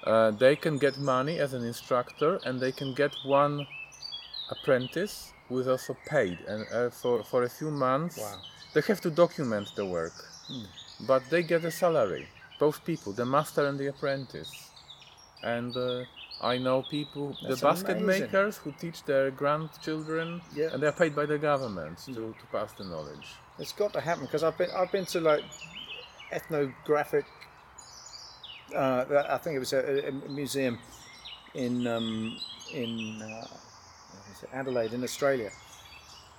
uh, 0.05 0.31
they 0.31 0.55
can 0.55 0.77
get 0.77 0.97
money 0.97 1.39
as 1.39 1.53
an 1.53 1.63
instructor, 1.65 2.39
and 2.45 2.59
they 2.59 2.71
can 2.71 2.93
get 2.93 3.11
one 3.25 3.67
apprentice 4.49 5.31
who 5.47 5.59
is 5.59 5.67
also 5.67 5.95
paid, 6.05 6.37
and 6.47 6.65
uh, 6.71 6.89
for 6.89 7.23
for 7.23 7.43
a 7.43 7.49
few 7.49 7.71
months 7.71 8.17
Wow. 8.19 8.39
they 8.73 8.81
have 8.81 9.01
to 9.01 9.09
document 9.11 9.67
the 9.75 9.85
work, 9.85 10.13
but 10.99 11.21
they 11.29 11.43
get 11.43 11.63
a 11.65 11.71
salary. 11.71 12.25
Both 12.59 12.83
people, 12.85 13.11
the 13.13 13.25
master 13.25 13.65
and 13.69 13.77
the 13.79 13.87
apprentice. 13.87 14.69
And 15.43 15.75
uh, 15.75 16.05
I 16.41 16.57
know 16.57 16.81
people, 16.83 17.35
That's 17.41 17.59
the 17.59 17.65
basket 17.67 17.97
amazing. 17.97 18.27
makers 18.31 18.57
who 18.57 18.71
teach 18.83 19.03
their 19.03 19.31
grandchildren, 19.31 20.41
Yeah. 20.55 20.69
and 20.71 20.81
they 20.81 20.87
are 20.87 20.97
paid 21.03 21.13
by 21.15 21.25
the 21.25 21.37
government 21.37 21.97
to, 22.05 22.13
to 22.39 22.45
pass 22.51 22.71
the 22.73 22.85
knowledge. 22.85 23.27
It's 23.59 23.73
got 23.73 23.91
to 23.93 24.01
happen 24.01 24.25
because 24.25 24.43
I've 24.47 24.57
been 24.57 24.71
I've 24.79 24.91
been 24.91 25.05
to 25.13 25.19
like 25.31 25.43
ethnographic. 26.31 27.25
Uh, 28.73 29.23
I 29.29 29.37
think 29.37 29.55
it 29.55 29.59
was 29.59 29.73
a, 29.73 30.07
a 30.07 30.11
museum 30.29 30.79
in 31.53 31.85
um, 31.85 32.37
in 32.73 33.21
uh, 33.21 33.47
Adelaide 34.51 34.93
in 34.93 35.03
Australia, 35.03 35.51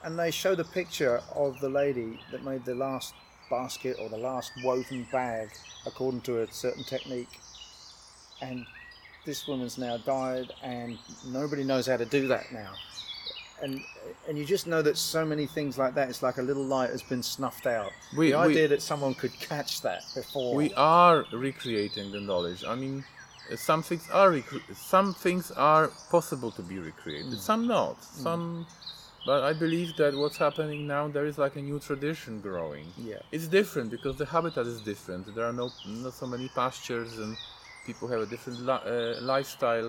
and 0.03 0.19
they 0.19 0.31
showed 0.31 0.59
a 0.59 0.65
picture 0.65 1.23
of 1.35 1.61
the 1.61 1.69
lady 1.69 2.19
that 2.33 2.45
made 2.45 2.65
the 2.65 2.75
last 2.75 3.15
basket 3.51 3.97
or 4.01 4.09
the 4.09 4.17
last 4.17 4.51
woven 4.65 5.07
bag 5.13 5.51
according 5.87 6.23
to 6.23 6.43
a 6.43 6.47
certain 6.51 6.83
technique, 6.85 7.41
and 8.43 8.67
this 9.25 9.47
woman's 9.47 9.79
now 9.79 9.97
died, 9.99 10.53
and 10.63 10.99
nobody 11.29 11.63
knows 11.63 11.87
how 11.87 11.97
to 11.97 12.07
do 12.07 12.27
that 12.29 12.51
now 12.53 12.73
and 13.63 13.81
and 14.29 14.37
you 14.39 14.45
just 14.45 14.67
know 14.67 14.83
that 14.83 14.97
so 14.97 15.25
many 15.25 15.47
things 15.47 15.79
like 15.79 15.95
that 15.95 16.09
it's 16.09 16.23
like 16.23 16.39
a 16.39 16.43
little 16.43 16.65
light 16.65 16.91
has 16.91 17.03
been 17.03 17.23
snuffed 17.23 17.67
out 17.67 17.93
We- 18.17 18.31
the 18.33 18.39
we- 18.39 18.45
idea 18.51 18.69
that 18.69 18.83
someone 18.83 19.15
could 19.15 19.33
catch 19.41 19.81
that 19.83 20.03
before 20.15 20.55
We 20.57 20.73
are 20.75 21.25
recreating 21.33 22.11
the 22.13 22.21
knowledge. 22.21 22.65
I 22.65 22.75
mean, 22.75 23.05
some 23.57 23.83
things 23.83 24.05
are 24.11 24.31
recre- 24.31 24.63
some 24.75 25.15
things 25.15 25.51
are 25.53 25.89
possible 26.11 26.51
to 26.53 26.63
be 26.63 26.79
recreated, 26.79 27.39
some 27.41 27.67
not. 27.67 28.03
Some, 28.03 28.67
but 29.27 29.43
I 29.45 29.53
believe 29.53 29.97
that 29.97 30.15
what's 30.15 30.37
happening 30.37 30.87
now 30.87 31.09
there 31.09 31.27
is 31.27 31.37
like 31.39 31.55
a 31.57 31.63
new 31.71 31.79
tradition 31.79 32.41
growing. 32.41 32.87
Yeah. 32.97 33.21
it's 33.37 33.47
different 33.47 33.91
because 33.91 34.17
the 34.17 34.27
habitat 34.27 34.67
is 34.67 34.81
different. 34.93 35.23
There 35.35 35.47
are 35.51 35.53
no 35.63 35.71
not 35.87 36.15
so 36.15 36.27
many 36.27 36.49
pastures 36.63 37.13
and 37.19 37.37
people 37.87 38.07
have 38.09 38.21
a 38.27 38.27
different 38.27 38.59
li- 38.69 38.87
uh, 38.97 39.21
lifestyle. 39.35 39.89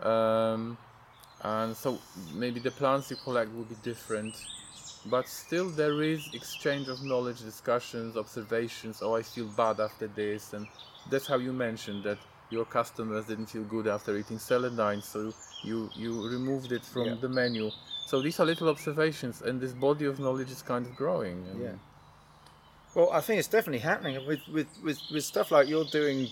Um, 0.00 0.76
and 1.44 1.76
so 1.76 1.98
maybe 2.34 2.60
the 2.60 2.70
plants 2.70 3.10
you 3.10 3.16
collect 3.16 3.52
will 3.54 3.64
be 3.64 3.76
different. 3.82 4.34
But 5.06 5.28
still 5.28 5.68
there 5.68 6.00
is 6.02 6.28
exchange 6.32 6.86
of 6.88 7.02
knowledge 7.02 7.40
discussions 7.40 8.16
observations. 8.16 9.02
Oh 9.02 9.16
i 9.16 9.22
feel 9.22 9.46
bad 9.46 9.80
after 9.80 10.06
this. 10.06 10.52
And 10.52 10.66
that's 11.10 11.26
how 11.26 11.38
you 11.38 11.52
mentioned 11.52 12.04
that 12.04 12.18
your 12.50 12.64
customers 12.66 13.24
didn't 13.26 13.46
feel 13.46 13.64
good 13.64 13.86
after 13.88 14.16
eating 14.16 14.38
celandine 14.38 15.02
so 15.02 15.32
you 15.64 15.90
you 15.96 16.28
removed 16.28 16.70
it 16.70 16.84
from 16.84 17.06
Yeah. 17.06 17.14
the 17.14 17.28
menu. 17.28 17.70
So 18.06 18.20
these 18.22 18.38
are 18.40 18.46
little 18.46 18.68
observations 18.68 19.42
and 19.42 19.60
this 19.60 19.72
body 19.72 20.04
of 20.04 20.20
knowledge 20.20 20.50
is 20.50 20.62
kind 20.62 20.86
of 20.86 20.94
growing 20.94 21.44
yeah. 21.58 21.72
Well 22.94 23.10
i 23.10 23.20
think 23.20 23.38
it's 23.38 23.48
definitely 23.48 23.80
happening 23.80 24.14
with 24.26 24.40
with 24.48 24.68
with, 24.84 24.98
with 25.12 25.24
stuff 25.24 25.50
like 25.50 25.66
you're 25.66 25.86
doing 26.00 26.28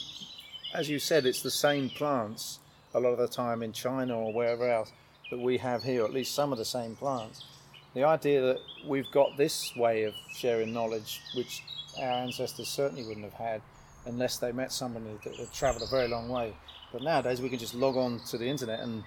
as 0.74 0.88
you 0.90 0.98
said 0.98 1.24
it's 1.26 1.42
the 1.42 1.50
same 1.50 1.88
plants 1.90 2.58
a 2.94 3.00
lot 3.00 3.10
of 3.10 3.18
the 3.18 3.28
time 3.28 3.62
in 3.62 3.72
china 3.72 4.14
or 4.18 4.32
wherever 4.32 4.68
else 4.70 4.92
that 5.30 5.38
we 5.38 5.58
have 5.58 5.82
here 5.82 6.02
or 6.02 6.04
at 6.04 6.12
least 6.12 6.34
some 6.34 6.52
of 6.52 6.58
the 6.58 6.64
same 6.64 6.94
plants 6.96 7.44
the 7.94 8.04
idea 8.04 8.40
that 8.40 8.58
we've 8.86 9.10
got 9.10 9.36
this 9.36 9.74
way 9.76 10.04
of 10.04 10.14
sharing 10.34 10.72
knowledge 10.72 11.20
which 11.34 11.62
our 12.00 12.10
ancestors 12.10 12.68
certainly 12.68 13.04
wouldn't 13.04 13.24
have 13.24 13.34
had 13.34 13.62
unless 14.06 14.38
they 14.38 14.52
met 14.52 14.72
somebody 14.72 15.04
that 15.24 15.36
had 15.36 15.52
traveled 15.52 15.82
a 15.82 15.90
very 15.90 16.08
long 16.08 16.28
way 16.28 16.52
but 16.92 17.02
nowadays 17.02 17.40
we 17.40 17.48
can 17.48 17.58
just 17.58 17.74
log 17.74 17.96
on 17.96 18.20
to 18.26 18.38
the 18.38 18.46
internet 18.46 18.80
and 18.80 19.02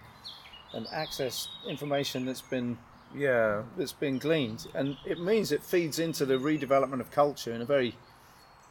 and 0.74 0.88
access 0.91 1.47
information 1.67 2.26
that's 2.26 2.41
been 2.41 2.78
yeah 3.15 3.61
that's 3.78 3.93
been 3.93 4.17
gleaned, 4.17 4.65
and 4.74 4.97
it 5.05 5.19
means 5.19 5.51
it 5.51 5.63
feeds 5.63 5.99
into 5.99 6.26
the 6.26 6.34
redevelopment 6.34 6.99
of 6.99 7.11
culture 7.11 7.53
in 7.53 7.61
a 7.61 7.65
very 7.65 7.95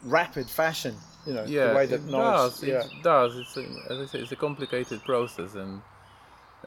rapid 0.03 0.49
fashion. 0.49 0.97
You 1.27 1.35
know, 1.35 1.45
yeah 1.45 1.69
the 1.69 1.75
way 1.77 1.87
that 1.87 2.01
it 2.01 2.05
knowledge. 2.05 2.55
does 2.55 2.65
yeah, 2.65 2.81
it 2.81 3.03
does 3.05 3.37
it's 3.37 3.57
a, 3.57 3.61
as 3.91 4.01
i 4.01 4.07
say 4.07 4.19
it's 4.19 4.33
a 4.33 4.37
complicated 4.37 5.05
process 5.05 5.55
and 5.55 5.81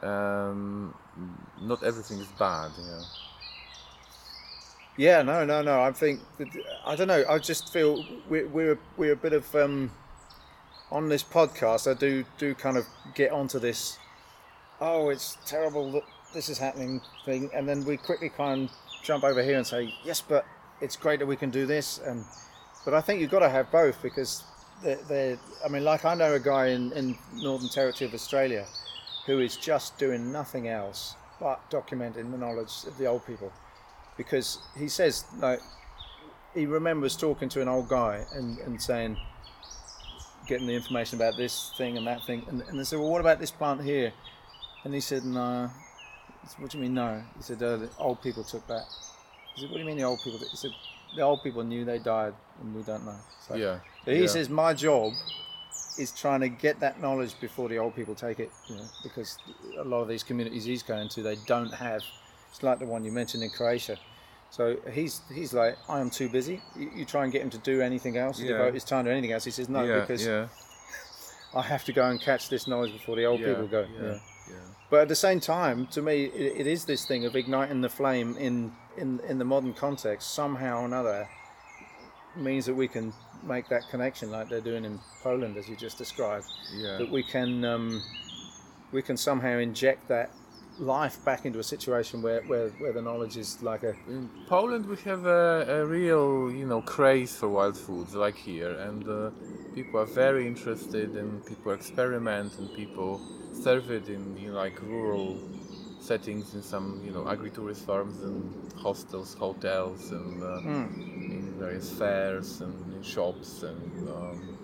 um, 0.02 0.94
not 1.62 1.82
everything 1.82 2.18
is 2.18 2.28
bad 2.38 2.70
you 2.78 2.84
know 2.84 3.02
yeah, 4.96 5.20
no, 5.20 5.44
no, 5.44 5.60
no. 5.60 5.82
I 5.82 5.92
think 5.92 6.20
that, 6.38 6.48
I 6.86 6.96
don't 6.96 7.08
know. 7.08 7.24
I 7.28 7.38
just 7.38 7.72
feel 7.72 8.04
we're 8.28 8.48
we're 8.48 8.78
we're 8.96 9.12
a 9.12 9.16
bit 9.16 9.34
of 9.34 9.54
um, 9.54 9.90
on 10.90 11.08
this 11.08 11.22
podcast. 11.22 11.90
I 11.90 11.94
do 11.94 12.24
do 12.38 12.54
kind 12.54 12.78
of 12.78 12.86
get 13.14 13.30
onto 13.30 13.58
this. 13.58 13.98
Oh, 14.80 15.10
it's 15.10 15.36
terrible 15.44 15.92
that 15.92 16.02
this 16.32 16.48
is 16.48 16.56
happening 16.58 17.02
thing, 17.26 17.50
and 17.54 17.68
then 17.68 17.84
we 17.84 17.98
quickly 17.98 18.30
kind 18.30 18.70
of 18.70 18.76
jump 19.02 19.22
over 19.22 19.42
here 19.42 19.58
and 19.58 19.66
say 19.66 19.92
yes, 20.02 20.22
but 20.22 20.46
it's 20.80 20.96
great 20.96 21.18
that 21.18 21.26
we 21.26 21.36
can 21.36 21.50
do 21.50 21.66
this. 21.66 21.98
And 21.98 22.24
but 22.84 22.94
I 22.94 23.02
think 23.02 23.20
you've 23.20 23.30
got 23.30 23.40
to 23.40 23.50
have 23.50 23.70
both 23.70 24.00
because 24.02 24.44
they're, 24.82 24.98
they're 25.08 25.38
I 25.62 25.68
mean, 25.68 25.84
like 25.84 26.06
I 26.06 26.14
know 26.14 26.32
a 26.34 26.40
guy 26.40 26.68
in 26.68 26.92
in 26.92 27.18
Northern 27.34 27.68
Territory 27.68 28.08
of 28.08 28.14
Australia 28.14 28.64
who 29.26 29.40
is 29.40 29.56
just 29.56 29.98
doing 29.98 30.32
nothing 30.32 30.68
else 30.68 31.14
but 31.40 31.68
documenting 31.70 32.30
the 32.30 32.38
knowledge 32.38 32.84
of 32.86 32.96
the 32.96 33.06
old 33.06 33.26
people. 33.26 33.52
Because 34.16 34.58
he 34.78 34.88
says 34.88 35.24
like 35.38 35.60
he 36.54 36.64
remembers 36.64 37.16
talking 37.16 37.48
to 37.50 37.60
an 37.60 37.68
old 37.68 37.88
guy 37.88 38.24
and, 38.34 38.58
and 38.60 38.80
saying 38.80 39.16
getting 40.46 40.66
the 40.66 40.74
information 40.74 41.18
about 41.18 41.36
this 41.36 41.72
thing 41.76 41.98
and 41.98 42.06
that 42.06 42.24
thing. 42.24 42.44
And, 42.48 42.62
and 42.62 42.78
they 42.78 42.84
said 42.84 42.98
well 42.98 43.10
what 43.10 43.20
about 43.20 43.40
this 43.40 43.50
plant 43.50 43.82
here? 43.82 44.12
And 44.84 44.94
he 44.94 45.00
said 45.00 45.24
no 45.24 45.70
said, 46.46 46.60
what 46.60 46.70
do 46.70 46.78
you 46.78 46.84
mean 46.84 46.94
no? 46.94 47.22
He 47.36 47.42
said 47.42 47.62
uh, 47.62 47.76
the 47.76 47.90
old 47.98 48.22
people 48.22 48.44
took 48.44 48.66
that. 48.68 48.84
He 49.54 49.62
said 49.62 49.70
what 49.70 49.76
do 49.76 49.80
you 49.80 49.86
mean 49.86 49.98
the 49.98 50.04
old 50.04 50.20
people 50.22 50.38
he 50.38 50.56
said 50.56 50.70
the 51.16 51.22
old 51.22 51.42
people 51.42 51.62
knew 51.62 51.84
they 51.84 51.98
died 51.98 52.34
and 52.60 52.74
we 52.74 52.82
don't 52.82 53.04
know. 53.04 53.16
So, 53.46 53.54
yeah 53.54 53.80
so 54.04 54.12
he 54.12 54.22
yeah. 54.22 54.26
says 54.26 54.48
my 54.48 54.72
job 54.72 55.12
is 55.98 56.12
trying 56.12 56.40
to 56.40 56.48
get 56.48 56.80
that 56.80 57.00
knowledge 57.00 57.34
before 57.40 57.68
the 57.68 57.78
old 57.78 57.94
people 57.96 58.14
take 58.14 58.38
it 58.40 58.50
you 58.68 58.76
know 58.76 58.84
because 59.02 59.38
a 59.78 59.84
lot 59.84 60.00
of 60.02 60.08
these 60.08 60.22
communities 60.22 60.64
he's 60.64 60.82
going 60.82 61.08
to 61.08 61.22
they 61.22 61.36
don't 61.46 61.72
have 61.72 62.02
it's 62.50 62.62
like 62.62 62.78
the 62.78 62.86
one 62.86 63.04
you 63.04 63.12
mentioned 63.12 63.42
in 63.42 63.50
Croatia. 63.50 63.96
So 64.50 64.76
he's 64.90 65.20
he's 65.34 65.52
like, 65.52 65.76
I 65.88 66.00
am 66.00 66.08
too 66.08 66.28
busy. 66.28 66.62
You, 66.74 66.90
you 66.94 67.04
try 67.04 67.24
and 67.24 67.32
get 67.32 67.42
him 67.42 67.50
to 67.50 67.58
do 67.58 67.82
anything 67.82 68.16
else, 68.16 68.40
Yeah. 68.40 68.52
devote 68.52 68.74
his 68.74 68.84
time 68.84 69.04
to 69.04 69.10
anything 69.10 69.32
else. 69.32 69.44
He 69.44 69.50
says 69.50 69.68
no 69.68 69.82
yeah, 69.82 70.00
because 70.00 70.24
yeah, 70.24 70.46
I 71.54 71.62
have 71.62 71.84
to 71.84 71.92
go 71.92 72.04
and 72.08 72.20
catch 72.20 72.48
this 72.48 72.66
knowledge 72.66 72.92
before 72.92 73.16
the 73.16 73.26
old 73.26 73.40
people 73.40 73.66
go. 73.66 73.80
yeah, 73.94 74.02
Yeah. 74.02 74.18
yeah. 74.48 74.54
But 74.88 75.00
at 75.00 75.08
the 75.08 75.16
same 75.16 75.40
time, 75.40 75.86
to 75.88 76.00
me, 76.00 76.26
it, 76.26 76.60
it 76.60 76.66
is 76.66 76.84
this 76.84 77.04
thing 77.04 77.26
of 77.26 77.34
igniting 77.36 77.80
the 77.80 77.88
flame 77.90 78.36
in, 78.38 78.72
in 78.96 79.20
in 79.28 79.38
the 79.38 79.44
modern 79.44 79.74
context 79.74 80.32
somehow 80.32 80.80
or 80.82 80.84
another 80.86 81.28
means 82.36 82.66
that 82.66 82.74
we 82.74 82.88
can 82.88 83.12
make 83.42 83.68
that 83.68 83.88
connection 83.90 84.30
like 84.30 84.48
they're 84.48 84.60
doing 84.60 84.84
in 84.84 84.98
Poland, 85.22 85.56
as 85.56 85.68
you 85.68 85.76
just 85.76 85.98
described 85.98 86.46
yeah. 86.74 86.98
that 86.98 87.10
we 87.10 87.22
can 87.22 87.64
um, 87.64 88.02
we 88.92 89.02
can 89.02 89.16
somehow 89.16 89.58
inject 89.58 90.08
that 90.08 90.30
life 90.78 91.24
back 91.24 91.46
into 91.46 91.58
a 91.58 91.64
situation 91.64 92.20
where, 92.20 92.42
where, 92.42 92.68
where 92.70 92.92
the 92.92 93.00
knowledge 93.00 93.36
is 93.36 93.62
like 93.62 93.82
a 93.82 93.94
in 94.08 94.28
Poland 94.46 94.84
we 94.86 94.96
have 94.96 95.24
a, 95.24 95.64
a 95.68 95.86
real 95.86 96.52
you 96.52 96.66
know 96.66 96.82
craze 96.82 97.34
for 97.34 97.48
wild 97.48 97.76
foods 97.76 98.14
like 98.14 98.36
here 98.36 98.72
and 98.80 99.08
uh, 99.08 99.30
people 99.74 99.98
are 99.98 100.06
very 100.06 100.46
interested 100.46 101.16
and 101.16 101.44
people 101.46 101.72
experiment 101.72 102.58
and 102.58 102.72
people 102.74 103.20
serve 103.54 103.90
it 103.90 104.08
in 104.08 104.36
you 104.36 104.50
know, 104.50 104.56
like 104.56 104.80
rural 104.82 105.38
settings 105.98 106.54
in 106.54 106.62
some 106.62 107.00
you 107.04 107.10
know 107.10 107.26
agri-tourist 107.28 107.86
farms 107.86 108.22
and 108.22 108.72
hostels 108.74 109.34
hotels 109.34 110.12
and 110.12 110.42
uh, 110.42 110.60
in 111.56 111.64
various 111.64 111.90
fairs 111.90 112.60
and 112.60 113.04
shops 113.04 113.62
and 113.62 114.08
um, 114.08 114.58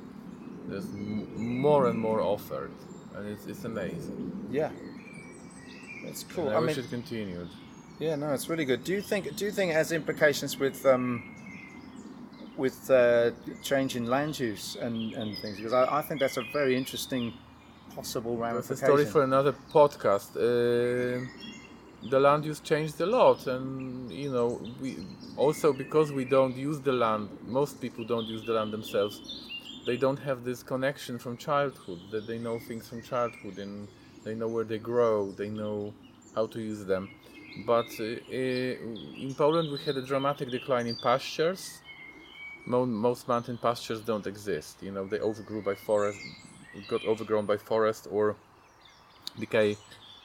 there's 0.68 0.86
m- 0.86 1.60
more 1.60 1.88
and 1.88 1.98
more 1.98 2.20
offered 2.20 2.72
and 3.16 3.28
it's, 3.28 3.46
it's 3.46 3.64
amazing 3.64 4.48
yeah. 4.50 4.70
It's 6.04 6.24
cool. 6.24 6.48
and 6.48 6.54
I, 6.54 6.58
I 6.58 6.60
wish 6.60 6.76
mean, 6.76 6.84
it 6.84 6.90
continued 6.90 7.48
yeah, 7.98 8.16
no, 8.16 8.32
it's 8.32 8.48
really 8.48 8.64
good. 8.64 8.82
Do 8.82 8.92
you 8.92 9.00
think 9.00 9.36
do 9.36 9.44
you 9.44 9.52
think 9.52 9.70
it 9.70 9.74
has 9.74 9.92
implications 9.92 10.58
with 10.58 10.84
um, 10.86 11.22
with 12.56 12.90
uh, 12.90 13.30
change 13.62 13.94
in 13.94 14.06
land 14.06 14.40
use 14.40 14.76
and, 14.80 15.12
and 15.12 15.38
things? 15.38 15.58
Because 15.58 15.72
I, 15.72 15.98
I 15.98 16.02
think 16.02 16.18
that's 16.18 16.36
a 16.36 16.42
very 16.52 16.76
interesting 16.76 17.32
possible 17.94 18.36
That's 18.36 18.48
a 18.50 18.54
ramification. 18.54 18.86
story 18.86 19.04
for 19.04 19.22
another 19.22 19.54
podcast. 19.72 20.30
Uh, 20.36 21.24
the 22.10 22.18
land 22.18 22.44
use 22.44 22.60
changed 22.60 23.00
a 23.00 23.06
lot, 23.06 23.46
and 23.46 24.10
you 24.10 24.30
know, 24.30 24.60
we 24.80 24.96
also 25.36 25.72
because 25.72 26.12
we 26.12 26.24
don't 26.24 26.56
use 26.56 26.80
the 26.80 26.92
land. 26.92 27.28
Most 27.46 27.80
people 27.80 28.04
don't 28.04 28.26
use 28.26 28.44
the 28.44 28.52
land 28.52 28.72
themselves. 28.72 29.20
They 29.86 29.96
don't 29.96 30.18
have 30.18 30.44
this 30.44 30.62
connection 30.62 31.18
from 31.18 31.36
childhood. 31.36 32.00
That 32.10 32.26
they 32.26 32.38
know 32.38 32.58
things 32.58 32.88
from 32.88 33.02
childhood, 33.02 33.58
and 33.58 33.88
they 34.24 34.34
know 34.34 34.48
where 34.48 34.64
they 34.64 34.78
grow. 34.78 35.32
They 35.32 35.48
know 35.48 35.92
how 36.34 36.46
to 36.46 36.60
use 36.60 36.84
them. 36.84 37.10
But 37.66 37.86
uh, 38.00 38.04
uh, 38.04 38.34
in 39.26 39.34
Poland, 39.36 39.70
we 39.70 39.78
had 39.84 39.96
a 39.96 40.02
dramatic 40.02 40.50
decline 40.50 40.86
in 40.86 40.96
pastures. 40.96 41.80
Most 42.64 43.26
mountain 43.28 43.58
pastures 43.58 44.00
don't 44.00 44.26
exist. 44.26 44.82
You 44.82 44.92
know, 44.92 45.04
they 45.04 45.18
overgrew 45.18 45.62
by 45.62 45.74
forest, 45.74 46.20
got 46.88 47.04
overgrown 47.04 47.44
by 47.44 47.56
forest, 47.56 48.06
or 48.10 48.36
became 49.38 49.76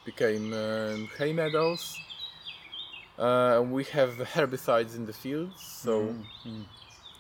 became 0.08 0.54
um, 0.54 1.10
hay 1.20 1.34
meadows. 1.34 1.84
Uh, 3.20 3.62
we 3.78 3.84
have 3.98 4.12
herbicides 4.36 4.96
in 4.96 5.06
the 5.06 5.14
fields, 5.14 5.60
so 5.84 6.16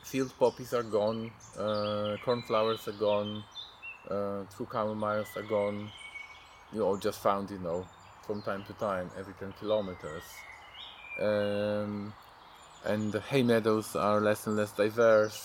field 0.03 0.31
poppies 0.39 0.73
are 0.73 0.87
gone, 0.99 1.29
uh, 1.59 2.15
cornflowers 2.23 2.87
are 2.87 2.99
gone, 3.09 3.43
uh, 4.09 4.39
true 4.55 4.67
camomiles 4.71 5.27
are 5.35 5.47
gone. 5.57 5.89
You 6.73 6.79
know, 6.79 6.97
just 6.97 7.19
found, 7.19 7.49
you 7.51 7.59
know, 7.59 7.85
from 8.25 8.41
time 8.41 8.63
to 8.67 8.73
time, 8.73 9.09
every 9.19 9.33
10 9.33 9.53
kilometers. 9.59 10.23
Um, 11.19 12.13
and 12.85 13.11
the 13.11 13.19
hay 13.19 13.43
meadows 13.43 13.95
are 13.95 14.19
less 14.21 14.47
and 14.47 14.55
less 14.55 14.71
diverse. 14.71 15.39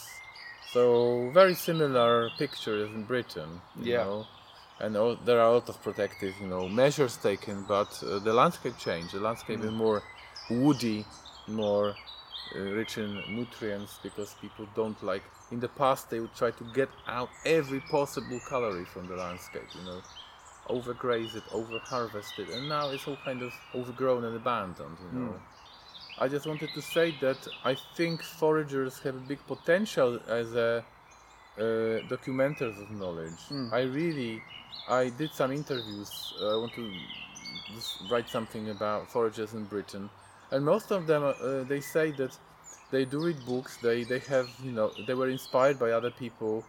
So 0.73 1.31
very 1.33 1.55
similar 1.55 2.31
pictures 2.39 2.91
in 2.95 3.03
Britain, 3.05 3.61
you 3.77 3.93
Yeah. 3.93 4.05
know. 4.05 4.27
And 4.81 4.97
all, 4.97 5.17
there 5.17 5.41
are 5.41 5.49
a 5.49 5.53
lot 5.53 5.69
of 5.69 5.81
protective, 5.83 6.35
you 6.41 6.49
know, 6.49 6.69
measures 6.69 7.17
taken, 7.17 7.65
but 7.69 8.03
uh, 8.03 8.19
the 8.19 8.33
landscape 8.33 8.77
changed. 8.79 9.15
The 9.15 9.21
landscape 9.21 9.61
is 9.61 9.71
more 9.71 10.03
woody, 10.51 11.05
more 11.47 11.95
uh, 12.55 12.59
rich 12.59 12.99
in 12.99 13.23
nutrients 13.29 13.99
because 14.03 14.35
people 14.41 14.67
don't 14.75 15.01
like. 15.03 15.23
In 15.51 15.61
the 15.61 15.69
past, 15.69 16.11
they 16.11 16.19
would 16.21 16.35
try 16.35 16.51
to 16.51 16.65
get 16.75 16.89
out 17.07 17.29
every 17.45 17.81
possible 17.81 18.41
calorie 18.49 18.87
from 18.87 19.07
the 19.07 19.17
landscape, 19.17 19.69
you 19.79 19.85
know, 19.85 20.01
overgraze 20.69 21.37
it, 21.37 21.45
overharvest 21.51 22.39
it, 22.39 22.49
and 22.49 22.69
now 22.69 22.89
it's 22.91 23.07
all 23.07 23.19
kind 23.25 23.43
of 23.43 23.53
overgrown 23.75 24.25
and 24.25 24.37
abandoned, 24.37 24.97
you 25.13 25.19
know. 25.19 25.35
I 26.19 26.29
just 26.29 26.47
wanted 26.47 26.71
to 26.75 26.83
say 26.83 27.15
that 27.21 27.39
I 27.65 27.77
think 27.97 28.23
foragers 28.23 29.01
have 29.03 29.17
a 29.17 29.21
big 29.21 29.39
potential 29.47 30.21
as 30.29 30.55
a 30.55 30.85
uh, 31.59 31.63
documenters 32.09 32.81
of 32.83 32.91
knowledge. 32.91 33.41
I 33.73 33.83
really, 33.83 34.43
I 34.89 35.11
did 35.11 35.33
some 35.33 35.53
interviews. 35.53 36.35
Uh, 36.41 36.55
I 36.55 36.57
want 36.57 36.73
to 36.75 36.93
write 38.11 38.29
something 38.29 38.71
about 38.71 39.11
foragers 39.11 39.55
in 39.55 39.65
Britain, 39.65 40.11
and 40.51 40.65
most 40.65 40.91
of 40.91 41.07
them 41.07 41.23
uh, 41.25 41.63
they 41.65 41.81
say 41.81 42.11
that 42.13 42.37
they 42.91 43.05
do 43.05 43.25
read 43.25 43.45
books. 43.47 43.79
They 43.79 44.05
they 44.05 44.21
have 44.21 44.49
you 44.63 44.73
know 44.73 44.91
they 45.07 45.15
were 45.15 45.29
inspired 45.29 45.79
by 45.79 45.91
other 45.93 46.11
people, 46.11 46.65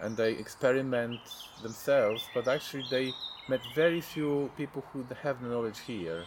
and 0.00 0.16
they 0.16 0.32
experiment 0.32 1.20
themselves. 1.62 2.28
But 2.34 2.48
actually 2.48 2.84
they 2.90 3.12
met 3.48 3.60
very 3.74 4.00
few 4.00 4.50
people 4.56 4.84
who 4.92 5.06
have 5.22 5.40
the 5.40 5.48
knowledge 5.48 5.80
here 5.80 6.24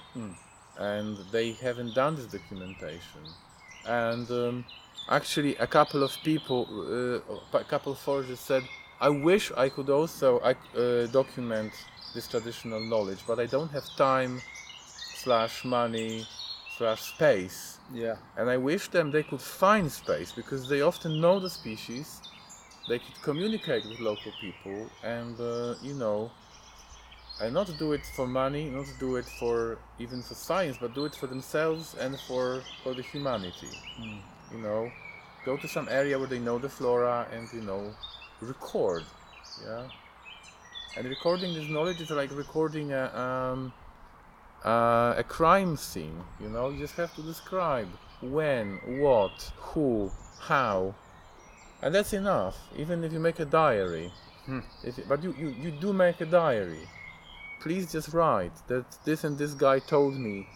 and 0.79 1.17
they 1.31 1.51
haven't 1.51 1.93
done 1.93 2.15
this 2.15 2.25
documentation. 2.25 3.21
And 3.85 4.29
um, 4.31 4.65
actually, 5.09 5.55
a 5.57 5.67
couple 5.67 6.03
of 6.03 6.11
people, 6.23 6.67
uh, 6.69 7.57
a 7.57 7.63
couple 7.63 7.91
of 7.91 7.99
foragers 7.99 8.39
said, 8.39 8.63
"I 9.01 9.09
wish 9.09 9.51
I 9.57 9.69
could 9.69 9.89
also 9.89 10.39
uh, 10.39 11.07
document 11.07 11.73
this 12.13 12.27
traditional 12.27 12.79
knowledge, 12.79 13.21
but 13.27 13.39
I 13.39 13.45
don't 13.45 13.71
have 13.71 13.85
time, 13.97 14.41
slash 15.23 15.65
money, 15.65 16.25
slash 16.77 17.01
space." 17.13 17.79
Yeah. 17.93 18.15
And 18.37 18.49
I 18.49 18.57
wish 18.57 18.89
them 18.89 19.11
they 19.11 19.23
could 19.23 19.41
find 19.41 19.91
space 19.91 20.31
because 20.31 20.69
they 20.69 20.81
often 20.81 21.19
know 21.19 21.39
the 21.39 21.49
species. 21.49 22.21
They 22.87 22.99
could 22.99 23.21
communicate 23.21 23.85
with 23.85 23.99
local 23.99 24.31
people, 24.41 24.89
and 25.03 25.39
uh, 25.39 25.75
you 25.81 25.93
know, 25.93 26.31
and 27.41 27.53
not 27.53 27.69
do 27.77 27.93
it 27.93 28.05
for 28.15 28.27
money, 28.27 28.69
not 28.69 28.87
do 28.99 29.15
it 29.15 29.25
for 29.39 29.77
even 29.99 30.21
for 30.21 30.35
science, 30.35 30.77
but 30.81 30.93
do 30.93 31.05
it 31.05 31.15
for 31.15 31.27
themselves 31.27 31.95
and 31.99 32.19
for 32.27 32.61
for 32.83 32.93
the 32.93 33.01
humanity. 33.01 33.69
You 34.51 34.59
know, 34.59 34.91
go 35.45 35.57
to 35.57 35.67
some 35.67 35.87
area 35.89 36.17
where 36.17 36.27
they 36.27 36.39
know 36.39 36.57
the 36.57 36.69
flora 36.69 37.27
and 37.31 37.47
you 37.53 37.61
know, 37.61 37.93
record. 38.41 39.03
Yeah. 39.63 39.87
And 40.97 41.07
recording 41.07 41.53
this 41.53 41.69
knowledge 41.69 42.01
is 42.01 42.09
like 42.09 42.35
recording 42.35 42.91
a 42.93 43.05
um, 43.15 43.73
uh, 44.65 45.13
a 45.17 45.23
crime 45.23 45.77
scene. 45.77 46.21
You 46.41 46.49
know, 46.49 46.69
you 46.69 46.79
just 46.79 46.95
have 46.95 47.15
to 47.15 47.21
describe 47.21 47.87
when, 48.21 48.79
what, 48.99 49.51
who, 49.57 50.11
how, 50.39 50.93
and 51.81 51.95
that's 51.95 52.11
enough. 52.13 52.57
Even 52.75 53.03
if 53.03 53.13
you 53.13 53.19
make 53.19 53.39
a 53.39 53.45
diary, 53.45 54.11
if 54.83 54.99
but 55.07 55.23
you, 55.23 55.33
you 55.37 55.49
you 55.49 55.71
do 55.71 55.93
make 55.93 56.19
a 56.21 56.25
diary. 56.25 56.87
Please 57.61 57.91
just 57.91 58.13
write 58.13 58.51
that 58.67 58.85
this 59.05 59.23
and 59.23 59.37
this 59.37 59.53
guy 59.53 59.79
told 59.79 60.17
me 60.17 60.47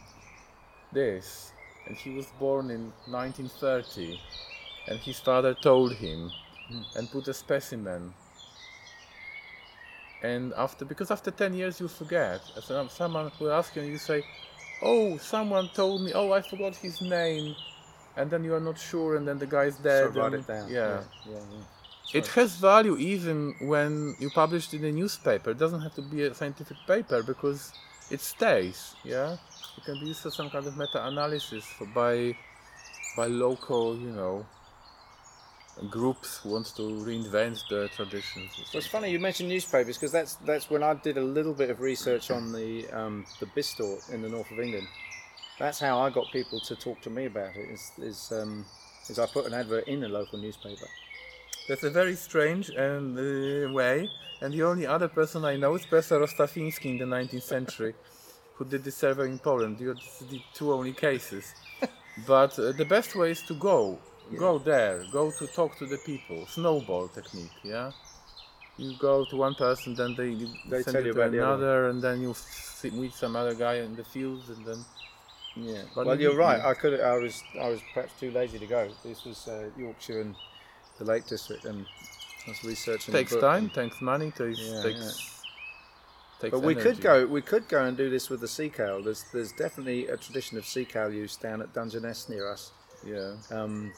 this, 0.91 1.53
and 1.88 1.98
he 1.98 2.12
was 2.12 2.28
born 2.40 2.70
in 2.70 2.92
1930, 3.08 4.20
and 4.88 5.00
his 5.00 5.20
father 5.20 5.54
told 5.54 5.94
him, 5.94 6.32
and 6.96 7.10
put 7.12 7.28
a 7.28 7.34
specimen. 7.34 8.14
And 10.22 10.54
after, 10.54 10.86
because 10.86 11.12
after 11.12 11.32
10 11.32 11.54
years 11.54 11.80
you 11.80 11.88
forget, 11.88 12.42
As 12.56 12.72
someone 12.94 13.32
will 13.40 13.52
ask 13.52 13.76
you 13.76 13.82
and 13.82 13.92
you 13.92 13.98
say, 13.98 14.24
oh, 14.82 15.18
someone 15.18 15.70
told 15.74 16.02
me, 16.02 16.14
oh, 16.14 16.32
I 16.32 16.42
forgot 16.42 16.76
his 16.76 17.02
name, 17.02 17.56
and 18.16 18.32
then 18.32 18.44
you 18.44 18.54
are 18.54 18.62
not 18.62 18.80
sure, 18.80 19.18
and 19.18 19.28
then 19.28 19.38
the 19.38 19.48
guy's 19.48 19.78
dead. 19.78 20.14
so 20.14 20.22
and- 20.22 20.36
it 20.36 20.48
down. 20.48 20.70
yeah. 20.70 21.02
Yeah. 21.26 21.34
yeah. 21.36 21.64
It 22.14 22.28
has 22.28 22.56
value 22.58 22.96
even 22.98 23.56
when 23.60 24.16
you 24.20 24.30
publish 24.30 24.72
it 24.72 24.78
in 24.78 24.86
a 24.86 24.92
newspaper. 24.92 25.52
It 25.52 25.58
doesn't 25.58 25.82
have 25.82 25.96
to 25.96 26.02
be 26.02 26.24
a 26.24 26.34
scientific 26.34 26.78
paper 26.86 27.24
because 27.24 27.74
it 28.12 28.22
stays. 28.22 28.96
Yeah, 29.04 29.38
it 29.78 29.84
can 29.84 29.99
be 29.99 30.07
used 30.07 30.21
for 30.21 30.32
some 30.32 30.49
kind 30.49 30.65
of 30.65 30.78
meta-analysis 30.78 31.65
by 31.93 32.36
by 33.15 33.28
local, 33.28 33.95
you 33.95 34.09
know, 34.09 34.45
groups 35.89 36.38
who 36.38 36.49
want 36.49 36.67
to 36.76 36.82
reinvent 36.82 37.61
the 37.69 37.89
traditions. 37.95 38.51
Well, 38.57 38.80
it's 38.80 38.88
funny 38.88 39.11
you 39.11 39.19
mentioned 39.19 39.49
newspapers 39.49 39.97
because 39.97 40.11
that's 40.11 40.36
that's 40.36 40.69
when 40.69 40.84
I 40.84 40.93
did 40.95 41.17
a 41.17 41.24
little 41.24 41.53
bit 41.53 41.69
of 41.69 41.80
research 41.82 42.32
on 42.32 42.51
the 42.51 42.88
um, 42.91 43.26
the 43.39 43.47
Bistort 43.47 44.11
in 44.13 44.21
the 44.21 44.30
north 44.30 44.51
of 44.51 44.59
England. 44.59 44.88
That's 45.59 45.80
how 45.80 45.99
I 45.99 46.09
got 46.09 46.32
people 46.32 46.59
to 46.61 46.76
talk 46.76 47.01
to 47.01 47.09
me 47.09 47.26
about 47.26 47.55
it. 47.55 47.69
Is 47.69 47.91
is, 47.97 48.32
um, 48.32 48.65
is 49.09 49.19
I 49.19 49.26
put 49.28 49.45
an 49.45 49.53
advert 49.53 49.88
in 49.88 50.03
a 50.03 50.07
local 50.07 50.39
newspaper. 50.39 50.88
That's 51.67 51.84
a 51.84 51.89
very 51.89 52.15
strange 52.15 52.69
and 52.69 53.17
uh, 53.17 53.71
way. 53.74 54.09
And 54.41 54.53
the 54.53 54.63
only 54.63 54.86
other 54.86 55.07
person 55.07 55.45
I 55.45 55.55
know 55.55 55.76
is 55.76 55.86
Professor 55.86 56.19
Rostafiński 56.19 56.86
in 56.86 56.97
the 56.97 57.05
19th 57.05 57.43
century, 57.43 57.93
who 58.64 58.70
did 58.70 58.84
the 58.84 58.91
survey 58.91 59.26
in 59.26 59.39
Poland. 59.39 59.80
You're 59.80 59.95
the 60.30 60.41
two 60.53 60.74
only 60.74 60.93
cases. 60.93 61.53
but 62.28 62.57
uh, 62.59 62.72
the 62.72 62.86
best 62.86 63.16
way 63.16 63.32
is 63.32 63.41
to 63.43 63.53
go. 63.53 63.99
Go 64.38 64.57
there. 64.57 65.03
Go 65.11 65.32
to 65.32 65.47
talk 65.47 65.78
to 65.78 65.86
the 65.86 65.97
people. 65.97 66.47
Snowball 66.47 67.09
technique. 67.09 67.51
Yeah. 67.64 67.91
You 68.78 68.95
go 68.97 69.26
to 69.26 69.36
one 69.36 69.53
person, 69.53 69.93
then 69.93 70.16
they, 70.16 70.34
They 70.70 70.82
send 70.82 70.95
tell 70.95 71.01
you 71.01 71.07
you 71.07 71.14
to 71.14 71.22
about 71.22 71.32
the 71.32 71.45
other 71.45 71.53
another, 71.53 71.89
and 71.89 72.01
then 72.01 72.22
you 72.22 72.34
meet 72.99 73.14
some 73.14 73.36
other 73.36 73.53
guy 73.53 73.76
in 73.76 73.95
the 73.95 74.03
fields, 74.03 74.49
and 74.49 74.66
then 74.66 74.86
Yeah. 75.55 75.84
But 75.93 76.07
well, 76.07 76.20
you're 76.20 76.36
right. 76.36 76.59
I 76.59 76.74
could. 76.74 76.99
I 76.99 77.18
was. 77.18 77.43
I 77.61 77.70
was 77.70 77.82
perhaps 77.93 78.14
too 78.20 78.32
lazy 78.32 78.57
to 78.57 78.66
go. 78.66 78.89
This 79.03 79.24
was 79.26 79.47
uh, 79.47 79.70
Yorkshire 79.78 80.22
and 80.22 80.36
the 80.97 81.05
Lake 81.05 81.28
District, 81.28 81.66
and 81.66 81.86
I 82.47 82.49
was 82.49 82.64
researching. 82.64 83.14
takes 83.14 83.36
time, 83.36 83.70
takes 83.70 84.01
money, 84.01 84.32
takes 84.32 84.59
Yeah, 84.59 84.82
takes 84.82 85.33
takes 86.44 86.52
But 86.52 86.62
we 86.62 86.76
could 86.76 87.02
go. 87.02 87.26
We 87.26 87.41
could 87.41 87.68
go 87.68 87.84
and 87.86 87.98
do 87.98 88.10
this 88.10 88.30
with 88.30 88.41
the 88.41 88.48
sea 88.48 88.70
kale. 88.70 89.02
There's 89.02 89.26
there's 89.34 89.52
definitely 89.52 90.08
a 90.08 90.18
tradition 90.18 90.58
of 90.58 90.66
sea 90.66 90.86
kale 90.86 91.12
use 91.12 91.36
down 91.36 91.62
at 91.62 91.74
Dungeness 91.74 92.30
near 92.30 92.52
us, 92.52 92.72
Yeah. 93.06 93.34
um, 93.52 93.91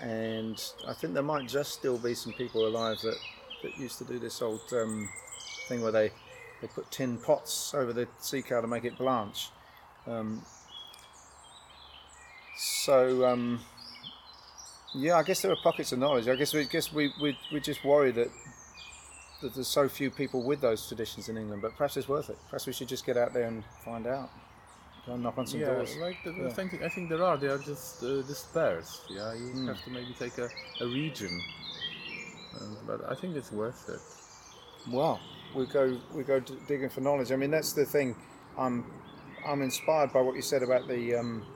and 0.00 0.62
I 0.86 0.92
think 0.94 1.14
there 1.14 1.22
might 1.22 1.48
just 1.48 1.72
still 1.72 1.98
be 1.98 2.14
some 2.14 2.32
people 2.32 2.66
alive 2.66 2.98
that, 3.02 3.16
that 3.62 3.76
used 3.78 3.98
to 3.98 4.04
do 4.04 4.18
this 4.18 4.40
old 4.42 4.60
um, 4.72 5.08
thing 5.68 5.82
where 5.82 5.92
they 5.92 6.10
they 6.60 6.68
put 6.68 6.90
tin 6.90 7.18
pots 7.18 7.74
over 7.74 7.92
the 7.92 8.06
sea 8.20 8.42
kale 8.42 8.62
to 8.62 8.68
make 8.68 8.84
it 8.84 8.96
blanch. 8.98 9.50
Um, 10.06 10.42
so 12.56 13.24
um, 13.26 13.60
yeah, 14.94 15.16
I 15.16 15.22
guess 15.22 15.42
there 15.42 15.52
are 15.52 15.56
pockets 15.62 15.92
of 15.92 15.98
knowledge. 15.98 16.28
I 16.28 16.36
guess 16.36 16.54
we 16.54 16.64
guess 16.64 16.92
we 16.92 17.12
we 17.20 17.38
we 17.52 17.60
just 17.60 17.84
worry 17.84 18.10
that 18.12 18.30
that 19.42 19.54
there's 19.54 19.68
so 19.68 19.88
few 19.88 20.10
people 20.10 20.42
with 20.42 20.60
those 20.60 20.86
traditions 20.86 21.28
in 21.28 21.36
England, 21.36 21.62
but 21.62 21.76
perhaps 21.76 21.96
it's 21.96 22.08
worth 22.08 22.28
it. 22.30 22.38
Perhaps 22.46 22.66
we 22.66 22.72
should 22.72 22.88
just 22.88 23.06
get 23.06 23.16
out 23.16 23.32
there 23.32 23.44
and 23.44 23.62
find 23.84 24.06
out. 24.06 24.30
Go 25.06 25.14
and 25.14 25.22
knock 25.22 25.38
on 25.38 25.46
some 25.46 25.60
yeah, 25.60 25.66
doors. 25.74 25.96
like 25.96 26.16
the, 26.24 26.32
Yeah. 26.32 26.48
thing, 26.50 26.70
I 26.84 26.88
think 26.88 27.08
there 27.08 27.22
are. 27.22 27.36
They 27.36 27.46
are 27.46 27.58
just 27.58 28.02
uh, 28.02 28.22
dispersed. 28.22 29.02
Yeah, 29.08 29.32
you 29.34 29.48
Hmm. 29.52 29.68
have 29.68 29.82
to 29.84 29.90
maybe 29.90 30.12
take 30.18 30.36
a, 30.38 30.48
a 30.80 30.86
region. 30.86 31.40
And, 32.60 32.76
but 32.86 33.10
I 33.10 33.14
think 33.14 33.36
it's 33.36 33.52
worth 33.52 33.88
it. 33.88 34.00
Well, 34.92 35.20
we 35.54 35.66
go 35.66 35.98
we 36.14 36.24
go 36.24 36.40
d- 36.40 36.58
digging 36.66 36.88
for 36.88 37.00
knowledge. 37.00 37.30
I 37.32 37.36
mean, 37.36 37.50
that's 37.50 37.72
the 37.72 37.84
thing. 37.84 38.16
I'm 38.58 38.84
I'm 39.46 39.62
inspired 39.62 40.12
by 40.12 40.20
what 40.20 40.34
you 40.34 40.42
said 40.42 40.62
about 40.62 40.88
the 40.88 41.14
um, 41.16 41.46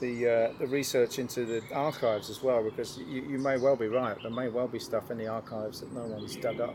the 0.00 0.28
uh, 0.28 0.52
the 0.58 0.66
research 0.66 1.18
into 1.18 1.44
the 1.44 1.62
archives 1.72 2.28
as 2.30 2.42
well, 2.42 2.62
because 2.62 2.98
you, 2.98 3.22
you 3.22 3.38
may 3.38 3.56
well 3.58 3.76
be 3.76 3.86
right. 3.88 4.16
There 4.22 4.30
may 4.30 4.48
well 4.48 4.68
be 4.68 4.78
stuff 4.78 5.10
in 5.10 5.18
the 5.18 5.26
archives 5.28 5.80
that 5.80 5.92
no 5.92 6.02
one's 6.02 6.36
dug 6.36 6.60
up 6.60 6.74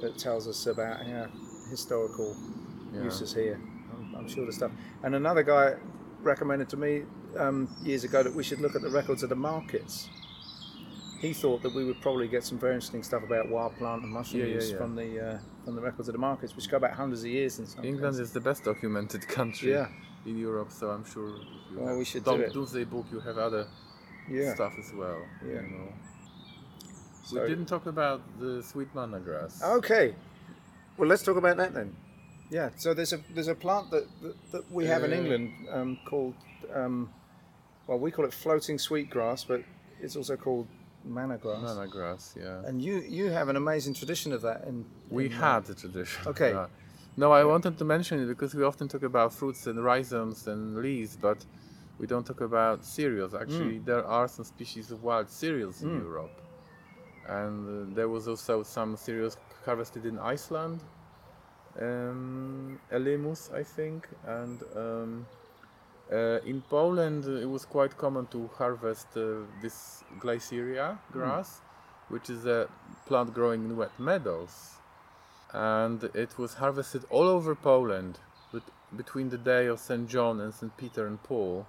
that 0.00 0.16
tells 0.18 0.46
us 0.46 0.66
about 0.66 1.00
our 1.06 1.28
historical 1.70 2.36
Yeah. 2.94 3.02
uses 3.04 3.34
here. 3.34 3.60
I'm, 3.92 4.14
I'm 4.14 4.28
sure 4.28 4.46
the 4.46 4.52
stuff. 4.52 4.70
And 5.02 5.14
another 5.14 5.42
guy 5.42 5.74
recommended 6.22 6.68
to 6.70 6.76
me 6.76 7.02
um, 7.36 7.68
years 7.82 8.04
ago 8.04 8.22
that 8.22 8.34
we 8.34 8.42
should 8.42 8.60
look 8.60 8.74
at 8.76 8.82
the 8.82 8.90
records 8.90 9.22
of 9.22 9.28
the 9.28 9.36
markets. 9.36 10.08
He 11.20 11.32
thought 11.32 11.62
that 11.62 11.74
we 11.74 11.84
would 11.84 12.00
probably 12.00 12.28
get 12.28 12.44
some 12.44 12.58
very 12.58 12.74
interesting 12.74 13.02
stuff 13.02 13.24
about 13.24 13.48
wild 13.48 13.76
plant 13.76 14.04
and 14.04 14.12
mushroom 14.12 14.48
Yeah, 14.48 14.60
yeah. 14.62 14.76
from 14.76 14.94
the 14.94 15.20
uh, 15.34 15.38
from 15.64 15.74
the 15.74 15.82
records 15.82 16.08
of 16.08 16.12
the 16.12 16.18
markets, 16.20 16.54
which 16.54 16.70
go 16.70 16.78
back 16.78 16.94
hundreds 16.94 17.22
of 17.24 17.28
years 17.30 17.58
in 17.58 17.66
some 17.66 17.84
England 17.84 18.14
cases. 18.14 18.28
is 18.28 18.32
the 18.32 18.40
best 18.40 18.62
documented 18.64 19.26
country 19.26 19.72
Yeah. 19.72 19.88
In 20.26 20.36
Europe, 20.38 20.70
so 20.72 20.90
I'm 20.90 21.04
sure. 21.04 21.28
if 21.36 21.42
You 21.72 21.78
Well, 21.80 21.96
we 21.98 22.04
should 22.04 22.24
do 22.24 22.30
Dom- 22.32 22.40
it. 22.42 22.52
Domesday 22.52 22.84
Book. 22.84 23.06
You 23.12 23.20
have 23.20 23.38
other 23.38 23.66
Yeah. 24.30 24.54
stuff 24.54 24.74
as 24.78 24.92
well. 24.92 25.20
Yeah. 25.46 25.62
You 25.62 25.68
know. 25.68 25.92
So- 27.24 27.42
we 27.42 27.48
didn't 27.48 27.66
talk 27.66 27.86
about 27.86 28.20
the 28.40 28.62
sweet 28.62 28.94
manna 28.94 29.20
grass. 29.20 29.62
Okay. 29.62 30.14
Well, 30.96 31.08
let's 31.08 31.22
talk 31.22 31.36
about 31.36 31.56
that 31.58 31.72
then. 31.74 31.94
Yeah. 32.50 32.70
So 32.76 32.94
there's 32.94 33.12
a 33.12 33.20
there's 33.34 33.48
a 33.48 33.54
plant 33.54 33.90
that 33.90 34.06
that, 34.22 34.34
that 34.52 34.72
we 34.72 34.86
have 34.86 35.04
in 35.04 35.12
Uh, 35.12 35.16
England 35.16 35.52
um, 35.70 35.98
called 36.06 36.34
um, 36.74 37.10
well 37.86 37.98
we 37.98 38.10
call 38.10 38.24
it 38.24 38.32
floating 38.34 38.78
sweet 38.78 39.08
grass, 39.10 39.44
but 39.44 39.62
it's 40.00 40.16
also 40.16 40.36
called 40.36 40.66
manna 41.04 41.36
grass. 41.38 41.62
Manna 41.62 41.86
grass, 41.88 42.34
yeah. 42.36 42.64
And 42.66 42.82
you 42.82 43.00
you 43.00 43.30
have 43.30 43.48
an 43.48 43.56
amazing 43.56 43.94
tradition 43.94 44.32
of 44.32 44.40
that 44.42 44.64
in. 44.66 44.84
We 45.10 45.26
in, 45.26 45.32
uh, 45.34 45.36
had 45.40 45.66
the 45.66 45.74
tradition. 45.74 46.26
Okay. 46.26 46.52
No, 47.18 47.32
I 47.32 47.42
wanted 47.42 47.76
to 47.78 47.84
mention 47.84 48.22
it 48.22 48.26
because 48.26 48.54
we 48.54 48.62
often 48.62 48.86
talk 48.86 49.02
about 49.02 49.32
fruits 49.32 49.66
and 49.66 49.82
rhizomes 49.82 50.46
and 50.46 50.76
leaves, 50.76 51.16
but 51.16 51.44
we 51.98 52.06
don't 52.06 52.24
talk 52.24 52.42
about 52.42 52.84
cereals. 52.84 53.34
Actually, 53.34 53.80
there 53.80 54.04
are 54.06 54.28
some 54.28 54.44
species 54.44 54.92
of 54.92 55.02
wild 55.02 55.28
cereals 55.28 55.82
in 55.82 55.88
Mm. 55.88 56.02
Europe, 56.04 56.40
and 57.26 57.58
uh, 57.66 57.94
there 57.96 58.08
was 58.08 58.28
also 58.28 58.62
some 58.62 58.96
cereals 58.96 59.36
harvested 59.64 60.06
in 60.06 60.16
Iceland, 60.20 60.78
um, 61.80 62.78
Elymus, 62.92 63.52
I 63.52 63.64
think, 63.64 64.08
and 64.24 64.62
um, 64.76 65.26
uh, 66.12 66.38
in 66.52 66.62
Poland 66.70 67.24
uh, 67.24 67.44
it 67.44 67.50
was 67.50 67.64
quite 67.64 67.98
common 67.98 68.26
to 68.26 68.48
harvest 68.58 69.08
uh, 69.16 69.42
this 69.60 70.04
Glyceria 70.20 70.98
grass, 71.10 71.62
which 72.10 72.30
is 72.30 72.46
a 72.46 72.68
plant 73.06 73.34
growing 73.34 73.64
in 73.64 73.76
wet 73.76 73.98
meadows 73.98 74.77
and 75.52 76.04
it 76.14 76.38
was 76.38 76.54
harvested 76.54 77.04
all 77.10 77.28
over 77.28 77.54
Poland 77.54 78.18
bet- 78.52 78.62
between 78.96 79.30
the 79.30 79.38
day 79.38 79.66
of 79.66 79.78
St. 79.78 80.08
John 80.08 80.40
and 80.40 80.52
St. 80.52 80.76
Peter 80.76 81.06
and 81.06 81.22
Paul 81.22 81.66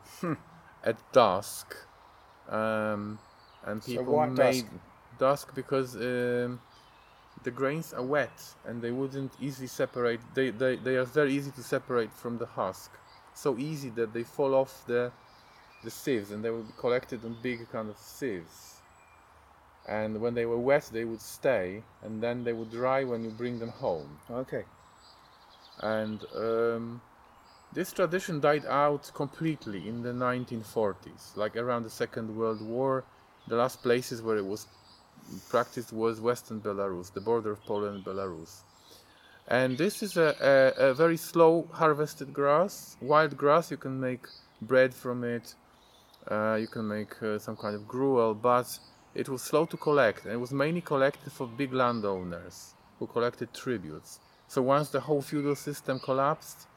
at 0.83 0.97
dusk. 1.11 1.75
Um, 2.49 3.19
and 3.63 3.83
people 3.83 4.13
why 4.13 4.27
made 4.27 4.63
dusk? 4.63 4.65
dusk 5.19 5.55
because 5.55 5.95
um, 5.95 6.59
the 7.43 7.51
grains 7.51 7.93
are 7.93 8.03
wet 8.03 8.55
and 8.65 8.81
they 8.81 8.91
wouldn't 8.91 9.33
easily 9.39 9.67
separate. 9.67 10.19
They, 10.33 10.49
they, 10.49 10.75
they 10.75 10.95
are 10.95 11.05
very 11.05 11.33
easy 11.33 11.51
to 11.51 11.63
separate 11.63 12.11
from 12.13 12.37
the 12.37 12.45
husk. 12.45 12.91
So 13.33 13.57
easy 13.57 13.89
that 13.91 14.13
they 14.13 14.23
fall 14.23 14.53
off 14.53 14.83
the, 14.87 15.11
the 15.83 15.91
sieves 15.91 16.31
and 16.31 16.43
they 16.43 16.49
will 16.49 16.63
be 16.63 16.73
collected 16.77 17.23
on 17.23 17.37
big 17.41 17.69
kind 17.71 17.89
of 17.89 17.97
sieves 17.97 18.78
and 19.89 20.21
when 20.21 20.33
they 20.35 20.45
were 20.45 20.59
wet 20.59 20.89
they 20.93 21.03
would 21.05 21.21
stay 21.21 21.83
and 22.03 22.21
then 22.23 22.43
they 22.43 22.53
would 22.53 22.71
dry 22.71 23.03
when 23.03 23.23
you 23.23 23.31
bring 23.31 23.59
them 23.59 23.69
home. 23.69 24.09
Okay. 24.31 24.63
and 25.81 26.25
um, 26.35 27.01
this 27.73 27.91
tradition 27.93 28.39
died 28.39 28.65
out 28.67 29.11
completely 29.13 29.87
in 29.87 30.01
the 30.03 30.11
1940s 30.11 31.35
like 31.35 31.55
around 31.57 31.83
the 31.83 31.89
second 31.89 32.35
world 32.35 32.61
war. 32.61 33.03
The 33.47 33.55
last 33.55 33.81
places 33.81 34.21
where 34.21 34.37
it 34.37 34.45
was 34.45 34.67
practiced 35.49 35.91
was 35.93 36.21
western 36.21 36.59
belarus 36.61 37.13
the 37.13 37.21
border 37.21 37.51
of 37.51 37.61
poland 37.65 37.95
and 37.97 38.05
belarus. 38.05 38.61
And 39.47 39.77
this 39.77 40.03
is 40.03 40.17
a, 40.17 40.29
a, 40.79 40.89
a 40.89 40.93
very 40.93 41.17
slow 41.17 41.67
harvested 41.71 42.33
grass. 42.33 42.97
Wild 43.01 43.35
grass 43.37 43.71
you 43.71 43.77
can 43.77 43.99
make 43.99 44.25
bread 44.61 44.93
from 44.93 45.23
it. 45.23 45.55
Uh, 46.29 46.57
you 46.59 46.67
can 46.67 46.87
make 46.87 47.13
uh, 47.23 47.39
some 47.39 47.55
kind 47.55 47.75
of 47.75 47.87
gruel 47.87 48.35
but 48.35 48.67
it 49.15 49.27
was 49.29 49.41
slow 49.41 49.65
to 49.65 49.77
collect 49.77 50.25
and 50.25 50.33
it 50.33 50.37
was 50.37 50.51
mainly 50.51 50.81
collected 50.81 51.31
for 51.31 51.47
big 51.47 51.73
landowners 51.73 52.73
who 52.99 53.07
collected 53.07 53.53
tributes. 53.53 54.19
So 54.47 54.61
once 54.61 54.89
the 54.89 54.99
whole 54.99 55.21
feudal 55.21 55.55
system 55.55 55.99
collapsed 55.99 56.67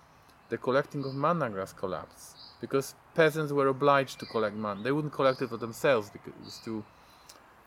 the 0.48 0.58
collecting 0.58 1.04
of 1.04 1.14
manna 1.14 1.48
grass 1.48 1.72
collapsed 1.72 2.36
because 2.60 2.94
peasants 3.14 3.52
were 3.52 3.68
obliged 3.68 4.20
to 4.20 4.26
collect 4.26 4.54
manna. 4.54 4.82
They 4.82 4.92
wouldn't 4.92 5.12
collect 5.12 5.40
it 5.42 5.48
for 5.48 5.56
themselves 5.56 6.10
because 6.10 6.32
it 6.40 6.44
was 6.44 6.58
too 6.64 6.84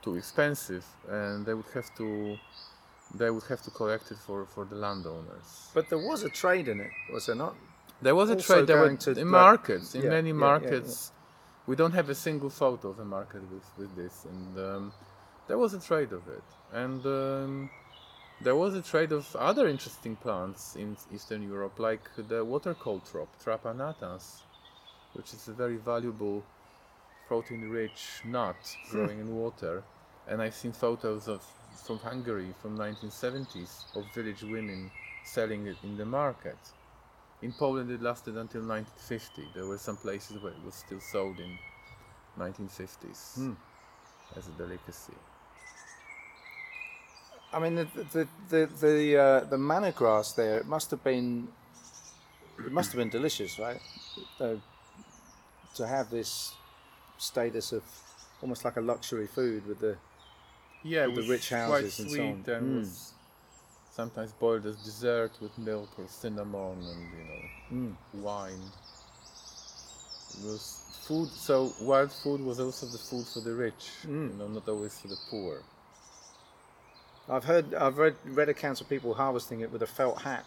too 0.04 0.16
expensive 0.16 0.86
and 1.10 1.46
they 1.46 1.54
would 1.54 1.70
have 1.74 1.94
to 1.96 2.38
they 3.14 3.30
would 3.30 3.44
have 3.44 3.62
to 3.62 3.72
collect 3.72 4.12
it 4.12 4.18
for, 4.18 4.46
for 4.46 4.66
the 4.66 4.76
landowners. 4.76 5.70
But 5.74 5.90
there 5.90 6.00
was 6.00 6.24
a 6.24 6.30
trade 6.30 6.68
in 6.68 6.80
it, 6.80 6.92
was 7.12 7.28
there 7.28 7.36
not? 7.36 7.56
there 8.02 8.16
was 8.16 8.30
a 8.30 8.36
trade 8.36 8.68
there 8.68 8.80
were 8.82 8.96
to, 8.96 9.12
in 9.12 9.18
like- 9.18 9.26
markets 9.26 9.96
in 9.96 10.04
yeah, 10.04 10.10
many 10.10 10.30
yeah, 10.30 10.36
yeah, 10.36 10.40
markets 10.40 11.12
we 11.68 11.76
don't 11.76 11.94
have 11.94 12.10
a 12.10 12.16
single 12.16 12.50
photo 12.50 12.90
of 12.90 13.00
a 13.00 13.06
market 13.06 13.42
with, 13.52 13.66
with 13.78 13.96
this 13.96 14.26
and 14.26 14.58
um, 14.58 14.94
there 15.48 15.58
was 15.58 15.74
a 15.74 15.80
trade 15.80 16.12
of 16.12 16.28
it. 16.28 16.44
And 16.74 17.06
um, 17.06 17.70
there 18.42 18.56
was 18.56 18.76
a 18.76 18.82
trade 18.82 19.12
of 19.12 19.36
other 19.36 19.68
interesting 19.68 20.16
plants 20.16 20.76
in 20.76 20.98
eastern 21.14 21.42
europe 21.42 21.80
like 21.80 22.10
the 22.28 22.44
water 22.44 22.74
caltrop 22.74 23.28
Trapa 23.44 23.74
natans 23.76 24.44
which 25.14 25.34
is 25.34 25.48
a 25.48 25.54
very 25.54 25.78
valuable 25.78 26.44
protein 27.28 27.70
rich 27.70 28.22
nut 28.26 28.56
growing 28.92 29.20
in 29.20 29.36
water. 29.36 29.84
And 30.28 30.42
i've 30.42 30.56
seen 30.56 30.74
photos 30.74 31.28
of 31.28 31.42
from 31.86 32.00
hungary 32.00 32.54
from 32.62 32.78
1970s 32.78 33.96
of 33.96 34.06
village 34.14 34.44
women 34.44 34.92
selling 35.24 35.68
it 35.68 35.78
in 35.84 35.98
the 35.98 36.06
market 36.06 36.58
in 37.46 37.54
Poland, 37.54 37.90
it 37.92 38.02
lasted 38.02 38.36
until 38.38 38.62
1950. 38.62 39.44
There 39.54 39.66
were 39.68 39.78
some 39.78 39.98
places 39.98 40.42
where 40.42 40.52
it 40.52 40.64
was 40.66 40.76
still 40.76 41.00
sold 41.00 41.40
in 41.40 41.58
1950s 42.38 43.36
Hmm. 43.36 43.54
as 44.36 44.48
a 44.48 44.52
delicacy. 44.52 45.14
I 47.54 47.60
mean, 47.60 47.76
the 47.76 47.86
the 48.14 48.28
the 48.50 48.66
the, 48.86 49.18
uh, 49.18 49.40
the 49.46 49.58
manna 49.58 49.92
grass 49.92 50.34
there. 50.34 50.58
It 50.58 50.66
must 50.68 50.92
have 50.92 51.04
been. 51.04 51.48
It 52.66 52.72
must 52.72 52.92
have 52.92 52.98
been 53.00 53.10
delicious, 53.10 53.60
right? 53.60 53.80
Uh, 54.40 54.56
to 55.76 55.88
have 55.88 56.10
this 56.10 56.54
status 57.18 57.72
of 57.72 57.84
almost 58.42 58.66
like 58.66 58.78
a 58.78 58.82
luxury 58.82 59.28
food 59.28 59.66
with 59.68 59.80
the 59.80 59.98
Yeah, 60.84 61.06
With 61.08 61.16
the 61.16 61.22
rich 61.24 61.50
houses 61.50 62.00
and 62.00 62.10
so 62.12 62.22
on. 62.24 62.44
and 62.48 62.74
Mm. 62.74 62.76
was 62.80 63.14
sometimes 63.96 64.32
boiled 64.34 64.66
as 64.66 64.76
dessert 64.78 65.32
with 65.42 65.58
milk 65.58 65.90
or 65.98 66.06
cinnamon 66.08 66.78
and 66.92 67.02
you 67.18 67.24
know 67.30 67.44
Mm. 67.72 67.96
wine. 68.22 68.72
It 70.38 70.46
was 70.46 70.82
food. 71.08 71.30
So 71.30 71.74
wild 71.82 72.12
food 72.12 72.42
was 72.42 72.60
also 72.60 72.86
the 72.88 72.98
food 72.98 73.26
for 73.26 73.40
the 73.40 73.54
rich, 73.54 73.84
Mm. 74.04 74.32
you 74.32 74.36
know, 74.38 74.48
not 74.48 74.68
always 74.68 75.00
for 75.00 75.08
the 75.08 75.18
poor. 75.30 75.64
I've 77.30 77.46
heard, 77.46 77.74
I've 77.74 77.98
read, 77.98 78.16
read 78.26 78.50
accounts 78.50 78.82
of 78.82 78.90
people 78.90 79.14
harvesting 79.16 79.62
it 79.62 79.72
with 79.72 79.82
a 79.82 79.88
felt 79.88 80.22
hat, 80.22 80.46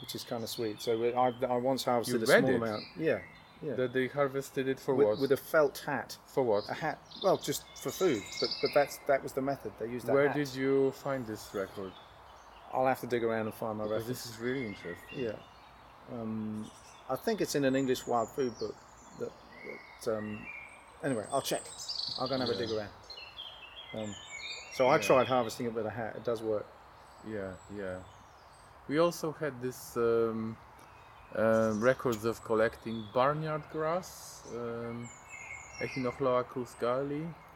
which 0.00 0.14
is 0.14 0.24
kind 0.24 0.42
of 0.42 0.50
sweet. 0.50 0.82
So 0.82 0.90
I, 1.04 1.32
I 1.46 1.56
once 1.56 1.84
harvested 1.84 2.20
You 2.20 2.24
a 2.24 2.38
small 2.38 2.50
it? 2.50 2.56
amount. 2.56 2.84
Yeah, 2.98 3.20
yeah. 3.62 3.74
That 3.76 3.92
they 3.94 4.08
harvested 4.08 4.68
it 4.68 4.78
for 4.78 4.94
with, 4.94 5.06
what? 5.06 5.18
with 5.20 5.32
a 5.32 5.36
felt 5.38 5.78
hat, 5.86 6.18
for 6.26 6.42
what? 6.42 6.64
a 6.68 6.74
hat. 6.74 6.98
Well, 7.22 7.38
just 7.38 7.62
for 7.82 7.90
food, 7.90 8.22
but 8.40 8.50
but 8.60 8.70
that's 8.74 8.98
that 9.06 9.22
was 9.22 9.32
the 9.32 9.42
method 9.42 9.72
they 9.78 9.86
used. 9.88 10.06
That 10.06 10.12
Where 10.14 10.26
hat. 10.28 10.36
did 10.36 10.54
you 10.54 10.90
find 10.90 11.26
this 11.26 11.48
record? 11.54 11.92
I'll 12.72 12.86
have 12.86 13.00
to 13.00 13.06
dig 13.06 13.24
around 13.24 13.46
and 13.46 13.54
find 13.54 13.78
my 13.78 13.84
reference. 13.84 14.06
this 14.06 14.26
is 14.26 14.38
really 14.38 14.66
interesting. 14.66 14.94
Yeah. 15.16 15.32
Um, 16.12 16.70
I 17.08 17.16
think 17.16 17.40
it's 17.40 17.54
in 17.54 17.64
an 17.64 17.74
English 17.74 18.06
wild 18.06 18.28
food 18.30 18.56
book. 18.58 18.74
That, 19.18 19.30
that 20.04 20.16
um, 20.16 20.38
anyway, 21.02 21.24
I'll 21.32 21.42
check. 21.42 21.62
I'll 22.18 22.28
go 22.28 22.34
and 22.34 22.42
have 22.42 22.50
a 22.50 22.56
dig 22.56 22.70
around. 22.70 22.90
Um, 23.94 24.14
so 24.74 24.86
I 24.86 24.96
Yeah. 24.96 25.02
tried 25.02 25.26
harvesting 25.26 25.66
it 25.66 25.74
with 25.74 25.86
a 25.86 25.90
hat. 25.90 26.14
It 26.16 26.24
does 26.24 26.42
work. 26.42 26.66
Yeah, 27.28 27.52
yeah. 27.76 27.96
We 28.88 28.98
also 28.98 29.32
had 29.32 29.60
this 29.60 29.96
um, 29.96 30.56
um, 31.36 31.80
records 31.80 32.24
of 32.24 32.42
collecting 32.44 33.04
barnyard 33.12 33.62
grass, 33.72 34.42
um, 34.54 35.08
Echinochloa 35.80 36.44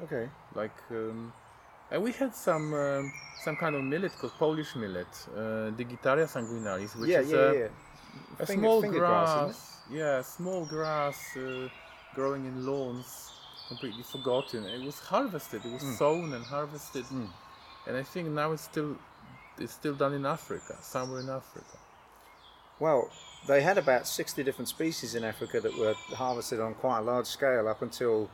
Okay. 0.03 0.29
like, 0.55 0.77
um, 0.91 1.33
and 1.95 2.03
we 2.03 2.11
had 2.12 2.34
some 2.34 2.74
um, 2.74 3.12
some 3.45 3.57
kind 3.57 3.74
of 3.76 3.82
millet 3.84 4.12
called 4.18 4.32
Polish 4.38 4.74
millet, 4.76 5.07
uh, 5.36 5.70
Digitaria 5.80 6.26
sanguinalis, 6.34 6.92
which 6.99 7.11
yeah, 7.11 7.20
is 7.20 7.30
yeah, 7.30 7.38
a, 7.38 7.55
yeah. 7.55 7.68
a 8.40 8.47
Finger- 8.47 8.62
small 8.62 8.80
finger 8.82 8.99
grass, 8.99 9.32
grass, 9.45 9.78
yeah, 9.90 10.22
small 10.22 10.64
grass 10.66 11.18
uh, 11.36 11.68
growing 12.14 12.45
in 12.47 12.66
lawns, 12.66 13.09
completely 13.68 14.03
forgotten. 14.03 14.61
It 14.66 14.84
was 14.84 14.99
harvested. 14.99 15.61
It 15.64 15.72
was 15.72 15.82
Mm. 15.84 15.99
sown 15.99 16.32
and 16.36 16.45
harvested, 16.45 17.05
Mm. 17.05 17.28
and 17.86 17.97
I 17.97 18.03
think 18.12 18.28
now 18.28 18.49
it's 18.53 18.64
still 18.72 18.97
it's 19.62 19.74
still 19.80 19.95
done 19.95 20.14
in 20.14 20.26
Africa, 20.26 20.74
somewhere 20.80 21.20
in 21.20 21.30
Africa. 21.30 21.76
Well, 22.80 23.03
they 23.47 23.61
had 23.62 23.78
about 23.78 24.05
60 24.09 24.42
different 24.42 24.68
species 24.68 25.14
in 25.14 25.22
Africa 25.22 25.61
that 25.61 25.74
were 25.78 25.95
harvested 26.24 26.59
on 26.61 26.74
quite 26.74 26.99
a 26.99 27.03
large 27.03 27.26
scale 27.26 27.68
up 27.68 27.80
until 27.82 28.28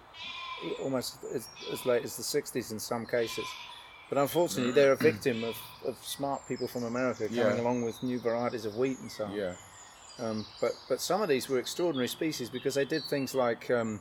almost 0.83 1.19
as, 1.35 1.49
as 1.73 1.85
late 1.87 2.05
as 2.05 2.17
the 2.17 2.23
60s 2.23 2.73
in 2.73 2.79
some 2.79 3.07
cases. 3.07 3.45
But 4.09 4.19
unfortunately, 4.19 4.73
they're 4.73 4.93
a 4.93 4.97
victim 4.97 5.45
of, 5.45 5.57
of 5.87 5.97
smart 6.05 6.47
people 6.49 6.67
from 6.67 6.85
America 6.85 7.29
coming 7.29 7.39
Yeah. 7.39 7.61
along 7.61 7.83
with 7.83 8.03
new 8.03 8.19
varieties 8.19 8.65
of 8.65 8.77
wheat 8.77 8.99
and 8.99 9.11
so 9.11 9.25
on. 9.27 9.33
Yeah, 9.33 9.55
Um, 10.19 10.47
but 10.61 10.73
but 10.89 11.01
some 11.01 11.23
of 11.23 11.29
these 11.29 11.49
were 11.49 11.59
extraordinary 11.59 12.09
species 12.09 12.51
because 12.51 12.75
they 12.75 12.85
did 12.85 13.05
things 13.05 13.35
like 13.35 13.71
um, 13.71 14.01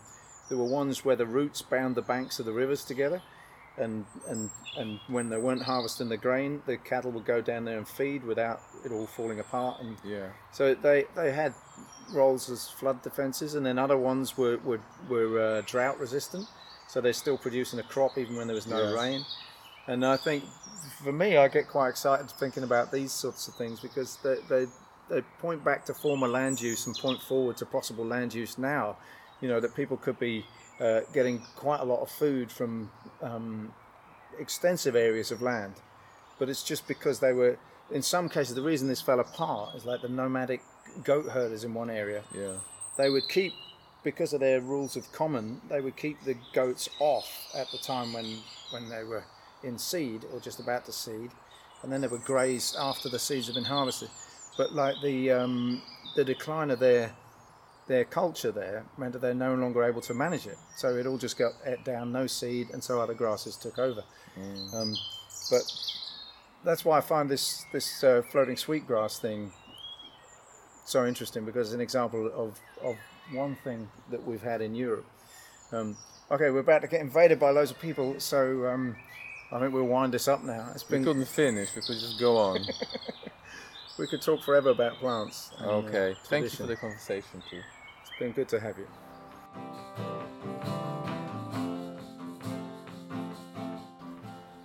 there 0.50 0.58
were 0.58 0.66
ones 0.66 1.06
where 1.06 1.16
the 1.16 1.28
roots 1.28 1.62
bound 1.62 1.94
the 1.96 2.02
banks 2.02 2.40
of 2.40 2.46
the 2.46 2.52
rivers 2.54 2.84
together, 2.84 3.22
and 3.78 4.06
and 4.28 4.50
and 4.78 5.00
when 5.08 5.30
they 5.30 5.38
weren't 5.38 5.64
harvesting 5.64 6.10
the 6.10 6.18
grain, 6.18 6.62
the 6.66 6.78
cattle 6.78 7.12
would 7.12 7.26
go 7.26 7.42
down 7.42 7.66
there 7.66 7.78
and 7.78 7.88
feed 7.88 8.24
without 8.24 8.62
it 8.86 8.92
all 8.92 9.08
falling 9.08 9.40
apart. 9.40 9.82
And 9.82 9.98
yeah, 10.04 10.28
so 10.52 10.74
they 10.74 11.06
they 11.16 11.32
had 11.32 11.54
roles 12.12 12.50
as 12.50 12.70
flood 12.70 13.02
defences, 13.02 13.56
and 13.56 13.66
then 13.66 13.78
other 13.78 13.98
ones 13.98 14.38
were 14.38 14.58
were, 14.58 14.82
were 15.10 15.40
uh, 15.40 15.62
drought 15.66 16.00
resistant, 16.00 16.48
so 16.88 17.02
they're 17.02 17.14
still 17.14 17.38
producing 17.38 17.80
a 17.80 17.84
crop 17.84 18.18
even 18.18 18.36
when 18.36 18.48
there 18.48 18.56
was 18.56 18.68
no 18.68 18.80
Yeah. 18.80 18.92
rain. 18.92 19.26
And 19.88 20.06
I 20.06 20.18
think 20.18 20.44
for 21.04 21.12
me, 21.12 21.38
I 21.38 21.48
get 21.48 21.68
quite 21.68 21.90
excited 21.90 22.30
thinking 22.30 22.64
about 22.64 22.92
these 22.92 23.12
sorts 23.12 23.48
of 23.48 23.56
things 23.56 23.80
because 23.80 24.18
they 24.24 24.38
they, 24.48 24.68
they 25.10 25.22
point 25.40 25.64
back 25.64 25.86
to 25.86 25.94
former 25.94 26.28
land 26.28 26.62
use 26.62 26.86
and 26.86 26.96
point 26.98 27.22
forward 27.22 27.58
to 27.58 27.66
possible 27.66 28.06
land 28.06 28.34
use 28.34 28.58
now. 28.58 28.98
You 29.42 29.48
know 29.48 29.60
that 29.60 29.76
people 29.76 29.98
could 29.98 30.20
be 30.20 30.46
uh, 30.80 31.02
getting 31.14 31.40
quite 31.56 31.82
a 31.82 31.86
lot 31.86 32.02
of 32.02 32.10
food 32.10 32.52
from 32.52 32.92
um, 33.22 33.74
extensive 34.40 34.96
areas 34.96 35.32
of 35.32 35.42
land, 35.42 35.74
but 36.38 36.50
it's 36.50 36.64
just 36.64 36.88
because 36.88 37.20
they 37.20 37.34
were. 37.34 37.58
In 37.92 38.04
some 38.04 38.30
cases, 38.30 38.54
the 38.54 38.62
reason 38.62 38.88
this 38.88 39.02
fell 39.02 39.20
apart 39.20 39.76
is 39.76 39.84
like 39.84 40.02
the 40.02 40.10
nomadic 40.10 40.62
goat 41.04 41.26
herders 41.26 41.64
in 41.64 41.74
one 41.74 41.90
area. 41.90 42.24
yeah, 42.34 42.54
They 42.98 43.10
would 43.10 43.28
keep, 43.28 43.52
because 44.04 44.32
of 44.32 44.42
their 44.42 44.62
rules 44.62 44.96
of 44.96 45.12
common, 45.12 45.60
they 45.70 45.82
would 45.82 45.98
keep 45.98 46.24
the 46.24 46.36
goats 46.54 46.88
off 47.00 47.28
at 47.56 47.72
the 47.72 47.80
time 47.80 48.14
when 48.14 48.38
when 48.72 48.90
they 48.90 49.04
were 49.04 49.24
in 49.64 49.78
seed 49.80 50.24
or 50.32 50.40
just 50.40 50.60
about 50.60 50.86
to 50.86 50.92
seed, 50.92 51.32
and 51.82 51.92
then 51.92 52.02
they 52.02 52.08
would 52.08 52.24
graze 52.24 52.76
after 52.80 53.10
the 53.10 53.20
seeds 53.20 53.48
have 53.48 53.56
been 53.56 53.66
harvested. 53.66 54.10
But 54.56 54.74
like 54.74 54.96
the 55.02 55.32
um, 55.32 55.82
the 56.16 56.24
decline 56.24 56.70
of 56.70 56.80
their 56.80 57.12
their 57.90 58.06
culture 58.06 58.52
there 58.52 58.86
meant 58.98 59.14
that 59.14 59.20
they're 59.20 59.34
no 59.34 59.56
longer 59.56 59.84
able 59.84 60.00
to 60.00 60.14
manage 60.14 60.46
it. 60.46 60.58
So 60.78 60.96
it 60.96 61.08
all 61.08 61.18
just 61.18 61.38
got 61.38 61.54
ate 61.66 61.84
down, 61.84 62.14
no 62.14 62.28
seed, 62.28 62.70
and 62.72 62.82
so 62.82 63.02
other 63.02 63.16
grasses 63.16 63.58
took 63.58 63.80
over. 63.80 64.04
Um, 64.74 64.96
but 65.50 65.64
that's 66.64 66.86
why 66.86 67.00
I 67.00 67.02
find 67.02 67.30
this 67.30 67.66
this 67.74 68.04
uh, 68.04 68.22
floating 68.32 68.56
sweetgrass 68.56 69.20
thing 69.20 69.52
so 70.86 71.06
interesting 71.06 71.46
because 71.46 71.68
it's 71.68 71.76
an 71.76 71.82
example 71.82 72.28
of, 72.28 72.60
of 72.84 72.96
one 73.34 73.56
thing 73.64 73.90
that 74.12 74.26
we've 74.26 74.42
had 74.42 74.62
in 74.62 74.76
Europe. 74.76 75.06
Um, 75.72 75.98
okay, 76.32 76.50
we're 76.52 76.60
about 76.60 76.82
to 76.84 76.88
get 76.88 77.02
invaded 77.02 77.40
by 77.40 77.50
loads 77.52 77.72
of 77.72 77.80
people, 77.80 78.20
so 78.20 78.68
um, 78.68 78.96
I 79.52 79.60
think 79.60 79.74
we'll 79.74 79.86
wind 79.86 80.14
this 80.14 80.28
up 80.28 80.44
now. 80.44 80.70
It's 80.74 80.88
We 80.90 80.98
been 80.98 81.06
couldn't 81.06 81.28
finish. 81.28 81.76
We 81.76 81.82
could 81.82 82.00
just 82.00 82.20
go 82.20 82.38
on. 82.38 82.60
we 84.00 84.08
could 84.08 84.22
talk 84.22 84.44
forever 84.44 84.70
about 84.70 84.94
plants. 85.00 85.52
uh, 85.62 85.70
okay. 85.78 86.16
Thank 86.26 86.46
you 86.46 86.50
for 86.50 86.64
the 86.64 86.76
conversation 86.76 87.44
too. 87.50 87.62
Been 88.20 88.34
good 88.34 88.50
to 88.50 88.60
have 88.60 88.78
you. 88.78 88.88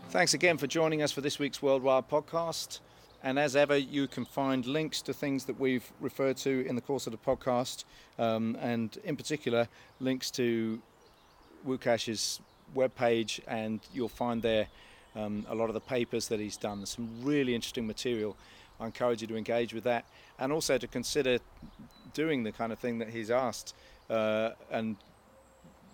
Thanks 0.09 0.35
again 0.35 0.59
for 0.59 0.67
joining 0.67 1.03
us 1.03 1.13
for 1.13 1.21
this 1.21 1.39
week's 1.39 1.63
Worldwide 1.63 2.09
podcast. 2.09 2.81
And 3.23 3.39
as 3.39 3.55
ever, 3.55 3.77
you 3.77 4.09
can 4.09 4.25
find 4.25 4.67
links 4.67 5.03
to 5.03 5.15
things 5.15 5.45
that 5.45 5.61
we've 5.61 5.89
referred 6.01 6.37
to 6.39 6.67
in 6.67 6.75
the 6.75 6.81
course 6.81 7.07
of 7.07 7.13
the 7.13 7.19
podcast, 7.19 7.85
um, 8.19 8.59
and 8.61 8.99
in 9.05 9.17
particular, 9.17 9.69
links 10.01 10.33
to 10.33 10.83
Łukasz's 11.65 12.41
webpage, 12.75 13.39
and 13.47 13.79
you'll 13.93 14.09
find 14.09 14.43
there 14.43 14.67
um, 15.15 15.47
a 15.49 15.55
lot 15.55 15.71
of 15.71 15.75
the 15.75 15.81
papers 15.81 16.27
that 16.27 16.41
he's 16.41 16.57
done. 16.57 16.81
There's 16.81 16.91
some 16.91 17.09
really 17.23 17.55
interesting 17.55 17.87
material. 17.87 18.37
I 18.81 18.87
encourage 18.87 19.23
you 19.23 19.29
to 19.29 19.37
engage 19.37 19.73
with 19.73 19.85
that, 19.85 20.07
and 20.41 20.53
also 20.53 20.77
to 20.77 20.89
consider 20.89 21.39
doing 22.15 22.43
the 22.43 22.53
kind 22.53 22.73
of 22.73 22.79
thing 22.79 22.99
that 22.99 23.11
he's 23.11 23.31
asked 23.31 23.75
uh, 24.09 24.51
and 24.71 24.97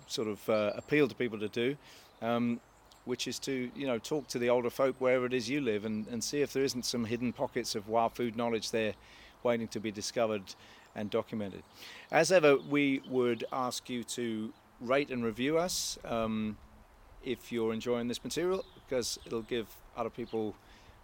sort 0.06 0.28
of 0.28 0.48
uh, 0.48 0.72
appeal 0.76 1.08
to 1.08 1.14
people 1.14 1.38
to 1.38 1.48
do, 1.48 1.76
um, 2.22 2.60
which 3.04 3.26
is 3.26 3.38
to 3.40 3.70
you 3.74 3.86
know 3.86 3.98
talk 3.98 4.28
to 4.28 4.38
the 4.38 4.48
older 4.48 4.70
folk 4.70 4.96
wherever 4.98 5.26
it 5.26 5.34
is 5.34 5.48
you 5.48 5.60
live 5.60 5.84
and, 5.84 6.06
and 6.08 6.22
see 6.22 6.42
if 6.42 6.52
there 6.52 6.62
isn't 6.62 6.84
some 6.84 7.04
hidden 7.04 7.32
pockets 7.32 7.74
of 7.74 7.88
wild 7.88 8.12
food 8.12 8.36
knowledge 8.36 8.70
there 8.70 8.94
waiting 9.42 9.68
to 9.68 9.80
be 9.80 9.90
discovered 9.90 10.42
and 10.94 11.10
documented. 11.10 11.62
As 12.10 12.30
ever, 12.30 12.58
we 12.58 13.02
would 13.08 13.44
ask 13.52 13.88
you 13.88 14.04
to 14.04 14.52
rate 14.80 15.10
and 15.10 15.24
review 15.24 15.58
us 15.58 15.98
um, 16.04 16.56
if 17.24 17.52
you're 17.52 17.72
enjoying 17.72 18.08
this 18.08 18.22
material 18.24 18.64
because 18.88 19.18
it'll 19.26 19.42
give 19.42 19.66
other 19.96 20.10
people 20.10 20.54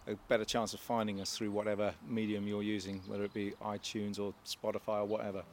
a 0.07 0.15
better 0.27 0.45
chance 0.45 0.73
of 0.73 0.79
finding 0.79 1.21
us 1.21 1.37
through 1.37 1.51
whatever 1.51 1.93
medium 2.07 2.47
you're 2.47 2.63
using, 2.63 3.01
whether 3.07 3.23
it 3.23 3.33
be 3.33 3.53
iTunes 3.63 4.19
or 4.19 4.33
Spotify 4.45 5.01
or 5.01 5.05
whatever. 5.05 5.43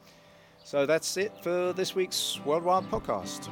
So 0.63 0.85
that's 0.85 1.17
it 1.17 1.33
for 1.43 1.73
this 1.73 1.93
week's 1.93 2.39
Worldwide 2.45 2.85
podcast. 2.85 3.49